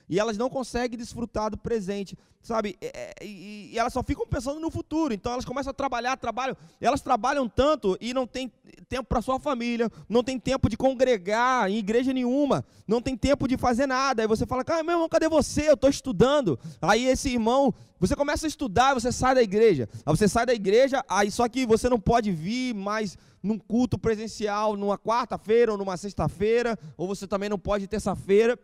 E 0.08 0.20
elas 0.20 0.36
não 0.36 0.50
conseguem 0.50 0.98
desfrutar 0.98 1.50
do 1.50 1.56
presente, 1.56 2.16
sabe? 2.42 2.76
E, 2.80 3.24
e, 3.24 3.70
e, 3.72 3.78
elas 3.78 3.92
só 3.92 4.02
ficam 4.02 4.26
pensando 4.26 4.60
no 4.60 4.70
futuro. 4.70 5.14
Então 5.14 5.32
elas 5.32 5.44
começam 5.44 5.70
a 5.70 5.74
trabalhar, 5.74 6.16
trabalham. 6.16 6.56
Elas 6.80 7.00
trabalham 7.00 7.48
tanto 7.48 7.96
e 8.00 8.12
não 8.12 8.26
tem 8.26 8.52
tempo 8.88 9.08
para 9.08 9.22
sua 9.22 9.40
família, 9.40 9.90
não 10.08 10.22
tem 10.22 10.38
tempo 10.38 10.68
de 10.68 10.76
congregar 10.76 11.70
em 11.70 11.78
igreja 11.78 12.12
nenhuma, 12.12 12.64
não 12.86 13.00
tem 13.00 13.16
tempo 13.16 13.48
de 13.48 13.56
fazer 13.56 13.86
nada. 13.86 14.22
Aí 14.22 14.28
você 14.28 14.44
fala, 14.44 14.62
cara, 14.62 14.82
meu 14.82 14.94
irmão, 14.94 15.08
cadê 15.08 15.28
você? 15.28 15.68
Eu 15.68 15.74
estou 15.74 15.88
estudando. 15.88 16.58
Aí 16.82 17.06
esse 17.06 17.30
irmão, 17.30 17.72
você 17.98 18.14
começa 18.14 18.46
a 18.46 18.48
estudar, 18.48 18.92
você 18.92 19.10
sai 19.10 19.34
da 19.34 19.42
igreja. 19.42 19.88
Aí 20.04 20.16
você 20.16 20.28
sai 20.28 20.44
da 20.44 20.54
igreja, 20.54 21.02
aí 21.08 21.30
só 21.30 21.48
que 21.48 21.64
você 21.64 21.88
não 21.88 21.98
pode 21.98 22.30
vir 22.30 22.74
mais 22.74 23.16
num 23.42 23.58
culto 23.58 23.98
presencial 23.98 24.76
numa 24.76 24.98
quarta-feira 24.98 25.72
ou 25.72 25.78
numa 25.78 25.96
sexta-feira, 25.96 26.78
ou 26.96 27.06
você 27.06 27.26
também 27.26 27.48
não 27.48 27.58
pode 27.58 27.86
terça-feira 27.86 28.58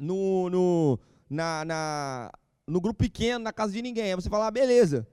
no, 0.00 0.50
no, 0.50 0.98
na, 1.28 1.64
na, 1.64 2.32
no 2.66 2.80
grupo 2.80 2.98
pequeno, 2.98 3.44
na 3.44 3.52
casa 3.52 3.72
de 3.72 3.82
ninguém. 3.82 4.04
Aí 4.04 4.14
você 4.14 4.28
fala, 4.28 4.46
ah, 4.46 4.50
beleza. 4.50 5.06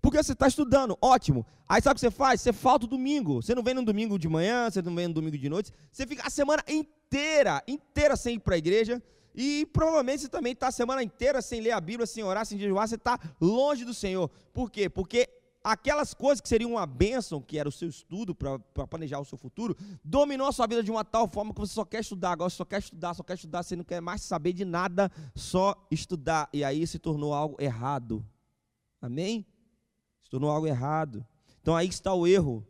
Porque 0.00 0.22
você 0.22 0.32
está 0.32 0.46
estudando, 0.46 0.98
ótimo. 1.00 1.46
Aí 1.66 1.80
sabe 1.80 1.92
o 1.92 1.94
que 1.94 2.00
você 2.00 2.10
faz? 2.10 2.40
Você 2.40 2.52
falta 2.52 2.84
o 2.84 2.88
domingo. 2.88 3.42
Você 3.42 3.54
não 3.54 3.62
vem 3.62 3.72
no 3.74 3.84
domingo 3.84 4.18
de 4.18 4.28
manhã, 4.28 4.70
você 4.70 4.82
não 4.82 4.94
vem 4.94 5.08
no 5.08 5.14
domingo 5.14 5.38
de 5.38 5.48
noite. 5.48 5.72
Você 5.90 6.06
fica 6.06 6.26
a 6.26 6.30
semana 6.30 6.62
inteira, 6.68 7.62
inteira 7.66 8.14
sem 8.16 8.34
ir 8.34 8.40
para 8.40 8.54
a 8.54 8.58
igreja. 8.58 9.02
E 9.34 9.66
provavelmente 9.72 10.22
você 10.22 10.28
também 10.28 10.52
está 10.52 10.68
a 10.68 10.72
semana 10.72 11.02
inteira 11.02 11.40
sem 11.40 11.60
ler 11.60 11.72
a 11.72 11.80
Bíblia, 11.80 12.06
sem 12.06 12.22
orar, 12.22 12.44
sem 12.44 12.58
jejuar. 12.58 12.86
Você 12.86 12.96
está 12.96 13.18
longe 13.40 13.84
do 13.84 13.94
Senhor. 13.94 14.30
Por 14.52 14.70
quê? 14.70 14.88
Porque 14.88 15.28
aquelas 15.64 16.12
coisas 16.12 16.42
que 16.42 16.48
seriam 16.48 16.72
uma 16.72 16.84
bênção, 16.84 17.40
que 17.40 17.58
era 17.58 17.66
o 17.66 17.72
seu 17.72 17.88
estudo 17.88 18.34
para 18.34 18.58
planejar 18.86 19.18
o 19.18 19.24
seu 19.24 19.38
futuro, 19.38 19.74
dominou 20.04 20.46
a 20.46 20.52
sua 20.52 20.66
vida 20.66 20.82
de 20.82 20.90
uma 20.90 21.02
tal 21.02 21.26
forma 21.26 21.54
que 21.54 21.60
você 21.60 21.72
só 21.72 21.86
quer 21.86 22.00
estudar, 22.00 22.32
agora 22.32 22.50
só 22.50 22.66
quer 22.66 22.80
estudar, 22.80 23.14
só 23.14 23.22
quer 23.22 23.34
estudar, 23.34 23.62
você 23.62 23.74
não 23.74 23.82
quer 23.82 24.02
mais 24.02 24.20
saber 24.20 24.52
de 24.52 24.64
nada, 24.66 25.10
só 25.34 25.74
estudar. 25.90 26.50
E 26.52 26.62
aí 26.62 26.86
se 26.86 26.98
tornou 26.98 27.32
algo 27.32 27.56
errado. 27.58 28.22
Amém? 29.00 29.46
Se 30.22 30.28
tornou 30.28 30.50
algo 30.50 30.66
errado. 30.66 31.26
Então 31.62 31.74
aí 31.74 31.88
está 31.88 32.12
o 32.12 32.26
erro. 32.26 32.66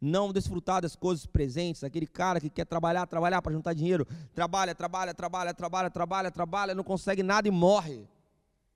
Não 0.00 0.32
desfrutar 0.32 0.80
das 0.80 0.96
coisas 0.96 1.26
presentes, 1.26 1.84
aquele 1.84 2.06
cara 2.06 2.40
que 2.40 2.48
quer 2.48 2.64
trabalhar, 2.64 3.06
trabalhar 3.06 3.42
para 3.42 3.52
juntar 3.52 3.74
dinheiro, 3.74 4.06
trabalha, 4.34 4.74
trabalha, 4.74 5.14
trabalha, 5.14 5.54
trabalha, 5.54 5.90
trabalha, 5.90 6.30
trabalha, 6.30 6.74
não 6.74 6.84
consegue 6.84 7.22
nada 7.22 7.48
e 7.48 7.50
morre 7.50 8.06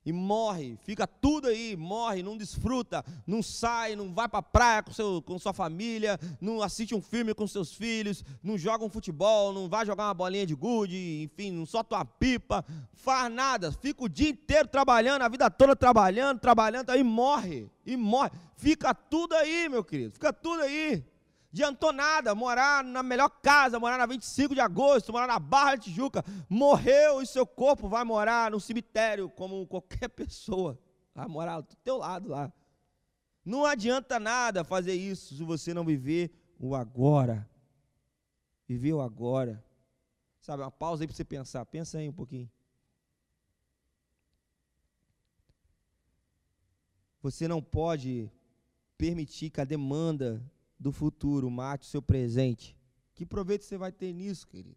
e 0.05 0.11
morre, 0.11 0.77
fica 0.83 1.05
tudo 1.05 1.47
aí, 1.47 1.75
morre, 1.75 2.23
não 2.23 2.35
desfruta, 2.35 3.05
não 3.25 3.43
sai, 3.43 3.95
não 3.95 4.13
vai 4.13 4.27
para 4.27 4.39
a 4.39 4.43
praia 4.43 4.83
com, 4.83 4.91
seu, 4.91 5.21
com 5.21 5.37
sua 5.37 5.53
família, 5.53 6.19
não 6.39 6.61
assiste 6.61 6.95
um 6.95 7.01
filme 7.01 7.33
com 7.33 7.45
seus 7.45 7.73
filhos, 7.73 8.23
não 8.41 8.57
joga 8.57 8.83
um 8.83 8.89
futebol, 8.89 9.53
não 9.53 9.69
vai 9.69 9.85
jogar 9.85 10.05
uma 10.05 10.13
bolinha 10.13 10.45
de 10.45 10.55
gude, 10.55 11.21
enfim, 11.23 11.51
não 11.51 11.65
solta 11.65 11.95
uma 11.95 12.05
pipa, 12.05 12.65
faz 12.93 13.31
nada, 13.31 13.71
fica 13.71 14.03
o 14.03 14.09
dia 14.09 14.29
inteiro 14.29 14.67
trabalhando, 14.67 15.21
a 15.21 15.29
vida 15.29 15.49
toda 15.51 15.75
trabalhando, 15.75 16.39
trabalhando, 16.39 16.89
aí 16.89 17.03
morre, 17.03 17.69
e 17.85 17.95
morre, 17.95 18.31
fica 18.55 18.95
tudo 18.95 19.35
aí, 19.35 19.69
meu 19.69 19.83
querido, 19.83 20.13
fica 20.13 20.33
tudo 20.33 20.61
aí 20.63 21.03
adiantou 21.51 21.91
nada, 21.91 22.33
morar 22.33 22.83
na 22.83 23.03
melhor 23.03 23.29
casa, 23.29 23.79
morar 23.79 23.97
na 23.97 24.05
25 24.05 24.55
de 24.55 24.61
agosto, 24.61 25.11
morar 25.11 25.27
na 25.27 25.37
Barra 25.37 25.75
de 25.75 25.85
Tijuca, 25.85 26.23
morreu 26.49 27.21
e 27.21 27.27
seu 27.27 27.45
corpo 27.45 27.89
vai 27.89 28.03
morar 28.03 28.51
no 28.51 28.59
cemitério 28.59 29.29
como 29.29 29.67
qualquer 29.67 30.07
pessoa, 30.09 30.79
vai 31.13 31.27
morar 31.27 31.59
do 31.59 31.75
teu 31.83 31.97
lado 31.97 32.29
lá. 32.29 32.51
Não 33.43 33.65
adianta 33.65 34.19
nada 34.19 34.63
fazer 34.63 34.93
isso 34.93 35.35
se 35.35 35.43
você 35.43 35.73
não 35.73 35.83
viver 35.83 36.31
o 36.59 36.75
agora. 36.75 37.49
Viver 38.67 38.93
o 38.93 39.01
agora. 39.01 39.63
Sabe, 40.39 40.63
uma 40.63 40.71
pausa 40.71 41.03
aí 41.03 41.07
para 41.07 41.15
você 41.15 41.25
pensar. 41.25 41.65
Pensa 41.65 41.97
aí 41.97 42.07
um 42.07 42.13
pouquinho. 42.13 42.49
Você 47.21 47.47
não 47.47 47.61
pode 47.61 48.31
permitir 48.97 49.49
que 49.49 49.59
a 49.59 49.65
demanda 49.65 50.41
do 50.81 50.91
futuro, 50.91 51.49
mate 51.51 51.87
o 51.87 51.89
seu 51.89 52.01
presente. 52.01 52.75
Que 53.13 53.23
proveito 53.23 53.63
você 53.63 53.77
vai 53.77 53.91
ter 53.91 54.11
nisso, 54.11 54.47
querido? 54.47 54.75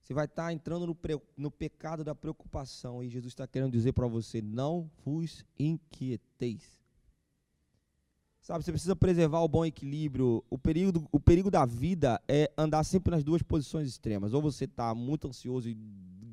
Você 0.00 0.12
vai 0.12 0.24
estar 0.24 0.52
entrando 0.52 0.86
no, 0.86 0.96
no 1.36 1.50
pecado 1.50 2.02
da 2.02 2.14
preocupação. 2.14 3.04
E 3.04 3.08
Jesus 3.08 3.32
está 3.32 3.46
querendo 3.46 3.70
dizer 3.70 3.92
para 3.92 4.08
você: 4.08 4.42
não 4.42 4.90
vos 5.04 5.44
inquieteis. 5.58 6.76
Sabe, 8.40 8.64
você 8.64 8.72
precisa 8.72 8.96
preservar 8.96 9.42
o 9.42 9.48
bom 9.48 9.64
equilíbrio. 9.64 10.42
O 10.48 10.58
perigo, 10.58 11.06
o 11.12 11.20
perigo 11.20 11.50
da 11.50 11.66
vida 11.66 12.20
é 12.26 12.50
andar 12.56 12.82
sempre 12.82 13.10
nas 13.10 13.22
duas 13.22 13.42
posições 13.42 13.86
extremas. 13.86 14.32
Ou 14.32 14.42
você 14.42 14.64
está 14.64 14.94
muito 14.94 15.28
ansioso 15.28 15.68
e 15.68 15.76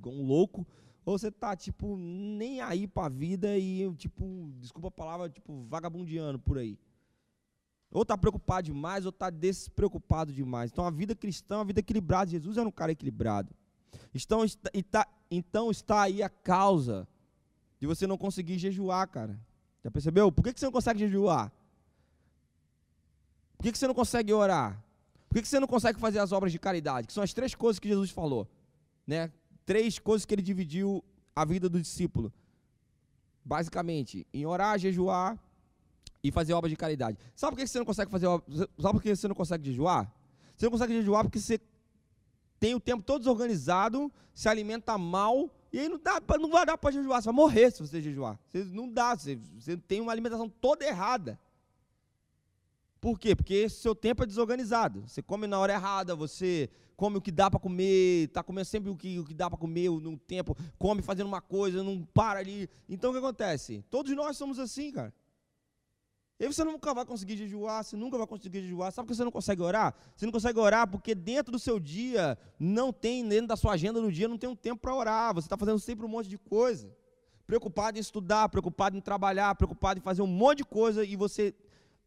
um 0.05 0.25
louco, 0.25 0.65
ou 1.05 1.19
você 1.19 1.27
está, 1.27 1.55
tipo, 1.55 1.97
nem 1.97 2.61
aí 2.61 2.87
para 2.87 3.07
a 3.07 3.09
vida 3.09 3.57
e, 3.57 3.93
tipo, 3.95 4.49
desculpa 4.59 4.87
a 4.87 4.91
palavra, 4.91 5.29
tipo, 5.29 5.65
vagabundiano 5.65 6.39
por 6.39 6.57
aí. 6.57 6.79
Ou 7.95 8.01
está 8.01 8.17
preocupado 8.17 8.65
demais, 8.65 9.05
ou 9.05 9.09
está 9.09 9.29
despreocupado 9.29 10.33
demais. 10.33 10.69
Então 10.69 10.85
a 10.85 10.91
vida 10.91 11.15
cristã 11.15 11.59
uma 11.59 11.63
vida 11.63 11.79
equilibrada. 11.79 12.29
Jesus 12.29 12.57
era 12.57 12.67
um 12.67 12.71
cara 12.71 12.91
equilibrado. 12.91 13.55
Então 14.13 14.43
está, 14.43 15.07
então 15.31 15.71
está 15.71 16.01
aí 16.01 16.21
a 16.21 16.27
causa 16.27 17.07
de 17.79 17.87
você 17.87 18.05
não 18.05 18.17
conseguir 18.17 18.57
jejuar, 18.57 19.07
cara. 19.07 19.39
Já 19.81 19.89
percebeu? 19.89 20.29
Por 20.29 20.43
que, 20.43 20.59
você 20.59 20.65
não 20.65 20.73
consegue 20.73 20.99
jejuar? 20.99 21.49
Por 23.57 23.63
que, 23.63 23.71
que 23.71 23.77
você 23.77 23.87
não 23.87 23.95
consegue 23.95 24.33
orar? 24.33 24.83
Por 25.29 25.35
que, 25.35 25.43
que 25.43 25.47
você 25.47 25.59
não 25.61 25.67
consegue 25.67 25.97
fazer 25.97 26.19
as 26.19 26.33
obras 26.33 26.51
de 26.51 26.59
caridade? 26.59 27.07
Que 27.07 27.13
são 27.13 27.23
as 27.23 27.33
três 27.33 27.55
coisas 27.55 27.79
que 27.79 27.87
Jesus 27.87 28.11
falou. 28.11 28.45
Né? 29.07 29.31
Três 29.65 29.99
coisas 29.99 30.25
que 30.25 30.35
ele 30.35 30.41
dividiu 30.41 31.01
a 31.33 31.45
vida 31.45 31.69
do 31.69 31.79
discípulo. 31.79 32.33
Basicamente, 33.45 34.27
em 34.33 34.45
orar, 34.45 34.77
jejuar 34.77 35.39
e 36.27 36.31
fazer 36.31 36.53
obras 36.53 36.71
de 36.71 36.75
caridade. 36.75 37.17
Sabe 37.35 37.55
por 37.55 37.61
que 37.61 37.67
você 37.67 37.77
não 37.77 37.85
consegue 37.85 38.09
fazer 38.09 38.27
Sabe 38.79 38.93
por 38.93 39.01
que 39.01 39.15
você 39.15 39.27
não 39.27 39.35
consegue 39.35 39.65
jejuar? 39.69 40.11
Você 40.55 40.65
não 40.65 40.71
consegue 40.71 40.93
jejuar 40.93 41.23
porque 41.23 41.39
você 41.39 41.59
tem 42.59 42.73
o 42.73 42.79
tempo 42.79 43.03
todo 43.03 43.19
desorganizado, 43.19 44.11
se 44.33 44.49
alimenta 44.49 44.97
mal, 44.97 45.51
e 45.71 45.79
aí 45.79 45.89
não, 45.89 45.99
dá, 45.99 46.19
não 46.39 46.49
vai 46.49 46.65
dar 46.65 46.77
para 46.77 46.91
jejuar, 46.91 47.21
você 47.21 47.25
vai 47.25 47.35
morrer 47.35 47.71
se 47.71 47.81
você 47.81 48.01
jejuar. 48.01 48.39
Você, 48.47 48.63
não 48.63 48.89
dá, 48.89 49.15
você, 49.15 49.35
você 49.59 49.77
tem 49.77 50.01
uma 50.01 50.11
alimentação 50.11 50.49
toda 50.49 50.83
errada. 50.85 51.39
Por 52.99 53.19
quê? 53.19 53.35
Porque 53.35 53.69
seu 53.69 53.93
tempo 53.93 54.23
é 54.23 54.25
desorganizado. 54.25 55.03
Você 55.07 55.21
come 55.21 55.45
na 55.45 55.59
hora 55.59 55.73
errada, 55.73 56.15
você 56.15 56.69
come 56.95 57.17
o 57.17 57.21
que 57.21 57.31
dá 57.31 57.51
para 57.51 57.59
comer, 57.59 58.27
está 58.27 58.41
comendo 58.41 58.65
sempre 58.65 58.89
o 58.89 58.95
que, 58.95 59.19
o 59.19 59.25
que 59.25 59.33
dá 59.33 59.49
para 59.49 59.59
comer 59.59 59.91
no 59.91 60.17
tempo, 60.17 60.57
come 60.79 61.01
fazendo 61.01 61.27
uma 61.27 61.41
coisa, 61.41 61.83
não 61.83 62.03
para 62.03 62.39
ali. 62.39 62.67
Então 62.89 63.11
o 63.11 63.13
que 63.13 63.19
acontece? 63.19 63.83
Todos 63.91 64.15
nós 64.15 64.37
somos 64.37 64.57
assim, 64.57 64.91
cara. 64.91 65.13
E 66.37 66.47
você 66.47 66.63
nunca 66.65 66.93
vai 66.93 67.05
conseguir 67.05 67.37
jejuar, 67.37 67.83
você 67.83 67.95
nunca 67.95 68.17
vai 68.17 68.27
conseguir 68.27 68.61
jejuar. 68.61 68.91
Sabe 68.91 69.05
por 69.05 69.11
que 69.11 69.15
você 69.15 69.23
não 69.23 69.31
consegue 69.31 69.61
orar? 69.61 69.95
Você 70.15 70.25
não 70.25 70.33
consegue 70.33 70.59
orar 70.59 70.85
porque 70.87 71.15
dentro 71.15 71.51
do 71.51 71.59
seu 71.59 71.79
dia 71.79 72.37
não 72.59 72.91
tem, 72.91 73.25
dentro 73.25 73.47
da 73.47 73.55
sua 73.55 73.73
agenda 73.73 74.01
no 74.01 74.11
dia, 74.11 74.27
não 74.27 74.37
tem 74.37 74.49
um 74.49 74.55
tempo 74.55 74.81
para 74.81 74.93
orar. 74.93 75.33
Você 75.33 75.45
está 75.45 75.57
fazendo 75.57 75.79
sempre 75.79 76.05
um 76.05 76.09
monte 76.09 76.27
de 76.27 76.37
coisa. 76.37 76.93
Preocupado 77.47 77.97
em 77.97 78.01
estudar, 78.01 78.49
preocupado 78.49 78.97
em 78.97 79.01
trabalhar, 79.01 79.55
preocupado 79.55 79.99
em 79.99 80.03
fazer 80.03 80.21
um 80.23 80.27
monte 80.27 80.57
de 80.57 80.65
coisa 80.65 81.05
e 81.05 81.15
você 81.15 81.53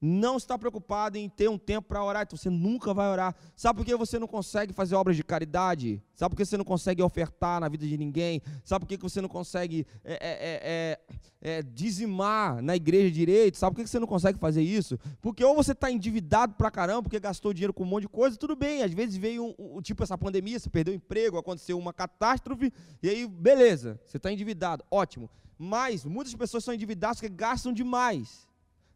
não 0.00 0.36
está 0.36 0.56
preocupado 0.56 1.18
em 1.18 1.28
ter 1.28 1.48
um 1.48 1.58
tempo 1.58 1.88
para 1.88 2.02
orar, 2.04 2.22
então 2.22 2.36
você 2.36 2.48
nunca 2.48 2.94
vai 2.94 3.08
orar. 3.08 3.34
Sabe 3.56 3.78
por 3.78 3.84
que 3.84 3.94
você 3.96 4.18
não 4.18 4.28
consegue 4.28 4.72
fazer 4.72 4.94
obras 4.94 5.16
de 5.16 5.24
caridade? 5.24 6.02
Sabe 6.14 6.30
por 6.30 6.36
que 6.36 6.44
você 6.44 6.56
não 6.56 6.64
consegue 6.64 7.02
ofertar 7.02 7.60
na 7.60 7.68
vida 7.68 7.86
de 7.86 7.98
ninguém? 7.98 8.40
Sabe 8.64 8.84
por 8.84 8.88
que 8.88 8.96
você 8.96 9.20
não 9.20 9.28
consegue 9.28 9.86
é, 10.04 10.14
é, 10.14 11.00
é, 11.42 11.58
é 11.58 11.62
dizimar 11.62 12.62
na 12.62 12.76
igreja 12.76 13.10
direito? 13.10 13.58
Sabe 13.58 13.74
por 13.74 13.82
que 13.82 13.88
você 13.88 13.98
não 13.98 14.06
consegue 14.06 14.38
fazer 14.38 14.62
isso? 14.62 14.98
Porque 15.20 15.44
ou 15.44 15.54
você 15.54 15.72
está 15.72 15.90
endividado 15.90 16.54
para 16.54 16.70
caramba, 16.70 17.02
porque 17.02 17.18
gastou 17.18 17.52
dinheiro 17.52 17.74
com 17.74 17.82
um 17.82 17.86
monte 17.86 18.02
de 18.02 18.08
coisa, 18.08 18.36
tudo 18.36 18.54
bem, 18.54 18.82
às 18.82 18.92
vezes 18.92 19.16
veio 19.16 19.46
um, 19.58 19.76
um, 19.76 19.82
tipo 19.82 20.02
essa 20.02 20.16
pandemia, 20.16 20.58
você 20.58 20.70
perdeu 20.70 20.92
o 20.94 20.96
emprego, 20.96 21.38
aconteceu 21.38 21.76
uma 21.76 21.92
catástrofe, 21.92 22.72
e 23.02 23.08
aí, 23.08 23.26
beleza, 23.26 24.00
você 24.04 24.16
está 24.16 24.32
endividado, 24.32 24.84
ótimo. 24.90 25.28
Mas 25.58 26.04
muitas 26.04 26.34
pessoas 26.34 26.62
são 26.62 26.72
endividadas 26.72 27.18
porque 27.18 27.34
gastam 27.34 27.72
demais 27.72 28.47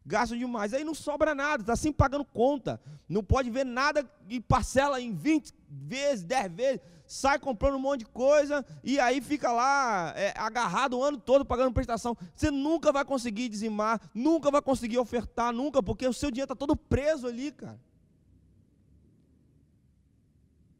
gastam 0.04 0.36
demais. 0.36 0.74
Aí 0.74 0.84
não 0.84 0.94
sobra 0.94 1.34
nada, 1.34 1.62
está 1.62 1.76
sempre 1.76 1.98
pagando 1.98 2.24
conta. 2.24 2.80
Não 3.08 3.22
pode 3.22 3.50
ver 3.50 3.64
nada 3.64 4.08
e 4.28 4.40
parcela 4.40 5.00
em 5.00 5.14
20 5.14 5.52
vezes, 5.68 6.24
10 6.24 6.52
vezes, 6.52 6.80
sai 7.06 7.38
comprando 7.38 7.76
um 7.76 7.80
monte 7.80 8.00
de 8.00 8.06
coisa 8.06 8.64
e 8.82 8.98
aí 8.98 9.20
fica 9.20 9.50
lá 9.52 10.12
é, 10.16 10.32
agarrado 10.36 10.98
o 10.98 11.02
ano 11.02 11.18
todo 11.18 11.44
pagando 11.44 11.72
prestação. 11.72 12.16
Você 12.34 12.50
nunca 12.50 12.92
vai 12.92 13.04
conseguir 13.04 13.48
dizimar, 13.48 14.00
nunca 14.14 14.50
vai 14.50 14.62
conseguir 14.62 14.98
ofertar, 14.98 15.52
nunca, 15.52 15.82
porque 15.82 16.06
o 16.06 16.12
seu 16.12 16.30
dinheiro 16.30 16.52
está 16.52 16.56
todo 16.56 16.76
preso 16.76 17.26
ali, 17.26 17.52
cara. 17.52 17.80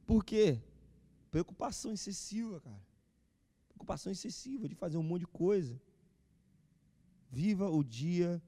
Por 0.07 0.25
quê? 0.25 0.61
Preocupação 1.31 1.93
excessiva, 1.93 2.61
cara. 2.61 2.83
Preocupação 3.69 4.13
excessiva 4.13 4.69
de 4.69 4.75
fazer 4.75 4.99
um 4.99 5.03
monte 5.03 5.21
de 5.21 5.27
coisa. 5.29 5.81
Viva 7.31 7.71
o 7.71 7.83
dia 7.83 8.43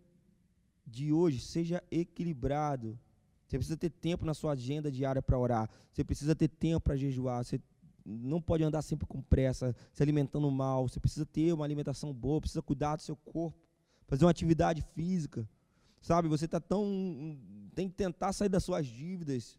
de 0.86 1.12
hoje 1.12 1.40
seja 1.40 1.82
equilibrado. 1.90 2.98
Você 3.46 3.58
precisa 3.58 3.76
ter 3.76 3.90
tempo 3.90 4.24
na 4.24 4.34
sua 4.34 4.52
agenda 4.52 4.90
diária 4.90 5.22
para 5.22 5.38
orar. 5.38 5.70
Você 5.92 6.02
precisa 6.02 6.34
ter 6.34 6.48
tempo 6.48 6.80
para 6.80 6.96
jejuar. 6.96 7.44
Você 7.44 7.60
não 8.04 8.40
pode 8.40 8.62
andar 8.64 8.82
sempre 8.82 9.06
com 9.06 9.22
pressa, 9.22 9.74
se 9.92 10.02
alimentando 10.02 10.50
mal. 10.50 10.88
Você 10.88 11.00
precisa 11.00 11.24
ter 11.24 11.52
uma 11.52 11.64
alimentação 11.64 12.12
boa, 12.12 12.40
precisa 12.40 12.62
cuidar 12.62 12.96
do 12.96 13.02
seu 13.02 13.16
corpo, 13.16 13.58
fazer 14.06 14.24
uma 14.24 14.30
atividade 14.30 14.82
física. 14.94 15.48
Sabe, 16.00 16.28
você 16.28 16.44
está 16.44 16.60
tão. 16.60 17.38
tem 17.74 17.88
que 17.88 17.94
tentar 17.94 18.32
sair 18.32 18.48
das 18.48 18.62
suas 18.62 18.86
dívidas 18.86 19.58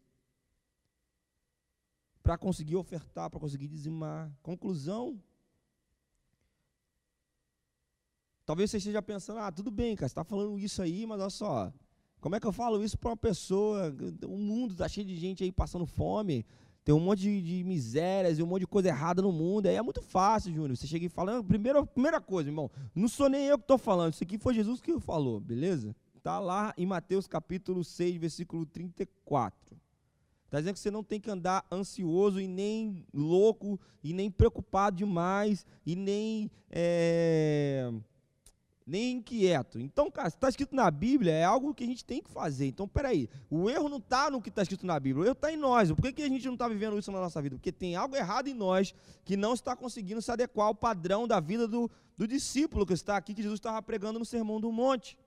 para 2.22 2.38
conseguir 2.38 2.76
ofertar, 2.76 3.30
para 3.30 3.40
conseguir 3.40 3.68
dizimar. 3.68 4.32
Conclusão, 4.44 5.20
Talvez 8.46 8.70
você 8.70 8.78
esteja 8.78 9.02
pensando, 9.02 9.40
ah, 9.40 9.52
tudo 9.52 9.72
bem, 9.72 9.96
cara, 9.96 10.08
você 10.08 10.12
está 10.12 10.24
falando 10.24 10.60
isso 10.60 10.80
aí, 10.82 11.08
mas 11.08 11.20
olha 11.20 11.30
só, 11.32 11.74
como 12.22 12.36
é 12.36 12.40
que 12.40 12.46
eu 12.46 12.52
falo 12.52 12.84
isso 12.84 12.98
para 12.98 13.10
uma 13.10 13.18
pessoa? 13.18 13.96
O 14.28 14.38
mundo 14.38 14.74
está 14.74 14.88
cheio 14.88 15.06
de 15.06 15.16
gente 15.16 15.44
aí 15.44 15.52
passando 15.52 15.86
fome, 15.86 16.46
tem 16.84 16.94
um 16.94 17.00
monte 17.00 17.22
de, 17.22 17.42
de, 17.42 17.64
misérias 17.64 18.38
e 18.38 18.44
um 18.44 18.46
monte 18.46 18.60
de 18.60 18.68
coisa 18.68 18.90
errada 18.90 19.20
no 19.20 19.32
mundo. 19.32 19.66
Aí 19.66 19.76
é 19.76 19.82
muito 19.82 20.04
fácil, 20.04 20.54
Júnior. 20.54 20.78
Você 20.78 20.86
chega 20.86 21.08
e 21.08 21.10
fala, 21.10 21.44
primeira, 21.44 21.84
primeira 21.84 22.22
coisa, 22.22 22.48
irmão, 22.48 22.70
não 22.94 23.08
sou 23.08 23.28
nem 23.28 23.48
eu 23.48 23.58
que 23.58 23.64
estou 23.64 23.80
falando, 23.80 24.14
isso 24.14 24.24
aqui 24.24 24.38
foi 24.38 24.54
Jesus 24.54 24.80
que 24.80 25.00
falou, 25.00 25.40
beleza? 25.40 25.96
Está 26.16 26.40
lá 26.40 26.72
em 26.78 26.86
Mateus 26.86 27.26
capítulo 27.26 27.84
6, 27.84 28.18
versículo 28.18 28.64
34. 28.68 29.76
Está 30.46 30.60
dizendo 30.60 30.74
que 30.76 30.80
você 30.80 30.92
não 30.92 31.04
tem 31.04 31.20
que 31.20 31.32
andar 31.32 31.66
ansioso 31.72 32.40
e 32.40 32.48
nem 32.48 33.04
louco, 33.12 33.80
e 34.04 34.14
nem 34.14 34.30
preocupado 34.30 34.96
demais, 34.96 35.66
e 35.84 35.96
nem. 35.96 36.52
É 36.70 37.92
nem 38.86 39.14
inquieto. 39.14 39.80
Então, 39.80 40.12
cara, 40.12 40.30
se 40.30 40.36
está 40.36 40.48
escrito 40.48 40.76
na 40.76 40.92
Bíblia, 40.92 41.32
é 41.32 41.44
algo 41.44 41.74
que 41.74 41.84
a 41.84 41.88
gente 41.88 42.06
tem 42.06 42.22
que 42.22 42.30
fazer. 42.30 42.68
Então, 42.68 42.88
peraí, 42.88 43.28
o 43.50 43.70
erro 43.70 43.90
não 43.90 43.98
está 43.98 44.30
no 44.30 44.42
que 44.42 44.50
está 44.50 44.62
escrito 44.62 44.86
na 44.86 45.00
Bíblia, 45.00 45.24
o 45.24 45.26
erro 45.26 45.34
está 45.34 45.52
em 45.52 45.58
nós. 45.58 45.92
Por 45.92 46.04
que, 46.04 46.14
que 46.14 46.22
a 46.22 46.30
gente 46.30 46.46
não 46.46 46.54
está 46.54 46.68
vivendo 46.68 47.00
isso 47.00 47.12
na 47.12 47.20
nossa 47.20 47.42
vida? 47.42 47.56
Porque 47.56 47.72
tem 47.72 47.96
algo 47.96 48.16
errado 48.16 48.48
em 48.48 48.54
nós 48.54 48.94
que 49.24 49.36
não 49.36 49.54
está 49.54 49.76
conseguindo 49.76 50.22
se 50.22 50.32
adequar 50.32 50.68
ao 50.68 50.76
padrão 50.76 51.28
da 51.28 51.40
vida 51.40 51.68
do, 51.68 51.90
do 52.16 52.28
discípulo 52.28 52.86
que 52.86 52.94
está 52.94 53.18
aqui, 53.18 53.34
que 53.34 53.42
Jesus 53.42 53.60
estava 53.60 53.82
pregando 53.82 54.20
no 54.20 54.26
Sermão 54.26 54.62
do 54.62 54.72
Monte. 54.72 55.18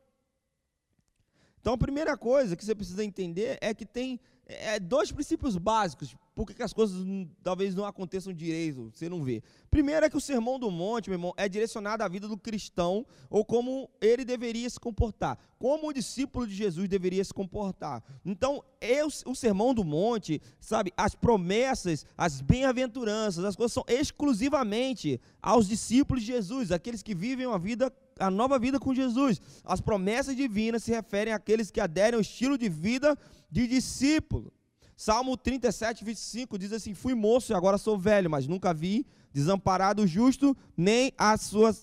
Então, 1.60 1.72
a 1.72 1.78
primeira 1.78 2.16
coisa 2.16 2.56
que 2.56 2.64
você 2.64 2.74
precisa 2.74 3.04
entender 3.04 3.58
é 3.60 3.74
que 3.74 3.84
tem 3.84 4.20
é, 4.48 4.80
dois 4.80 5.12
princípios 5.12 5.56
básicos 5.56 6.16
por 6.38 6.46
que 6.46 6.62
as 6.62 6.72
coisas 6.72 7.04
talvez 7.42 7.74
não 7.74 7.84
aconteçam 7.84 8.32
direito, 8.32 8.92
você 8.94 9.08
não 9.08 9.24
vê. 9.24 9.42
Primeiro 9.68 10.06
é 10.06 10.08
que 10.08 10.16
o 10.16 10.20
Sermão 10.20 10.56
do 10.56 10.70
Monte, 10.70 11.10
meu 11.10 11.16
irmão, 11.16 11.34
é 11.36 11.48
direcionado 11.48 12.04
à 12.04 12.08
vida 12.08 12.28
do 12.28 12.38
cristão 12.38 13.04
ou 13.28 13.44
como 13.44 13.90
ele 14.00 14.24
deveria 14.24 14.70
se 14.70 14.78
comportar, 14.78 15.36
como 15.58 15.88
o 15.88 15.92
discípulo 15.92 16.46
de 16.46 16.54
Jesus 16.54 16.88
deveria 16.88 17.24
se 17.24 17.34
comportar. 17.34 18.04
Então, 18.24 18.62
eu, 18.80 19.08
o 19.26 19.34
Sermão 19.34 19.74
do 19.74 19.82
Monte, 19.82 20.40
sabe, 20.60 20.92
as 20.96 21.12
promessas, 21.12 22.06
as 22.16 22.40
bem-aventuranças, 22.40 23.44
as 23.44 23.56
coisas 23.56 23.72
são 23.72 23.84
exclusivamente 23.88 25.20
aos 25.42 25.66
discípulos 25.66 26.22
de 26.22 26.28
Jesus, 26.28 26.70
aqueles 26.70 27.02
que 27.02 27.16
vivem 27.16 27.46
uma 27.46 27.58
vida 27.58 27.92
a 28.18 28.30
nova 28.30 28.58
vida 28.58 28.78
com 28.78 28.94
Jesus. 28.94 29.40
As 29.64 29.80
promessas 29.80 30.36
divinas 30.36 30.82
se 30.82 30.90
referem 30.90 31.32
àqueles 31.32 31.70
que 31.70 31.80
aderem 31.80 32.16
ao 32.16 32.20
estilo 32.20 32.58
de 32.58 32.68
vida 32.68 33.16
de 33.50 33.66
discípulo. 33.66 34.52
Salmo 34.96 35.36
37, 35.36 36.04
25 36.04 36.58
diz 36.58 36.72
assim: 36.72 36.94
Fui 36.94 37.14
moço 37.14 37.52
e 37.52 37.54
agora 37.54 37.78
sou 37.78 37.96
velho, 37.96 38.28
mas 38.28 38.46
nunca 38.46 38.74
vi 38.74 39.06
desamparado 39.32 40.02
o 40.02 40.06
justo, 40.06 40.56
nem 40.76 41.12
a 41.16 41.36
sua 41.36 41.74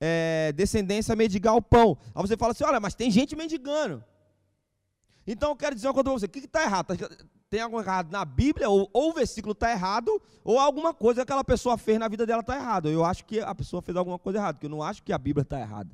é, 0.00 0.52
descendência 0.54 1.16
mendigar 1.16 1.56
o 1.56 1.62
pão. 1.62 1.98
Aí 2.14 2.22
você 2.22 2.36
fala 2.36 2.52
assim: 2.52 2.64
Olha, 2.64 2.78
mas 2.80 2.94
tem 2.94 3.10
gente 3.10 3.34
mendigando. 3.34 4.04
Então 5.26 5.50
eu 5.50 5.56
quero 5.56 5.74
dizer 5.74 5.88
uma 5.88 5.94
coisa 5.94 6.04
para 6.04 6.12
você: 6.12 6.26
o 6.26 6.28
que 6.28 6.38
está 6.38 6.62
errado? 6.62 6.96
Tá, 6.96 7.08
tem 7.50 7.60
algo 7.60 7.80
errado 7.80 8.12
na 8.12 8.24
Bíblia, 8.24 8.70
ou, 8.70 8.88
ou 8.92 9.10
o 9.10 9.12
versículo 9.12 9.52
está 9.52 9.72
errado, 9.72 10.22
ou 10.44 10.58
alguma 10.58 10.94
coisa 10.94 11.16
que 11.16 11.22
aquela 11.22 11.42
pessoa 11.42 11.76
fez 11.76 11.98
na 11.98 12.06
vida 12.06 12.24
dela 12.24 12.42
está 12.42 12.54
errado. 12.54 12.88
Eu 12.88 13.04
acho 13.04 13.24
que 13.24 13.40
a 13.40 13.52
pessoa 13.52 13.82
fez 13.82 13.96
alguma 13.96 14.20
coisa 14.20 14.38
errada, 14.38 14.54
porque 14.54 14.66
eu 14.66 14.70
não 14.70 14.82
acho 14.82 15.02
que 15.02 15.12
a 15.12 15.18
Bíblia 15.18 15.42
está 15.42 15.60
errada. 15.60 15.90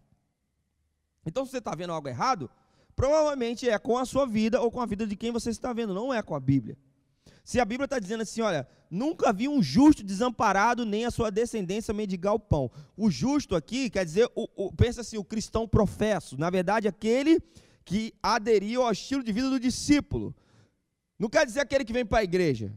Então, 1.25 1.47
se 1.47 1.53
você 1.53 1.59
está 1.59 1.75
vendo 1.75 1.95
algo 1.95 2.07
errado, 2.07 2.51
provavelmente 2.95 3.69
é 3.69 3.79
com 3.79 3.97
a 3.97 4.05
sua 4.05 4.27
vida 4.27 4.61
ou 4.61 4.71
com 4.71 4.83
a 4.83 4.87
vida 4.87 5.07
de 5.07 5.17
quem 5.17 5.33
você 5.33 5.49
está 5.49 5.73
vendo, 5.73 5.95
não 5.95 6.13
é 6.13 6.23
com 6.23 6.35
a 6.35 6.41
Bíblia. 6.41 6.77
Se 7.43 7.59
a 7.59 7.65
Bíblia 7.65 7.87
está 7.87 7.99
dizendo 7.99 8.23
assim, 8.23 8.43
olha, 8.43 8.69
nunca 8.91 9.33
vi 9.33 9.49
um 9.49 9.63
justo 9.63 10.05
desamparado, 10.05 10.85
nem 10.85 11.07
a 11.07 11.11
sua 11.11 11.31
descendência 11.31 11.95
mendigar 11.95 12.35
o 12.35 12.39
pão. 12.39 12.71
O 12.97 13.11
justo 13.11 13.57
aqui 13.57 13.89
quer 13.89 14.05
dizer, 14.05 14.31
o, 14.35 14.47
o, 14.57 14.73
pensa 14.73 15.01
assim, 15.01 15.17
o 15.17 15.25
cristão 15.25 15.67
professo. 15.67 16.37
Na 16.37 16.51
verdade, 16.51 16.87
aquele 16.87 17.41
que 17.83 18.13
aderiu 18.23 18.83
ao 18.83 18.93
estilo 18.93 19.23
de 19.23 19.33
vida 19.33 19.49
do 19.49 19.59
discípulo. 19.59 20.35
Não 21.19 21.29
quer 21.29 21.47
dizer 21.47 21.61
aquele 21.61 21.85
que 21.85 21.93
vem 21.93 22.05
para 22.05 22.19
a 22.19 22.25
igreja. 22.25 22.73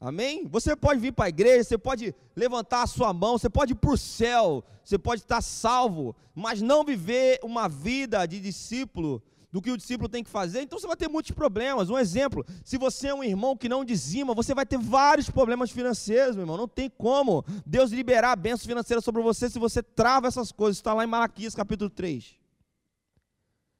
Amém? 0.00 0.46
Você 0.46 0.74
pode 0.74 0.98
vir 0.98 1.12
para 1.12 1.26
a 1.26 1.28
igreja, 1.28 1.64
você 1.64 1.76
pode 1.76 2.14
levantar 2.34 2.82
a 2.82 2.86
sua 2.86 3.12
mão, 3.12 3.36
você 3.36 3.50
pode 3.50 3.72
ir 3.72 3.76
para 3.76 3.90
o 3.90 3.98
céu, 3.98 4.64
você 4.82 4.98
pode 4.98 5.20
estar 5.20 5.42
salvo, 5.42 6.16
mas 6.34 6.62
não 6.62 6.82
viver 6.82 7.38
uma 7.42 7.68
vida 7.68 8.24
de 8.24 8.40
discípulo 8.40 9.22
do 9.52 9.60
que 9.60 9.70
o 9.70 9.76
discípulo 9.76 10.08
tem 10.08 10.22
que 10.22 10.30
fazer, 10.30 10.62
então 10.62 10.78
você 10.78 10.86
vai 10.86 10.96
ter 10.96 11.08
muitos 11.08 11.32
problemas. 11.32 11.90
Um 11.90 11.98
exemplo: 11.98 12.46
se 12.64 12.78
você 12.78 13.08
é 13.08 13.14
um 13.14 13.24
irmão 13.24 13.56
que 13.56 13.68
não 13.68 13.84
dizima, 13.84 14.32
você 14.32 14.54
vai 14.54 14.64
ter 14.64 14.78
vários 14.78 15.28
problemas 15.28 15.70
financeiros, 15.70 16.36
meu 16.36 16.44
irmão. 16.44 16.56
Não 16.56 16.68
tem 16.68 16.88
como 16.88 17.44
Deus 17.66 17.90
liberar 17.90 18.32
a 18.32 18.36
bênção 18.36 18.66
financeira 18.66 19.00
sobre 19.00 19.22
você 19.22 19.50
se 19.50 19.58
você 19.58 19.82
trava 19.82 20.28
essas 20.28 20.52
coisas. 20.52 20.78
Está 20.78 20.94
lá 20.94 21.04
em 21.04 21.08
Malaquias 21.08 21.54
capítulo 21.54 21.90
3. 21.90 22.36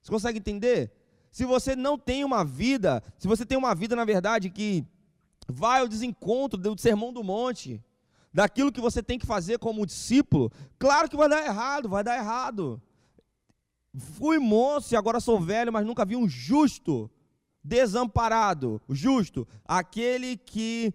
Você 0.02 0.10
consegue 0.10 0.38
entender? 0.38 0.92
Se 1.30 1.44
você 1.44 1.76
não 1.76 1.96
tem 1.96 2.24
uma 2.24 2.44
vida, 2.44 3.02
se 3.18 3.28
você 3.28 3.46
tem 3.46 3.56
uma 3.56 3.74
vida, 3.74 3.94
na 3.94 4.04
verdade, 4.04 4.50
que 4.50 4.84
vai 5.48 5.80
ao 5.80 5.88
desencontro 5.88 6.58
do 6.58 6.78
sermão 6.78 7.12
do 7.12 7.22
monte, 7.22 7.82
daquilo 8.32 8.72
que 8.72 8.80
você 8.80 9.02
tem 9.02 9.18
que 9.18 9.26
fazer 9.26 9.58
como 9.58 9.86
discípulo, 9.86 10.50
claro 10.78 11.08
que 11.08 11.16
vai 11.16 11.28
dar 11.28 11.44
errado, 11.44 11.88
vai 11.88 12.02
dar 12.02 12.16
errado. 12.16 12.80
Fui 13.96 14.38
moço 14.38 14.94
e 14.94 14.96
agora 14.96 15.20
sou 15.20 15.40
velho, 15.40 15.72
mas 15.72 15.86
nunca 15.86 16.04
vi 16.04 16.16
um 16.16 16.28
justo 16.28 17.10
desamparado. 17.62 18.80
Justo, 18.88 19.46
aquele 19.64 20.36
que 20.36 20.92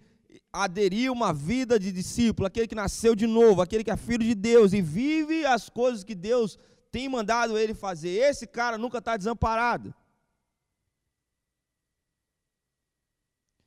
aderiu 0.52 1.12
uma 1.12 1.34
vida 1.34 1.78
de 1.78 1.92
discípulo, 1.92 2.48
aquele 2.48 2.68
que 2.68 2.76
nasceu 2.76 3.16
de 3.16 3.28
novo, 3.28 3.62
aquele 3.62 3.84
que 3.84 3.92
é 3.92 3.98
filho 3.98 4.24
de 4.24 4.34
Deus 4.34 4.72
e 4.72 4.82
vive 4.82 5.46
as 5.46 5.70
coisas 5.70 6.04
que 6.04 6.16
Deus 6.16 6.58
tem 6.92 7.10
mandado 7.10 7.58
ele 7.58 7.74
fazer. 7.74 8.10
Esse 8.10 8.48
cara 8.48 8.78
nunca 8.78 9.00
está 9.00 9.18
desamparado. 9.18 9.94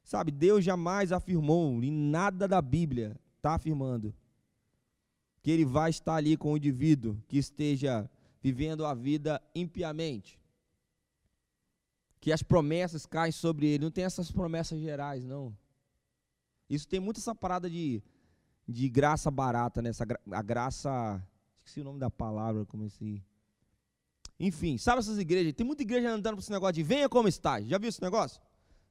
Sabe, 0.09 0.33
Deus 0.33 0.65
jamais 0.65 1.13
afirmou, 1.13 1.85
em 1.85 1.93
nada 1.93 2.49
da 2.49 2.63
Bíblia 2.63 3.15
está 3.37 3.57
afirmando, 3.57 4.15
que 5.43 5.51
ele 5.51 5.67
vai 5.67 5.91
estar 5.91 6.15
ali 6.15 6.35
com 6.35 6.51
o 6.51 6.57
indivíduo 6.57 7.23
que 7.29 7.37
esteja 7.37 8.11
vivendo 8.43 8.87
a 8.87 8.95
vida 8.95 9.39
impiamente. 9.55 10.41
Que 12.23 12.33
as 12.33 12.43
promessas 12.43 13.05
caem 13.05 13.33
sobre 13.33 13.67
ele. 13.67 13.85
Não 13.85 13.91
tem 13.91 14.05
essas 14.05 14.33
promessas 14.33 14.81
gerais, 14.81 15.27
não. 15.27 15.55
Isso 16.71 16.89
tem 16.89 17.01
muito 17.01 17.21
essa 17.21 17.35
parada 17.35 17.69
de, 17.69 18.03
de 18.67 18.89
graça 18.89 19.31
barata, 19.31 19.83
né? 19.83 19.91
Essa, 19.91 20.07
a 20.33 20.41
graça. 20.41 21.23
Esqueci 21.59 21.83
o 21.83 21.85
nome 21.85 21.99
da 21.99 22.11
palavra, 22.11 22.65
como 22.65 22.87
esse. 22.87 23.23
Enfim, 24.41 24.79
sabe 24.79 25.01
essas 25.01 25.19
igrejas? 25.19 25.53
Tem 25.53 25.67
muita 25.67 25.83
igreja 25.83 26.09
andando 26.09 26.37
para 26.37 26.41
esse 26.41 26.51
negócio 26.51 26.73
de 26.73 26.83
venha 26.83 27.11
como 27.11 27.29
estás. 27.29 27.67
Já 27.67 27.77
viu 27.77 27.91
esse 27.91 28.01
negócio? 28.01 28.48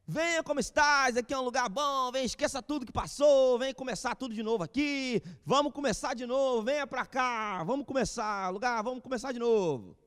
Venha 0.09 0.41
como 0.41 0.57
estás, 0.57 1.17
aqui 1.17 1.33
é 1.33 1.37
um 1.37 1.41
lugar 1.41 1.67
bom, 1.67 2.09
vem, 2.13 2.23
esqueça 2.23 2.61
tudo 2.61 2.85
que 2.85 2.93
passou, 2.93 3.59
vem 3.59 3.73
começar 3.73 4.15
tudo 4.15 4.33
de 4.33 4.41
novo 4.41 4.63
aqui, 4.63 5.21
vamos 5.45 5.73
começar 5.73 6.13
de 6.13 6.25
novo, 6.25 6.61
venha 6.61 6.87
para 6.87 7.05
cá, 7.05 7.61
vamos 7.65 7.85
começar, 7.85 8.49
lugar, 8.49 8.81
vamos 8.81 9.03
começar 9.03 9.33
de 9.33 9.39
novo. 9.39 9.97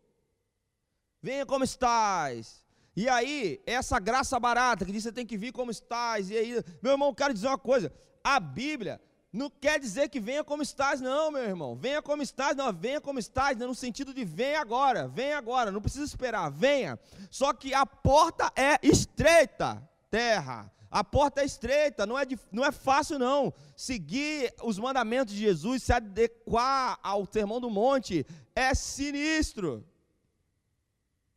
Venha 1.21 1.45
como 1.45 1.65
estás. 1.65 2.65
E 2.97 3.11
aí, 3.11 3.61
essa 3.67 3.99
graça 3.99 4.41
barata 4.41 4.87
que 4.87 4.93
diz 4.93 5.03
você 5.03 5.13
tem 5.13 5.27
que 5.27 5.37
vir 5.37 5.53
como 5.53 5.71
estás, 5.71 6.31
e 6.31 6.37
aí, 6.39 6.65
meu 6.81 6.93
irmão, 6.93 7.13
quero 7.13 7.35
dizer 7.35 7.49
uma 7.49 7.59
coisa, 7.59 7.93
a 8.25 8.41
Bíblia 8.41 8.99
não 9.31 9.51
quer 9.51 9.79
dizer 9.79 10.09
que 10.09 10.19
venha 10.19 10.43
como 10.43 10.63
estás, 10.63 11.03
não, 11.03 11.31
meu 11.31 11.43
irmão. 11.43 11.77
Venha 11.77 12.01
como 12.01 12.23
estás, 12.23 12.57
não, 12.57 12.73
venha 12.73 13.03
como 13.03 13.19
estás, 13.19 13.59
no 13.59 13.75
sentido 13.75 14.15
de 14.15 14.25
venha 14.25 14.63
agora, 14.63 15.09
venha 15.09 15.37
agora, 15.37 15.71
não 15.71 15.83
precisa 15.83 16.07
esperar, 16.07 16.51
venha. 16.51 16.99
Só 17.31 17.53
que 17.53 17.75
a 17.75 17.85
porta 17.85 18.51
é 18.57 18.79
estreita 18.83 19.90
terra. 20.11 20.73
A 20.91 21.05
porta 21.05 21.41
é 21.41 21.45
estreita, 21.45 22.05
não 22.05 22.19
é, 22.19 22.27
não 22.51 22.65
é 22.65 22.73
fácil 22.73 23.19
não. 23.19 23.55
Seguir 23.77 24.53
os 24.63 24.79
mandamentos 24.79 25.33
de 25.33 25.41
Jesus, 25.41 25.85
se 25.85 25.93
adequar 25.93 26.99
ao 27.03 27.25
sermão 27.27 27.61
do 27.61 27.71
monte, 27.71 28.27
é 28.57 28.75
sinistro. 28.75 29.87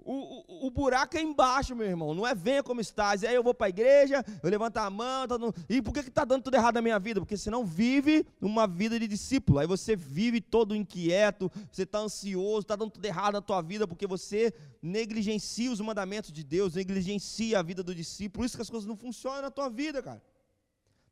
O, 0.06 0.14
o, 0.14 0.68
o, 0.68 0.72
buraco 0.72 1.18
é 1.18 1.22
embaixo, 1.22 1.76
meu 1.76 1.88
irmão. 1.88 2.14
Não 2.14 2.28
é 2.28 2.36
venha 2.36 2.62
como 2.62 2.82
estás. 2.82 3.24
E 3.24 3.28
aí 3.28 3.36
eu 3.36 3.44
vou 3.44 3.54
para 3.54 3.68
a 3.68 3.70
igreja, 3.70 4.24
eu 4.42 4.50
levanto 4.50 4.78
a 4.78 4.90
mão. 4.90 5.28
Tá 5.28 5.38
dando... 5.38 5.56
E 5.70 5.82
por 5.82 5.94
que 5.94 6.00
está 6.02 6.26
dando 6.26 6.44
tudo 6.44 6.56
errado 6.56 6.76
na 6.76 6.82
minha 6.82 7.00
vida? 7.00 7.22
Porque 7.22 7.38
você 7.38 7.50
não 7.50 7.66
vive 7.66 8.26
uma 8.42 8.68
vida 8.68 9.00
de 9.00 9.08
discípulo. 9.08 9.60
Aí 9.60 9.68
você 9.68 9.96
vive 9.96 10.42
todo 10.42 10.76
inquieto, 10.76 11.52
você 11.72 11.84
está 11.84 12.00
ansioso, 12.00 12.60
está 12.60 12.76
dando 12.76 12.92
tudo 12.92 13.06
errado 13.06 13.34
na 13.34 13.42
tua 13.42 13.62
vida, 13.62 13.88
porque 13.88 14.06
você 14.06 14.54
negligencia 14.82 15.72
os 15.72 15.80
mandamentos 15.80 16.32
de 16.32 16.44
Deus, 16.44 16.76
negligencia 16.76 17.60
a 17.60 17.62
vida 17.62 17.82
do 17.82 17.96
discípulo. 17.96 18.42
Por 18.42 18.46
isso 18.46 18.58
que 18.58 18.62
as 18.62 18.70
coisas 18.70 18.88
não 18.88 18.98
funcionam 18.98 19.44
na 19.44 19.52
tua 19.52 19.70
vida, 19.70 20.02
cara. 20.02 20.22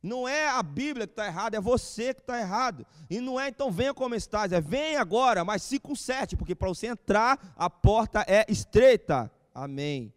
Não 0.02 0.26
é 0.26 0.48
a 0.48 0.62
Bíblia 0.62 1.06
que 1.06 1.12
está 1.12 1.26
errada, 1.26 1.56
é 1.56 1.60
você 1.60 2.12
que 2.12 2.20
está 2.20 2.40
errado. 2.40 2.84
E 3.08 3.20
não 3.20 3.38
é 3.38 3.48
então 3.48 3.70
venha 3.70 3.94
como 3.94 4.14
estás, 4.16 4.50
é 4.50 4.60
vem 4.60 4.96
agora, 4.96 5.44
mas 5.44 5.62
se 5.62 5.78
conserte, 5.78 6.36
porque 6.36 6.54
para 6.54 6.68
você 6.68 6.88
entrar 6.88 7.54
a 7.56 7.70
porta 7.70 8.24
é 8.26 8.44
estreita. 8.48 9.30
Amém. 9.54 10.12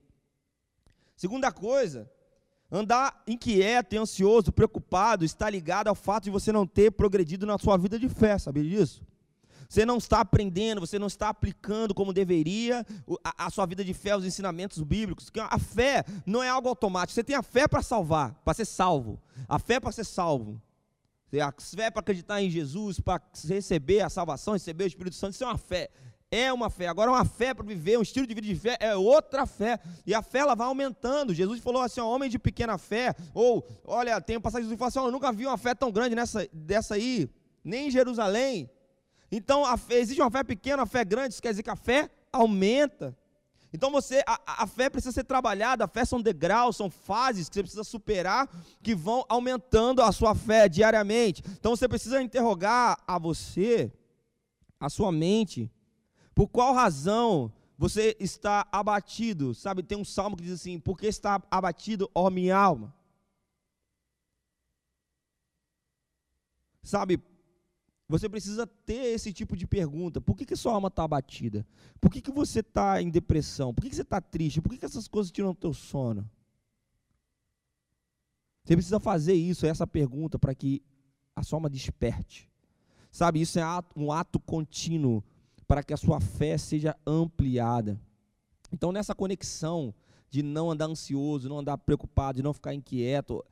Segunda 1.16 1.52
coisa, 1.52 2.10
andar 2.72 3.22
inquieto 3.28 3.94
e 3.94 3.98
ansioso, 3.98 4.52
preocupado, 4.52 5.24
está 5.24 5.50
ligado 5.50 5.88
ao 5.88 5.96
fato 5.96 6.24
de 6.24 6.32
você 6.32 6.52
não 6.52 6.66
ter 6.66 6.92
progredido 6.92 7.46
na 7.46 7.60
sua 7.60 7.78
vida 7.78 8.00
de 8.00 8.10
fé, 8.10 8.40
sabia 8.40 8.64
disso? 8.64 9.04
Você 9.68 9.86
não 9.86 9.98
está 9.98 10.20
aprendendo, 10.20 10.80
você 10.80 11.00
não 11.00 11.08
está 11.08 11.30
aplicando 11.30 11.94
como 11.94 12.14
deveria 12.14 12.86
a, 13.24 13.46
a 13.46 13.50
sua 13.50 13.66
vida 13.66 13.84
de 13.84 13.94
fé, 13.94 14.16
os 14.16 14.26
ensinamentos 14.26 14.82
bíblicos. 14.82 15.32
A 15.50 15.60
fé 15.60 16.04
não 16.26 16.42
é 16.42 16.50
algo 16.50 16.70
automático. 16.70 17.14
Você 17.14 17.24
tem 17.24 17.36
a 17.36 17.44
fé 17.44 17.68
para 17.68 17.82
salvar, 17.82 18.34
para 18.44 18.54
ser 18.54 18.66
salvo. 18.66 19.20
A 19.48 19.60
fé 19.60 19.80
para 19.80 19.92
ser 19.92 20.06
salvo. 20.06 20.62
A 21.42 21.54
fé 21.60 21.92
para 21.92 22.00
acreditar 22.00 22.42
em 22.42 22.50
Jesus, 22.50 23.00
para 23.00 23.22
receber 23.48 24.02
a 24.02 24.10
salvação, 24.10 24.54
receber 24.54 24.86
o 24.86 24.88
Espírito 24.88 25.16
Santo, 25.16 25.34
isso 25.34 25.44
é 25.44 25.48
uma 25.48 25.58
fé. 25.58 25.90
É 26.32 26.52
uma 26.52 26.70
fé. 26.70 26.88
Agora, 26.88 27.12
uma 27.12 27.24
fé 27.26 27.54
para 27.54 27.66
viver, 27.66 27.98
um 27.98 28.02
estilo 28.02 28.26
de 28.26 28.34
vida 28.34 28.48
de 28.48 28.56
fé, 28.56 28.78
é 28.80 28.96
outra 28.96 29.46
fé. 29.46 29.80
E 30.06 30.14
a 30.14 30.22
fé 30.22 30.40
ela 30.40 30.56
vai 30.56 30.68
aumentando. 30.68 31.34
Jesus 31.34 31.62
falou 31.62 31.82
assim: 31.82 32.02
ó, 32.02 32.10
homem 32.10 32.30
de 32.30 32.40
pequena 32.40 32.78
fé. 32.78 33.16
Ou, 33.34 33.66
olha, 33.84 34.20
tem 34.20 34.38
um 34.38 34.42
passagem 34.42 34.70
que 34.70 34.78
fala 34.78 34.90
assim: 34.90 35.00
ó, 35.00 35.08
eu 35.08 35.12
nunca 35.12 35.32
vi 35.32 35.46
uma 35.46 35.58
fé 35.58 35.76
tão 35.76 35.92
grande 35.92 36.16
nessa, 36.16 36.48
dessa 36.52 36.96
aí, 36.96 37.30
nem 37.64 37.88
em 37.88 37.92
Jerusalém. 37.92 38.70
Então, 39.32 39.66
a 39.66 39.78
fé, 39.78 39.96
existe 39.96 40.22
uma 40.22 40.32
fé 40.32 40.44
pequena, 40.44 40.82
uma 40.84 40.86
fé 40.86 41.04
grande, 41.04 41.34
isso 41.34 41.42
quer 41.42 41.50
dizer 41.50 41.64
que 41.64 41.70
a 41.70 41.76
fé 41.76 42.10
aumenta. 42.32 43.16
Então 43.76 43.92
você, 43.92 44.24
a, 44.26 44.64
a, 44.64 44.68
fé 44.68 44.90
precisa 44.90 45.12
ser 45.12 45.26
trabalhada, 45.26 45.84
a 45.84 45.88
fé 45.88 46.06
são 46.06 46.22
degraus, 46.22 46.78
são 46.78 46.90
fases 46.90 47.50
que 47.50 47.56
você 47.56 47.62
precisa 47.62 47.84
superar, 47.84 48.50
que 48.82 48.96
vão 48.96 49.26
aumentando 49.28 50.02
a 50.02 50.14
sua 50.14 50.34
fé 50.34 50.70
diariamente. 50.70 51.44
Então 51.60 51.76
você 51.76 51.86
precisa 51.86 52.22
interrogar 52.22 52.98
a 53.06 53.20
você, 53.20 53.92
a 54.80 54.90
sua 54.90 55.12
mente, 55.12 55.70
por 56.34 56.48
qual 56.48 56.74
razão 56.74 57.52
você 57.78 58.16
está 58.18 58.66
abatido. 58.72 59.54
Sabe, 59.54 59.84
tem 59.84 59.98
um 59.98 60.06
salmo 60.06 60.38
que 60.38 60.44
diz 60.44 60.54
assim: 60.54 60.80
Por 60.80 60.98
que 60.98 61.08
está 61.08 61.44
abatido, 61.52 62.10
ó 62.16 62.30
minha 62.30 62.56
alma? 62.56 62.96
Sabe, 66.82 67.22
você 68.08 68.30
precisa 68.30 68.68
ter 68.68 69.14
esse 69.14 69.34
tipo 69.34 69.58
de 69.58 69.66
pergunta. 69.66 70.22
Por 70.22 70.36
que, 70.36 70.46
que 70.46 70.56
sua 70.56 70.74
alma 70.74 70.90
está 70.90 71.04
abatida? 71.04 71.66
Por 72.00 72.12
que, 72.12 72.22
que 72.22 72.32
você 72.32 72.60
está 72.60 73.02
em 73.02 73.10
depressão? 73.10 73.74
Por 73.74 73.82
que, 73.82 73.90
que 73.90 73.96
você 73.96 74.04
está 74.04 74.22
triste? 74.22 74.62
Por 74.62 74.72
que, 74.72 74.78
que 74.78 74.86
essas 74.86 75.08
coisas 75.08 75.32
tiram 75.32 75.50
o 75.50 75.56
teu 75.56 75.74
sono? 75.74 76.30
Você 78.64 78.76
precisa 78.76 79.00
fazer 79.00 79.34
isso, 79.34 79.66
essa 79.66 79.86
pergunta, 79.86 80.38
para 80.38 80.54
que 80.54 80.84
a 81.36 81.44
sua 81.44 81.58
alma 81.58 81.70
desperte. 81.70 82.50
Sabe, 83.12 83.42
isso 83.42 83.60
é 83.60 83.64
um 83.96 84.12
ato 84.12 84.40
contínuo 84.40 85.24
para 85.68 85.84
que 85.84 85.94
a 85.94 85.98
sua 85.98 86.20
fé 86.20 86.58
seja 86.58 86.96
ampliada. 87.06 88.00
Então, 88.72 88.92
nessa 88.92 89.16
conexão 89.16 89.94
de 90.30 90.44
não 90.44 90.70
andar 90.70 90.86
ansioso, 90.86 91.50
não 91.50 91.60
andar 91.60 91.78
preocupado, 91.78 92.38
de 92.38 92.44
não 92.44 92.54
ficar 92.54 92.74
inquieto, 92.74 93.44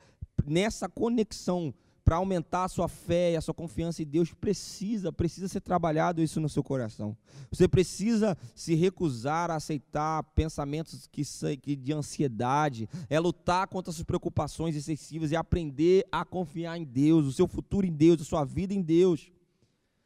nessa 0.46 0.90
conexão 0.90 1.74
para 2.04 2.18
aumentar 2.18 2.66
a 2.66 2.68
sua 2.68 2.88
fé 2.88 3.32
e 3.32 3.36
a 3.38 3.42
sua 3.42 3.54
confiança 3.54 4.02
em 4.02 4.06
Deus, 4.06 4.34
precisa, 4.34 5.12
precisa 5.12 5.48
ser 5.48 5.62
trabalhado 5.62 6.22
isso 6.22 6.40
no 6.40 6.50
seu 6.50 6.64
coração. 6.64 7.16
Você 7.50 7.68
precisa 7.68 8.38
se 8.54 8.76
recusar 8.76 9.50
a 9.50 9.56
aceitar 9.56 10.24
pensamentos 10.36 11.08
que, 11.08 11.24
que 11.58 11.76
de 11.76 11.94
ansiedade, 11.94 12.90
é 13.10 13.20
lutar 13.20 13.68
contra 13.68 13.90
as 13.90 13.96
suas 13.96 14.06
preocupações 14.06 14.76
excessivas 14.76 15.32
e 15.32 15.36
aprender 15.36 16.06
a 16.12 16.26
confiar 16.26 16.78
em 16.78 16.84
Deus, 16.84 17.26
o 17.26 17.32
seu 17.32 17.48
futuro 17.48 17.88
em 17.88 17.94
Deus, 17.94 18.22
a 18.22 18.26
sua 18.26 18.44
vida 18.44 18.74
em 18.74 18.82
Deus. 18.82 19.32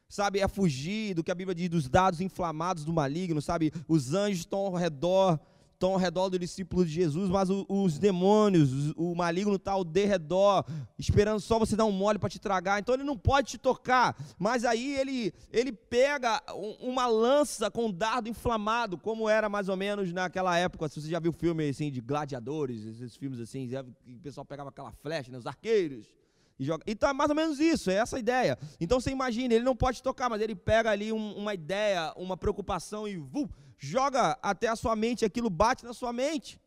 Sabe, 0.08 0.40
é 0.40 0.48
fugir 0.48 1.14
do 1.16 1.24
que 1.24 1.32
a 1.32 1.36
Bíblia 1.36 1.54
diz 1.54 1.68
dos 1.68 1.90
dados 1.90 2.22
inflamados 2.22 2.86
do 2.86 2.94
maligno, 2.94 3.42
sabe? 3.42 3.74
Os 3.88 4.14
anjos 4.14 4.40
estão 4.40 4.60
ao 4.60 4.74
redor 4.74 5.38
estão 5.78 5.92
ao 5.92 5.98
redor 5.98 6.30
do 6.30 6.40
discípulo 6.40 6.84
de 6.84 6.92
Jesus, 6.92 7.30
mas 7.30 7.50
o, 7.52 7.64
os 7.70 8.00
demônios, 8.00 8.92
o, 8.96 9.14
maligno 9.16 9.56
está 9.56 9.74
ao 9.74 9.84
derredor, 9.84 10.66
esperando 10.98 11.40
só 11.40 11.60
você 11.60 11.76
dar 11.76 11.86
um 11.86 11.92
mole 11.92 12.18
para 12.18 12.30
te 12.30 12.40
tragar. 12.40 12.80
Então 12.80 12.96
ele 12.96 13.04
não 13.04 13.18
pode 13.18 13.52
te 13.52 13.58
tocar. 13.58 14.18
Mas 14.40 14.66
aí 14.66 14.96
ele, 14.98 15.32
ele 15.52 15.72
pega 15.72 16.42
um, 16.54 16.90
uma 16.90 17.06
lança 17.06 17.70
com 17.70 17.86
um 17.86 17.92
dardo 17.92 18.28
inflamado, 18.28 18.98
como 18.98 19.30
era 19.30 19.48
mais 19.48 19.70
ou 19.70 19.78
menos 19.78 20.12
naquela 20.12 20.58
época. 20.58 20.90
Se 20.90 21.00
você 21.00 21.10
já 21.10 21.20
viu 21.20 21.32
filme 21.32 21.70
assim 21.70 21.92
de 21.92 22.02
gladiadores, 22.02 22.84
esses 22.84 23.16
filmes 23.16 23.40
assim, 23.40 23.70
o 23.76 24.20
pessoal 24.20 24.46
pegava 24.46 24.70
aquela 24.70 24.92
flecha, 24.92 25.32
né, 25.32 25.38
os 25.38 25.46
arqueiros. 25.46 26.17
E 26.60 26.64
joga. 26.64 26.84
Então 26.88 27.10
é 27.10 27.14
mais 27.14 27.30
ou 27.30 27.36
menos 27.36 27.60
isso, 27.60 27.92
é 27.92 27.96
essa 27.96 28.16
a 28.16 28.20
ideia. 28.20 28.58
Então 28.80 29.00
você 29.00 29.12
imagina, 29.12 29.54
ele 29.54 29.64
não 29.64 29.76
pode 29.76 30.02
tocar, 30.02 30.30
mas 30.30 30.42
ele 30.42 30.56
pega 30.56 30.90
ali 30.90 31.12
um, 31.12 31.38
uma 31.38 31.54
ideia, 31.54 32.14
uma 32.16 32.36
preocupação 32.36 33.08
e 33.08 33.18
vum, 33.18 33.48
joga 33.78 34.38
até 34.42 34.68
a 34.68 34.76
sua 34.76 34.96
mente, 34.96 35.24
aquilo 35.24 35.50
bate 35.50 35.86
na 35.86 35.94
sua 35.94 36.12
mente. 36.12 36.60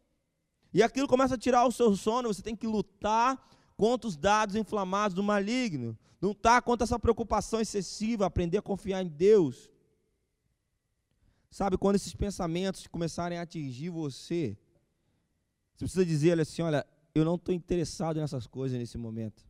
E 0.73 0.83
aquilo 0.83 1.09
começa 1.09 1.35
a 1.35 1.39
tirar 1.39 1.67
o 1.67 1.73
seu 1.73 1.97
sono, 1.97 2.33
você 2.33 2.43
tem 2.43 2.55
que 2.55 2.67
lutar 2.67 3.37
contra 3.77 4.07
os 4.07 4.17
dados 4.17 4.55
inflamados 4.55 5.15
do 5.15 5.23
maligno. 5.23 5.99
Lutar 6.23 6.63
contra 6.63 6.85
essa 6.85 6.99
preocupação 6.99 7.61
excessiva, 7.61 8.27
aprender 8.27 8.59
a 8.59 8.63
confiar 8.63 9.03
em 9.03 9.09
Deus. 9.09 9.71
Sabe, 11.51 11.77
quando 11.77 11.97
esses 11.97 12.15
pensamentos 12.15 12.87
começarem 12.87 13.39
a 13.39 13.43
atingir 13.43 13.89
você, 13.89 14.57
você 15.75 15.85
precisa 15.85 16.05
dizer 16.05 16.39
assim: 16.39 16.63
olha, 16.63 16.87
eu 17.15 17.25
não 17.25 17.35
estou 17.35 17.55
interessado 17.55 18.21
nessas 18.21 18.47
coisas 18.47 18.79
nesse 18.79 18.97
momento. 18.97 19.50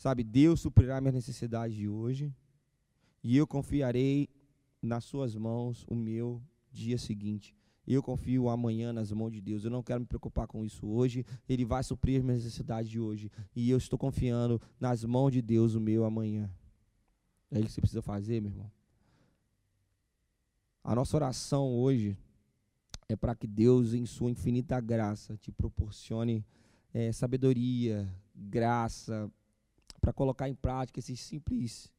Sabe, 0.00 0.24
Deus 0.24 0.60
suprirá 0.60 0.98
minhas 0.98 1.14
necessidades 1.14 1.76
de 1.76 1.86
hoje, 1.86 2.34
e 3.22 3.36
eu 3.36 3.46
confiarei 3.46 4.30
nas 4.80 5.04
suas 5.04 5.36
mãos 5.36 5.84
o 5.86 5.94
meu 5.94 6.42
dia 6.72 6.96
seguinte. 6.96 7.54
Eu 7.86 8.02
confio 8.02 8.48
amanhã 8.48 8.94
nas 8.94 9.12
mãos 9.12 9.30
de 9.30 9.42
Deus. 9.42 9.62
Eu 9.62 9.70
não 9.70 9.82
quero 9.82 10.00
me 10.00 10.06
preocupar 10.06 10.46
com 10.46 10.64
isso 10.64 10.86
hoje. 10.86 11.22
Ele 11.46 11.66
vai 11.66 11.84
suprir 11.84 12.16
as 12.16 12.24
minhas 12.24 12.42
necessidades 12.42 12.90
de 12.90 12.98
hoje. 12.98 13.30
E 13.54 13.68
eu 13.68 13.76
estou 13.76 13.98
confiando 13.98 14.58
nas 14.80 15.04
mãos 15.04 15.32
de 15.32 15.42
Deus 15.42 15.74
o 15.74 15.80
meu 15.80 16.06
amanhã. 16.06 16.50
É 17.50 17.58
isso 17.58 17.66
que 17.66 17.74
você 17.74 17.80
precisa 17.82 18.00
fazer, 18.00 18.40
meu 18.40 18.52
irmão. 18.52 18.72
A 20.82 20.94
nossa 20.94 21.14
oração 21.14 21.74
hoje 21.74 22.16
é 23.06 23.14
para 23.16 23.34
que 23.34 23.46
Deus, 23.46 23.92
em 23.92 24.06
Sua 24.06 24.30
infinita 24.30 24.80
graça, 24.80 25.36
te 25.36 25.52
proporcione 25.52 26.42
é, 26.90 27.12
sabedoria, 27.12 28.10
graça, 28.34 29.30
para 30.00 30.12
colocar 30.12 30.48
em 30.48 30.54
prática 30.54 30.98
esses 30.98 31.20
simples 31.20 31.92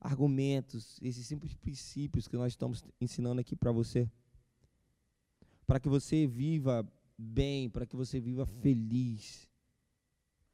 argumentos, 0.00 0.98
esses 1.02 1.26
simples 1.26 1.54
princípios 1.54 2.28
que 2.28 2.36
nós 2.36 2.52
estamos 2.52 2.84
ensinando 3.00 3.40
aqui 3.40 3.54
para 3.54 3.72
você. 3.72 4.10
Para 5.66 5.80
que 5.80 5.88
você 5.88 6.26
viva 6.26 6.86
bem, 7.18 7.68
para 7.68 7.86
que 7.86 7.96
você 7.96 8.20
viva 8.20 8.46
feliz 8.46 9.48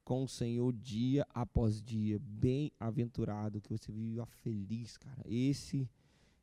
com 0.05 0.25
o 0.25 0.29
Senhor 0.29 0.73
dia 0.73 1.27
após 1.33 1.81
dia, 1.83 2.19
bem 2.19 2.73
aventurado, 2.79 3.61
que 3.61 3.71
você 3.71 3.93
viva 3.93 4.27
feliz, 4.27 4.97
cara. 4.97 5.23
Esse 5.27 5.89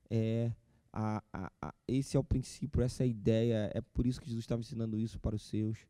é 0.09 0.51
A, 0.91 1.21
a, 1.31 1.51
a, 1.61 1.73
esse 1.87 2.17
é 2.17 2.19
o 2.19 2.23
princípio, 2.23 2.81
essa 2.81 3.03
é 3.03 3.05
a 3.05 3.07
ideia. 3.07 3.71
É 3.73 3.81
por 3.81 4.07
isso 4.07 4.19
que 4.19 4.27
Jesus 4.27 4.43
estava 4.43 4.61
ensinando 4.61 4.97
isso 4.97 5.19
para 5.19 5.35
os 5.35 5.43
seus 5.43 5.85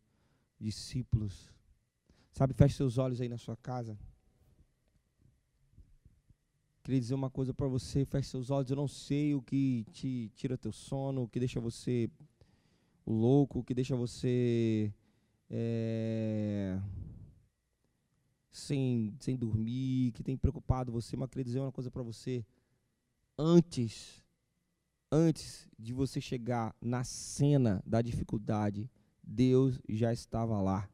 discípulos. 0.60 1.54
Sabe, 2.32 2.54
feche 2.54 2.76
seus 2.76 2.98
olhos 2.98 3.22
aí 3.22 3.30
na 3.30 3.38
sua 3.38 3.56
casa. 3.56 3.98
Queria 6.84 7.00
dizer 7.00 7.14
uma 7.14 7.30
coisa 7.30 7.54
para 7.54 7.68
você, 7.68 8.06
feche 8.06 8.30
seus 8.30 8.50
olhos. 8.50 8.70
Eu 8.70 8.78
não 8.78 8.88
sei 8.88 9.36
o 9.36 9.42
que 9.42 9.86
te 9.92 10.32
tira 10.36 10.58
teu 10.58 10.72
sono, 10.72 11.24
o 11.24 11.28
que 11.28 11.40
deixa 11.40 11.60
você 11.60 12.10
louco, 13.06 13.60
o 13.60 13.64
que 13.64 13.74
deixa 13.74 13.96
você 13.96 14.94
é, 15.50 16.80
sem, 18.52 19.16
sem 19.20 19.36
dormir, 19.36 20.12
que 20.14 20.24
tem 20.24 20.38
preocupado 20.38 20.92
você, 20.92 21.18
mas 21.18 21.30
queria 21.30 21.44
dizer 21.44 21.60
uma 21.60 21.72
coisa 21.72 21.90
para 21.90 22.04
você. 22.04 22.46
Antes, 23.38 24.24
antes 25.12 25.68
de 25.78 25.94
você 25.94 26.22
chegar 26.22 26.76
na 26.82 27.04
cena 27.04 27.82
da 27.86 28.02
dificuldade, 28.02 28.90
Deus 29.24 29.80
já 29.88 30.14
estava 30.14 30.62
lá. 30.62 30.90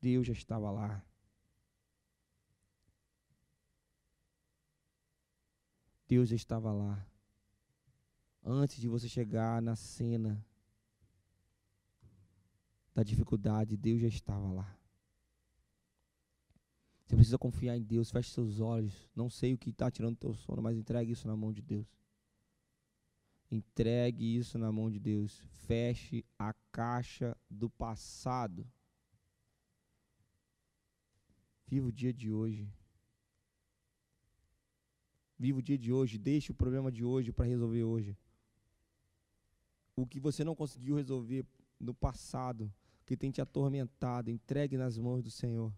Deus 0.00 0.26
já 0.26 0.32
estava 0.32 0.70
lá. 0.70 1.02
Deus 6.12 6.28
já 6.28 6.36
estava 6.36 6.70
lá. 6.70 7.06
Antes 8.44 8.78
de 8.78 8.86
você 8.86 9.08
chegar 9.08 9.62
na 9.62 9.74
cena 9.74 10.44
da 12.94 13.02
dificuldade, 13.02 13.78
Deus 13.78 14.02
já 14.02 14.08
estava 14.08 14.52
lá. 14.52 14.78
Você 17.06 17.16
precisa 17.16 17.38
confiar 17.38 17.78
em 17.78 17.82
Deus, 17.82 18.10
feche 18.10 18.30
seus 18.30 18.60
olhos. 18.60 19.08
Não 19.16 19.30
sei 19.30 19.54
o 19.54 19.58
que 19.58 19.70
está 19.70 19.90
tirando 19.90 20.18
teu 20.18 20.34
sono, 20.34 20.60
mas 20.60 20.76
entregue 20.76 21.12
isso 21.12 21.26
na 21.26 21.34
mão 21.34 21.50
de 21.50 21.62
Deus. 21.62 21.88
Entregue 23.50 24.36
isso 24.36 24.58
na 24.58 24.70
mão 24.70 24.90
de 24.90 25.00
Deus. 25.00 25.38
Feche 25.66 26.26
a 26.38 26.52
caixa 26.70 27.34
do 27.48 27.70
passado. 27.70 28.70
Viva 31.66 31.86
o 31.86 31.92
dia 31.92 32.12
de 32.12 32.30
hoje. 32.30 32.70
Viva 35.42 35.58
o 35.58 35.62
dia 35.62 35.76
de 35.76 35.92
hoje. 35.92 36.18
Deixe 36.18 36.52
o 36.52 36.54
problema 36.54 36.92
de 36.92 37.04
hoje 37.04 37.32
para 37.32 37.46
resolver 37.46 37.82
hoje. 37.82 38.16
O 39.96 40.06
que 40.06 40.20
você 40.20 40.44
não 40.44 40.54
conseguiu 40.54 40.94
resolver 40.94 41.44
no 41.80 41.92
passado, 41.92 42.72
que 43.04 43.16
tem 43.16 43.32
te 43.32 43.40
atormentado, 43.40 44.30
entregue 44.30 44.76
nas 44.76 44.96
mãos 44.96 45.20
do 45.20 45.32
Senhor. 45.32 45.74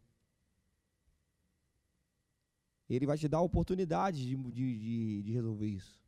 Ele 2.90 3.06
vai 3.06 3.16
te 3.16 3.26
dar 3.26 3.38
a 3.38 3.40
oportunidade 3.40 4.26
de, 4.28 4.36
de, 4.36 5.22
de 5.22 5.32
resolver 5.32 5.66
isso. 5.66 5.98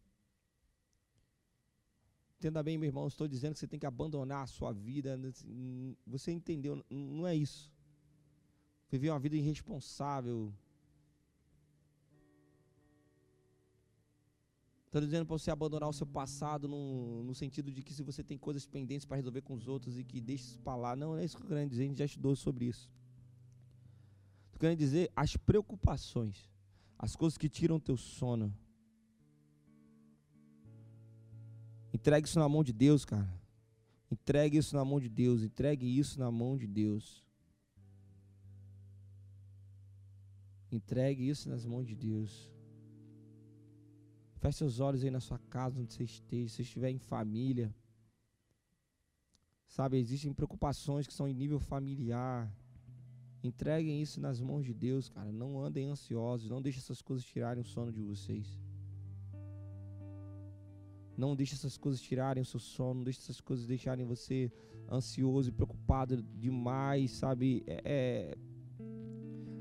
Entenda 2.36 2.62
bem, 2.62 2.76
meu 2.76 2.88
irmão, 2.88 3.08
estou 3.08 3.26
dizendo 3.26 3.54
que 3.54 3.60
você 3.60 3.66
tem 3.66 3.80
que 3.80 3.86
abandonar 3.86 4.42
a 4.42 4.46
sua 4.46 4.70
vida. 4.70 5.18
Você 6.06 6.30
entendeu? 6.30 6.84
Não 6.90 7.26
é 7.26 7.34
isso. 7.34 7.72
Viver 8.90 9.08
uma 9.08 9.18
vida 9.18 9.34
irresponsável. 9.34 10.52
Estou 14.96 15.04
dizendo 15.04 15.26
para 15.26 15.36
você 15.36 15.50
abandonar 15.50 15.90
o 15.90 15.92
seu 15.92 16.06
passado 16.06 16.66
no, 16.66 17.22
no, 17.22 17.34
sentido 17.34 17.70
de 17.70 17.82
que 17.82 17.92
se 17.92 18.02
você 18.02 18.24
tem 18.24 18.38
coisas 18.38 18.64
pendentes 18.64 19.04
para 19.04 19.18
resolver 19.18 19.42
com 19.42 19.52
os 19.52 19.68
outros 19.68 19.98
e 19.98 20.02
que 20.02 20.22
deixe 20.22 20.44
isso 20.44 20.58
para 20.60 20.74
lá. 20.74 20.96
Não, 20.96 21.08
não 21.12 21.18
é 21.18 21.24
isso 21.26 21.36
que 21.36 21.42
eu 21.42 21.48
quero 21.48 21.68
dizer, 21.68 21.82
a 21.82 21.86
gente 21.86 21.98
já 21.98 22.06
estudou 22.06 22.34
sobre 22.34 22.64
isso. 22.64 22.90
Estou 24.46 24.58
querendo 24.58 24.78
dizer 24.78 25.12
as 25.14 25.36
preocupações 25.36 26.50
as 26.98 27.14
coisas 27.14 27.36
que 27.36 27.46
tiram 27.46 27.78
teu 27.78 27.98
sono. 27.98 28.50
Entregue 31.92 32.26
isso 32.26 32.38
na 32.38 32.48
mão 32.48 32.64
de 32.64 32.72
Deus, 32.72 33.04
cara. 33.04 33.28
Entregue 34.10 34.56
isso 34.56 34.74
na 34.74 34.82
mão 34.82 34.98
de 34.98 35.10
Deus. 35.10 35.42
Entregue 35.42 35.98
isso 35.98 36.18
na 36.18 36.30
mão 36.30 36.56
de 36.56 36.66
Deus. 36.66 37.22
Entregue 40.72 41.28
isso 41.28 41.50
nas 41.50 41.66
mãos 41.66 41.86
de 41.86 41.94
Deus. 41.94 42.55
Feche 44.46 44.58
seus 44.58 44.78
olhos 44.78 45.02
aí 45.02 45.10
na 45.10 45.18
sua 45.18 45.40
casa, 45.50 45.80
onde 45.80 45.92
você 45.92 46.04
esteja. 46.04 46.54
Se 46.54 46.62
estiver 46.62 46.90
em 46.90 47.00
família. 47.00 47.74
Sabe, 49.66 49.98
existem 49.98 50.32
preocupações 50.32 51.04
que 51.04 51.12
são 51.12 51.26
em 51.26 51.34
nível 51.34 51.58
familiar. 51.58 52.48
Entreguem 53.42 54.00
isso 54.00 54.20
nas 54.20 54.40
mãos 54.40 54.64
de 54.64 54.72
Deus, 54.72 55.08
cara. 55.08 55.32
Não 55.32 55.60
andem 55.60 55.86
ansiosos. 55.86 56.48
Não 56.48 56.62
deixem 56.62 56.78
essas 56.78 57.02
coisas 57.02 57.26
tirarem 57.26 57.60
o 57.60 57.66
sono 57.66 57.90
de 57.92 58.00
vocês. 58.00 58.46
Não 61.16 61.34
deixe 61.34 61.54
essas 61.56 61.76
coisas 61.76 62.00
tirarem 62.00 62.40
o 62.40 62.46
seu 62.46 62.60
sono. 62.60 62.98
Não 62.98 63.04
deixe 63.04 63.18
essas 63.18 63.40
coisas 63.40 63.66
deixarem 63.66 64.06
você 64.06 64.52
ansioso 64.88 65.48
e 65.48 65.52
preocupado 65.52 66.22
demais, 66.22 67.10
sabe? 67.10 67.64
É, 67.66 67.82
é 67.84 68.38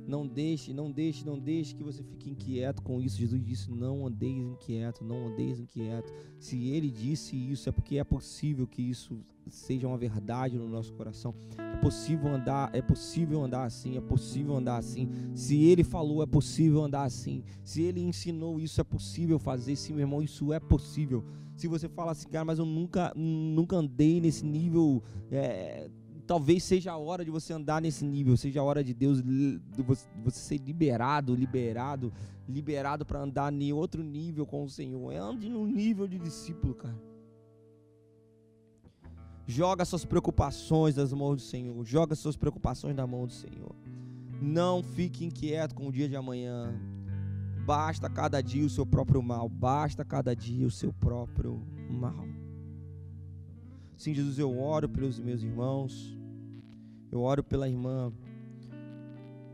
não 0.08 0.28
deixe, 0.28 0.74
não 0.74 0.92
deixe, 0.92 1.26
não 1.26 1.40
deixe 1.40 1.76
que 1.76 1.84
você 1.84 2.04
fique 2.04 2.30
inquieto 2.30 2.82
com 2.82 3.02
isso. 3.02 3.18
Jesus 3.18 3.44
disse: 3.44 3.72
Não 3.72 4.06
andeis 4.06 4.46
inquieto, 4.46 5.04
não 5.04 5.28
andeis 5.28 5.60
inquieto. 5.60 6.14
Se 6.40 6.70
ele 6.70 6.92
disse 6.92 7.36
isso, 7.36 7.70
é 7.70 7.72
porque 7.72 7.98
é 7.98 8.04
possível 8.04 8.68
que 8.68 8.82
isso 8.82 9.20
seja 9.50 9.88
uma 9.88 9.98
verdade 9.98 10.58
no 10.58 10.68
nosso 10.68 10.94
coração. 10.94 11.34
É 11.58 11.78
possível 11.78 12.28
andar, 12.28 12.70
é 12.74 12.82
possível 12.82 13.44
andar 13.44 13.66
assim, 13.66 13.98
é 13.98 14.02
possível 14.02 14.56
andar 14.56 14.78
assim. 14.78 15.10
Se 15.34 15.64
ele 15.64 15.84
falou, 15.84 16.22
é 16.22 16.26
possível 16.26 16.84
andar 16.84 17.04
assim. 17.04 17.44
Se 17.64 17.82
ele 17.82 18.02
ensinou 18.02 18.60
isso, 18.60 18.80
é 18.80 18.84
possível 18.84 19.40
fazer. 19.40 19.76
Sim, 19.76 19.94
meu 19.94 20.02
irmão, 20.02 20.22
isso 20.22 20.54
é 20.54 20.60
possível. 20.60 21.24
Se 21.56 21.68
você 21.68 21.88
fala 21.88 22.12
assim, 22.12 22.28
cara, 22.28 22.44
mas 22.44 22.60
eu 22.60 22.66
nunca, 22.66 23.14
nunca 23.16 23.78
andei 23.78 24.20
nesse 24.20 24.46
nível. 24.46 25.02
É, 25.32 25.90
talvez 26.26 26.64
seja 26.64 26.92
a 26.92 26.98
hora 26.98 27.24
de 27.24 27.32
você 27.32 27.54
andar 27.54 27.82
nesse 27.82 28.06
nível, 28.06 28.36
seja 28.36 28.60
a 28.60 28.64
hora 28.64 28.84
de 28.84 28.94
Deus 28.94 29.22
de 29.22 29.60
você 30.24 30.40
ser 30.40 30.58
liberado, 30.58 31.36
liberado, 31.36 32.12
liberado 32.48 33.06
para 33.06 33.22
andar 33.22 33.54
em 33.54 33.72
outro 33.72 34.04
nível 34.04 34.46
com 34.46 34.64
o 34.64 34.70
Senhor. 34.70 35.12
É 35.12 35.18
ande 35.18 35.50
no 35.50 35.66
nível 35.66 36.08
de 36.08 36.18
discípulo, 36.18 36.74
cara. 36.74 36.96
Joga 39.48 39.86
suas 39.86 40.04
preocupações 40.04 40.96
nas 40.96 41.14
mãos 41.14 41.36
do 41.36 41.42
Senhor, 41.42 41.86
joga 41.86 42.16
suas 42.16 42.36
preocupações 42.36 42.96
na 42.96 43.06
mão 43.06 43.28
do 43.28 43.34
Senhor. 43.34 43.76
Não 44.42 44.82
fique 44.82 45.24
inquieto 45.24 45.76
com 45.76 45.88
o 45.88 45.92
dia 45.92 46.10
de 46.10 46.16
amanhã. 46.16 46.74
Basta 47.64 48.10
cada 48.10 48.42
dia 48.42 48.66
o 48.66 48.70
seu 48.70 48.86
próprio 48.86 49.22
mal, 49.22 49.48
basta 49.48 50.04
cada 50.04 50.36
dia 50.36 50.66
o 50.66 50.72
seu 50.72 50.92
próprio 50.94 51.62
mal. 51.90 52.35
Sim, 53.98 54.14
Jesus, 54.14 54.38
eu 54.38 54.60
oro 54.60 54.90
pelos 54.90 55.20
meus 55.20 55.42
irmãos. 55.42 56.18
Eu 57.12 57.22
oro 57.22 57.44
pela 57.44 57.70
irmã 57.70 58.12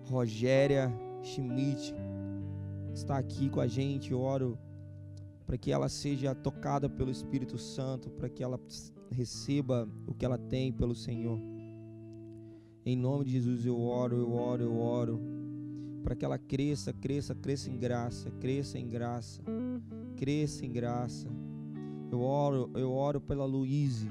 Rogéria 0.05 0.91
Schmidt, 1.21 1.93
que 2.87 2.97
está 2.97 3.17
aqui 3.17 3.49
com 3.49 3.61
a 3.61 3.67
gente. 3.67 4.11
Eu 4.11 4.19
oro 4.19 4.57
para 5.45 5.57
que 5.57 5.71
ela 5.71 5.87
seja 5.89 6.33
tocada 6.33 6.89
pelo 6.89 7.11
Espírito 7.11 7.57
Santo, 7.57 8.09
para 8.09 8.29
que 8.29 8.43
ela 8.43 8.59
receba 9.11 9.87
o 10.07 10.13
que 10.13 10.25
ela 10.25 10.37
tem 10.37 10.71
pelo 10.71 10.95
Senhor. 10.95 11.39
Em 12.83 12.95
nome 12.95 13.25
de 13.25 13.31
Jesus 13.33 13.63
eu 13.65 13.79
oro, 13.79 14.17
eu 14.17 14.33
oro, 14.33 14.63
eu 14.63 14.79
oro, 14.79 15.21
para 16.03 16.15
que 16.15 16.25
ela 16.25 16.39
cresça, 16.39 16.91
cresça, 16.91 17.35
cresça 17.35 17.69
em 17.69 17.77
graça, 17.77 18.31
cresça 18.31 18.79
em 18.79 18.87
graça, 18.87 19.43
cresça 20.15 20.65
em 20.65 20.71
graça. 20.71 21.27
Eu 22.11 22.21
oro, 22.21 22.71
eu 22.73 22.91
oro 22.91 23.21
pela 23.21 23.45
Luíse, 23.45 24.09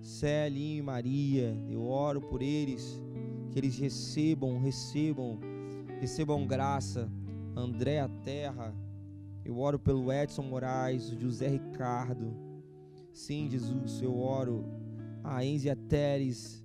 Celinho 0.00 0.78
e 0.78 0.82
Maria, 0.82 1.56
eu 1.68 1.86
oro 1.86 2.20
por 2.20 2.40
eles, 2.40 3.00
que 3.50 3.58
eles 3.58 3.78
recebam, 3.78 4.58
recebam, 4.58 5.38
recebam 6.00 6.46
graça. 6.46 7.10
André 7.54 8.06
Terra, 8.24 8.74
eu 9.44 9.58
oro 9.58 9.78
pelo 9.78 10.10
Edson 10.12 10.42
Moraes, 10.42 11.10
José 11.10 11.48
Ricardo. 11.48 12.32
Sim, 13.12 13.48
Jesus, 13.50 14.00
eu 14.00 14.18
oro. 14.18 14.64
A 15.22 15.44
Enzia 15.44 15.76
Teres, 15.76 16.64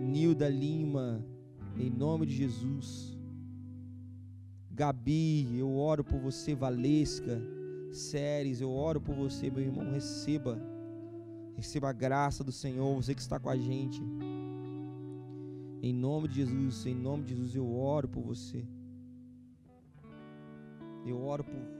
Nilda 0.00 0.48
Lima, 0.48 1.24
em 1.76 1.90
nome 1.90 2.26
de 2.26 2.36
Jesus. 2.36 3.18
Gabi, 4.70 5.58
eu 5.58 5.74
oro 5.76 6.04
por 6.04 6.20
você, 6.20 6.54
Valesca 6.54 7.57
séries. 7.92 8.60
Eu 8.60 8.70
oro 8.70 9.00
por 9.00 9.14
você, 9.14 9.50
meu 9.50 9.62
irmão. 9.62 9.90
Receba, 9.90 10.60
receba 11.56 11.88
a 11.88 11.92
graça 11.92 12.42
do 12.44 12.52
Senhor, 12.52 12.94
você 12.94 13.14
que 13.14 13.20
está 13.20 13.38
com 13.38 13.50
a 13.50 13.56
gente. 13.56 14.02
Em 15.80 15.92
nome 15.92 16.28
de 16.28 16.36
Jesus, 16.36 16.86
em 16.86 16.94
nome 16.94 17.24
de 17.24 17.34
Jesus, 17.34 17.54
eu 17.54 17.76
oro 17.76 18.08
por 18.08 18.22
você. 18.22 18.64
Eu 21.06 21.22
oro 21.22 21.44
por 21.44 21.78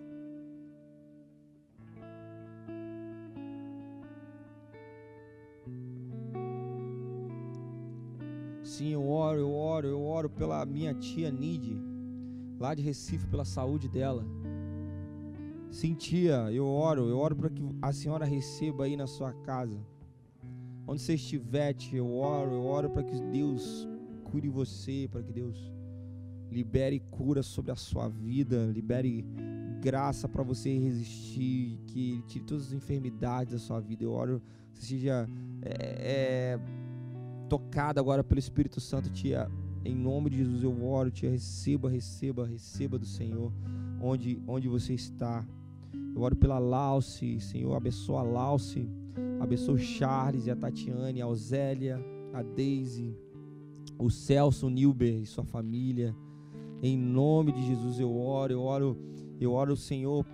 Sim, 8.62 8.90
eu 8.90 9.08
oro, 9.08 9.40
eu 9.40 9.52
oro, 9.52 9.86
eu 9.88 10.00
oro 10.00 10.30
pela 10.30 10.64
minha 10.64 10.94
tia 10.94 11.32
Nide, 11.32 11.76
lá 12.60 12.74
de 12.74 12.82
Recife, 12.82 13.26
pela 13.26 13.44
saúde 13.44 13.88
dela. 13.88 14.24
Sim, 15.78 15.94
tia, 15.94 16.50
eu 16.50 16.66
oro, 16.66 17.08
eu 17.08 17.16
oro 17.16 17.36
para 17.36 17.48
que 17.48 17.62
a 17.80 17.92
senhora 17.92 18.24
receba 18.24 18.82
aí 18.82 18.96
na 18.96 19.06
sua 19.06 19.32
casa. 19.32 19.78
Onde 20.84 21.00
você 21.00 21.14
estiver, 21.14 21.72
eu 21.92 22.16
oro, 22.16 22.50
eu 22.50 22.64
oro 22.64 22.90
para 22.90 23.04
que 23.04 23.20
Deus 23.30 23.86
cure 24.24 24.48
você, 24.48 25.08
para 25.08 25.22
que 25.22 25.32
Deus 25.32 25.72
libere 26.50 26.98
cura 27.12 27.44
sobre 27.44 27.70
a 27.70 27.76
sua 27.76 28.08
vida, 28.08 28.66
libere 28.66 29.24
graça 29.80 30.28
para 30.28 30.42
você 30.42 30.76
resistir, 30.76 31.78
que 31.86 32.10
Ele 32.10 32.22
tire 32.22 32.44
todas 32.44 32.66
as 32.66 32.72
enfermidades 32.72 33.52
da 33.52 33.58
sua 33.60 33.78
vida. 33.78 34.02
Eu 34.02 34.10
oro, 34.10 34.42
você 34.72 34.84
seja 34.84 35.28
é, 35.62 36.56
é, 36.56 36.60
tocado 37.48 38.00
agora 38.00 38.24
pelo 38.24 38.40
Espírito 38.40 38.80
Santo, 38.80 39.10
tia. 39.10 39.48
Em 39.84 39.94
nome 39.94 40.30
de 40.30 40.38
Jesus 40.38 40.64
eu 40.64 40.84
oro, 40.84 41.08
tia. 41.08 41.30
Receba, 41.30 41.88
receba, 41.88 42.44
receba 42.44 42.98
do 42.98 43.06
Senhor, 43.06 43.52
onde, 44.02 44.42
onde 44.44 44.66
você 44.66 44.92
está. 44.92 45.46
Eu 46.14 46.22
oro 46.22 46.36
pela 46.36 46.58
Lauce, 46.58 47.40
Senhor, 47.40 47.74
abençoa 47.74 48.20
a 48.20 48.24
Lauce, 48.24 48.88
abençoa 49.40 49.74
o 49.74 49.78
Charles 49.78 50.46
e 50.46 50.50
a 50.50 50.56
Tatiane, 50.56 51.22
a 51.22 51.26
Osélia, 51.26 51.98
a 52.32 52.42
Daisy, 52.42 53.16
o 53.98 54.10
Celso, 54.10 54.66
o 54.66 54.70
Nilber 54.70 55.22
e 55.22 55.26
sua 55.26 55.44
família. 55.44 56.14
Em 56.82 56.96
nome 56.96 57.52
de 57.52 57.66
Jesus 57.66 57.98
eu 57.98 58.16
oro, 58.16 58.52
eu 58.52 58.62
oro, 58.62 58.96
eu 59.40 59.52
oro, 59.52 59.76
Senhor, 59.76 60.24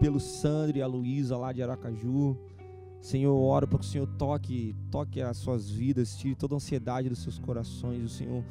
pelo 0.00 0.20
Sandro 0.20 0.78
e 0.78 0.82
a 0.82 0.86
Luísa 0.86 1.36
lá 1.36 1.52
de 1.52 1.62
Aracaju. 1.62 2.36
Senhor, 3.00 3.30
eu 3.30 3.42
oro 3.42 3.68
para 3.68 3.78
que 3.78 3.84
o 3.84 3.88
Senhor 3.88 4.06
toque, 4.18 4.74
toque 4.90 5.20
as 5.20 5.36
suas 5.36 5.70
vidas, 5.70 6.16
tire 6.16 6.34
toda 6.34 6.54
a 6.54 6.56
ansiedade 6.56 7.08
dos 7.08 7.18
seus 7.18 7.38
corações. 7.38 8.02
O 8.02 8.08
Senhor, 8.08 8.42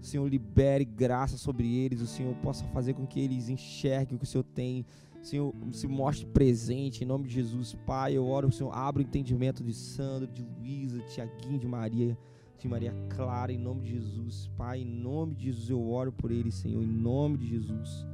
o 0.00 0.04
Senhor 0.04 0.26
libere 0.26 0.84
graça 0.84 1.36
sobre 1.36 1.76
eles. 1.76 2.00
O 2.00 2.06
Senhor 2.06 2.34
possa 2.36 2.64
fazer 2.68 2.94
com 2.94 3.06
que 3.06 3.20
eles 3.20 3.48
enxerguem 3.48 4.16
o 4.16 4.18
que 4.18 4.24
o 4.24 4.26
Senhor 4.26 4.44
tem. 4.44 4.86
Senhor, 5.22 5.54
se 5.72 5.86
mostre 5.86 6.26
presente 6.26 7.02
em 7.02 7.06
nome 7.06 7.26
de 7.26 7.34
Jesus, 7.34 7.74
Pai. 7.86 8.14
Eu 8.14 8.26
oro, 8.26 8.50
Senhor, 8.52 8.72
abra 8.72 9.02
o 9.02 9.04
entendimento 9.04 9.62
de 9.62 9.74
Sandro, 9.74 10.26
de 10.28 10.42
Luísa, 10.42 10.98
de 10.98 11.12
Tiaguinho, 11.12 11.58
de 11.58 11.66
Maria, 11.66 12.16
de 12.58 12.68
Maria 12.68 12.94
Clara, 13.10 13.52
em 13.52 13.58
nome 13.58 13.82
de 13.82 13.90
Jesus, 13.90 14.50
Pai. 14.56 14.80
Em 14.80 14.84
nome 14.84 15.34
de 15.34 15.44
Jesus, 15.44 15.70
eu 15.70 15.88
oro 15.90 16.12
por 16.12 16.30
eles, 16.30 16.54
Senhor, 16.54 16.82
em 16.82 16.86
nome 16.86 17.38
de 17.38 17.48
Jesus. 17.48 18.06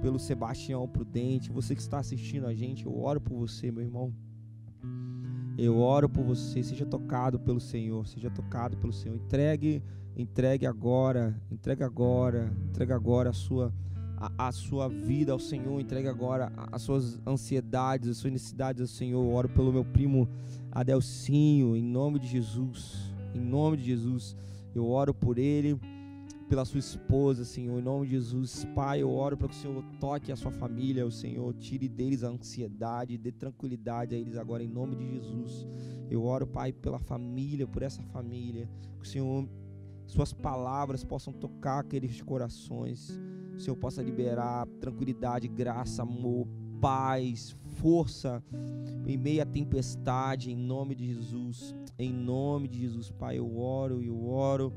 Pelo 0.00 0.18
Sebastião 0.18 0.86
Prudente, 0.88 1.50
você 1.50 1.74
que 1.74 1.80
está 1.80 1.98
assistindo 1.98 2.46
a 2.46 2.54
gente, 2.54 2.86
eu 2.86 2.96
oro 2.98 3.20
por 3.20 3.36
você, 3.36 3.70
meu 3.70 3.82
irmão. 3.82 4.12
Eu 5.56 5.78
oro 5.78 6.08
por 6.08 6.24
você, 6.24 6.62
seja 6.62 6.86
tocado 6.86 7.38
pelo 7.38 7.60
Senhor, 7.60 8.06
seja 8.06 8.30
tocado 8.30 8.76
pelo 8.76 8.92
Senhor. 8.92 9.14
Entregue, 9.14 9.82
entregue 10.16 10.66
agora, 10.66 11.40
entregue 11.50 11.82
agora, 11.82 12.52
entregue 12.68 12.92
agora 12.92 13.30
a 13.30 13.34
sua 13.34 13.72
a, 14.22 14.48
a 14.48 14.52
sua 14.52 14.88
vida 14.88 15.32
ao 15.32 15.38
Senhor, 15.40 15.80
entregue 15.80 16.06
agora 16.06 16.52
as 16.70 16.82
suas 16.82 17.20
ansiedades, 17.26 18.08
as 18.08 18.16
suas 18.18 18.32
necessidades 18.32 18.80
ao 18.80 18.86
Senhor. 18.86 19.24
Eu 19.24 19.32
oro 19.32 19.48
pelo 19.48 19.72
meu 19.72 19.84
primo 19.84 20.28
Adelcinho, 20.70 21.76
em 21.76 21.82
nome 21.82 22.20
de 22.20 22.28
Jesus. 22.28 23.12
Em 23.34 23.40
nome 23.40 23.78
de 23.78 23.84
Jesus, 23.84 24.36
eu 24.74 24.88
oro 24.88 25.12
por 25.12 25.38
ele 25.38 25.78
pela 26.48 26.66
sua 26.66 26.80
esposa, 26.80 27.46
Senhor, 27.46 27.78
em 27.78 27.82
nome 27.82 28.04
de 28.04 28.12
Jesus. 28.12 28.66
Pai, 28.74 29.00
eu 29.00 29.10
oro 29.10 29.38
para 29.38 29.48
que 29.48 29.54
o 29.54 29.58
Senhor 29.58 29.82
toque 29.98 30.30
a 30.30 30.36
sua 30.36 30.50
família, 30.50 31.06
o 31.06 31.10
Senhor 31.10 31.54
tire 31.54 31.88
deles 31.88 32.22
a 32.22 32.28
ansiedade, 32.28 33.16
dê 33.16 33.32
tranquilidade 33.32 34.14
a 34.14 34.18
eles 34.18 34.36
agora, 34.36 34.62
em 34.62 34.68
nome 34.68 34.94
de 34.94 35.14
Jesus. 35.14 35.66
Eu 36.10 36.24
oro, 36.24 36.46
Pai, 36.46 36.70
pela 36.70 36.98
família, 36.98 37.66
por 37.66 37.82
essa 37.82 38.02
família, 38.02 38.68
que 39.00 39.06
o 39.06 39.08
Senhor, 39.08 39.48
suas 40.06 40.34
palavras 40.34 41.02
possam 41.02 41.32
tocar 41.32 41.78
aqueles 41.78 42.20
corações, 42.20 43.18
o 43.62 43.64
Senhor 43.64 43.76
possa 43.76 44.02
liberar 44.02 44.66
tranquilidade, 44.80 45.46
graça, 45.46 46.02
amor, 46.02 46.48
paz, 46.80 47.56
força 47.76 48.42
em 49.06 49.16
meio 49.16 49.40
à 49.40 49.46
tempestade, 49.46 50.50
em 50.50 50.56
nome 50.56 50.96
de 50.96 51.06
Jesus. 51.06 51.72
Em 51.96 52.12
nome 52.12 52.66
de 52.66 52.80
Jesus, 52.80 53.12
Pai, 53.12 53.38
eu 53.38 53.56
oro, 53.56 54.02
eu 54.02 54.26
oro 54.26 54.72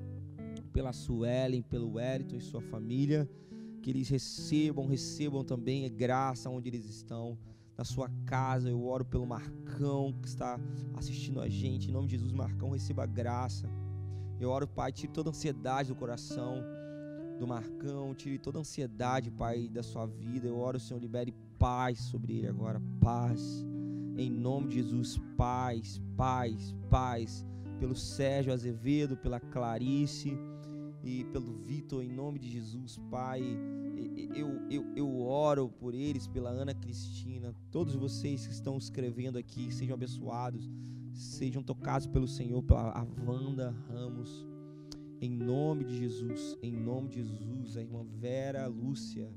pela 0.71 0.93
Suelen, 0.93 1.63
pelo 1.63 1.93
Wellington 1.93 2.36
e 2.36 2.41
sua 2.41 2.61
família, 2.61 3.27
que 3.81 3.89
eles 3.89 4.07
recebam, 4.07 4.86
recebam 4.86 5.43
também 5.43 5.91
graça 5.91 6.47
onde 6.47 6.69
eles 6.69 6.86
estão, 6.86 7.36
na 7.75 7.83
sua 7.83 8.07
casa. 8.23 8.69
Eu 8.69 8.86
oro 8.86 9.03
pelo 9.03 9.25
Marcão 9.25 10.13
que 10.21 10.27
está 10.27 10.59
assistindo 10.93 11.41
a 11.41 11.49
gente, 11.49 11.89
em 11.89 11.91
nome 11.91 12.07
de 12.07 12.17
Jesus, 12.17 12.31
Marcão, 12.31 12.69
receba 12.69 13.07
graça. 13.07 13.67
Eu 14.39 14.51
oro, 14.51 14.67
Pai, 14.67 14.91
tire 14.91 15.11
toda 15.11 15.29
a 15.29 15.31
ansiedade 15.31 15.89
do 15.89 15.95
coração 15.95 16.63
do 17.38 17.47
Marcão, 17.47 18.13
tire 18.13 18.38
toda 18.38 18.59
a 18.59 18.61
ansiedade, 18.61 19.29
Pai, 19.31 19.67
da 19.67 19.83
sua 19.83 20.05
vida. 20.05 20.47
Eu 20.47 20.57
oro, 20.57 20.79
Senhor, 20.79 20.99
libere 20.99 21.33
paz 21.59 21.99
sobre 21.99 22.38
ele 22.38 22.47
agora, 22.47 22.81
paz. 22.99 23.65
Em 24.17 24.29
nome 24.29 24.69
de 24.69 24.75
Jesus, 24.75 25.19
paz, 25.38 26.01
paz, 26.15 26.73
paz. 26.89 27.45
Pelo 27.79 27.95
Sérgio 27.95 28.53
Azevedo, 28.53 29.17
pela 29.17 29.39
Clarice 29.39 30.38
e 31.03 31.25
pelo 31.25 31.53
Vitor, 31.53 32.03
em 32.03 32.09
nome 32.09 32.39
de 32.39 32.49
Jesus, 32.49 32.97
Pai. 33.11 33.41
Eu, 34.33 34.61
eu, 34.69 34.86
eu 34.95 35.19
oro 35.21 35.69
por 35.69 35.93
eles, 35.93 36.27
pela 36.27 36.49
Ana 36.49 36.73
Cristina, 36.73 37.53
todos 37.71 37.95
vocês 37.95 38.47
que 38.47 38.53
estão 38.53 38.77
escrevendo 38.77 39.38
aqui, 39.38 39.71
sejam 39.73 39.93
abençoados, 39.93 40.69
sejam 41.13 41.61
tocados 41.61 42.07
pelo 42.07 42.27
Senhor, 42.27 42.63
pela 42.63 43.05
Wanda 43.25 43.75
Ramos, 43.89 44.45
em 45.22 45.30
nome 45.30 45.84
de 45.84 45.97
Jesus, 45.97 46.57
em 46.61 46.72
nome 46.72 47.09
de 47.09 47.24
Jesus, 47.24 47.78
a 47.78 47.82
irmã 47.82 48.03
Vera 48.03 48.68
Lúcia. 48.68 49.30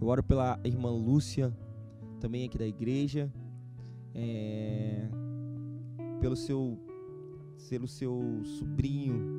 Eu 0.00 0.08
oro 0.08 0.22
pela 0.22 0.60
irmã 0.64 0.90
Lúcia, 0.90 1.56
também 2.20 2.44
aqui 2.44 2.58
da 2.58 2.66
igreja, 2.66 3.32
é, 4.14 5.08
pelo 6.20 6.36
seu, 6.36 6.78
pelo 7.68 7.86
seu 7.86 8.42
sobrinho, 8.58 9.36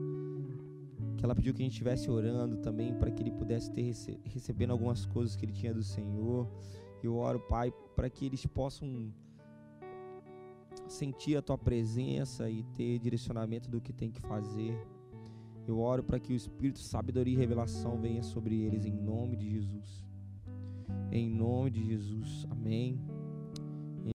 que 1.17 1.25
ela 1.25 1.35
pediu 1.35 1.53
que 1.53 1.61
a 1.61 1.65
gente 1.65 1.73
estivesse 1.73 2.09
orando 2.09 2.57
também 2.57 2.93
para 2.93 3.11
que 3.11 3.21
ele 3.21 3.31
pudesse 3.31 3.71
ter 3.71 3.91
recebendo 4.25 4.71
algumas 4.71 5.05
coisas 5.05 5.35
que 5.35 5.45
ele 5.45 5.53
tinha 5.53 5.73
do 5.73 5.83
Senhor. 5.83 6.47
Eu 7.03 7.15
oro, 7.15 7.39
Pai, 7.39 7.71
para 7.95 8.09
que 8.09 8.25
eles 8.25 8.45
possam 8.45 9.11
sentir 10.87 11.35
a 11.35 11.41
tua 11.41 11.57
presença 11.57 12.49
e 12.49 12.63
ter 12.63 12.99
direcionamento 12.99 13.69
do 13.69 13.81
que 13.81 13.91
tem 13.91 14.11
que 14.11 14.21
fazer. 14.21 14.77
Eu 15.67 15.79
oro 15.79 16.01
para 16.01 16.19
que 16.19 16.31
o 16.31 16.35
espírito 16.35 16.79
sabedoria 16.79 17.33
e 17.33 17.37
revelação 17.37 17.99
venha 17.99 18.23
sobre 18.23 18.61
eles 18.61 18.85
em 18.85 18.93
nome 18.93 19.35
de 19.35 19.49
Jesus. 19.49 20.05
Em 21.11 21.29
nome 21.29 21.69
de 21.71 21.83
Jesus. 21.83 22.47
Amém. 22.49 23.16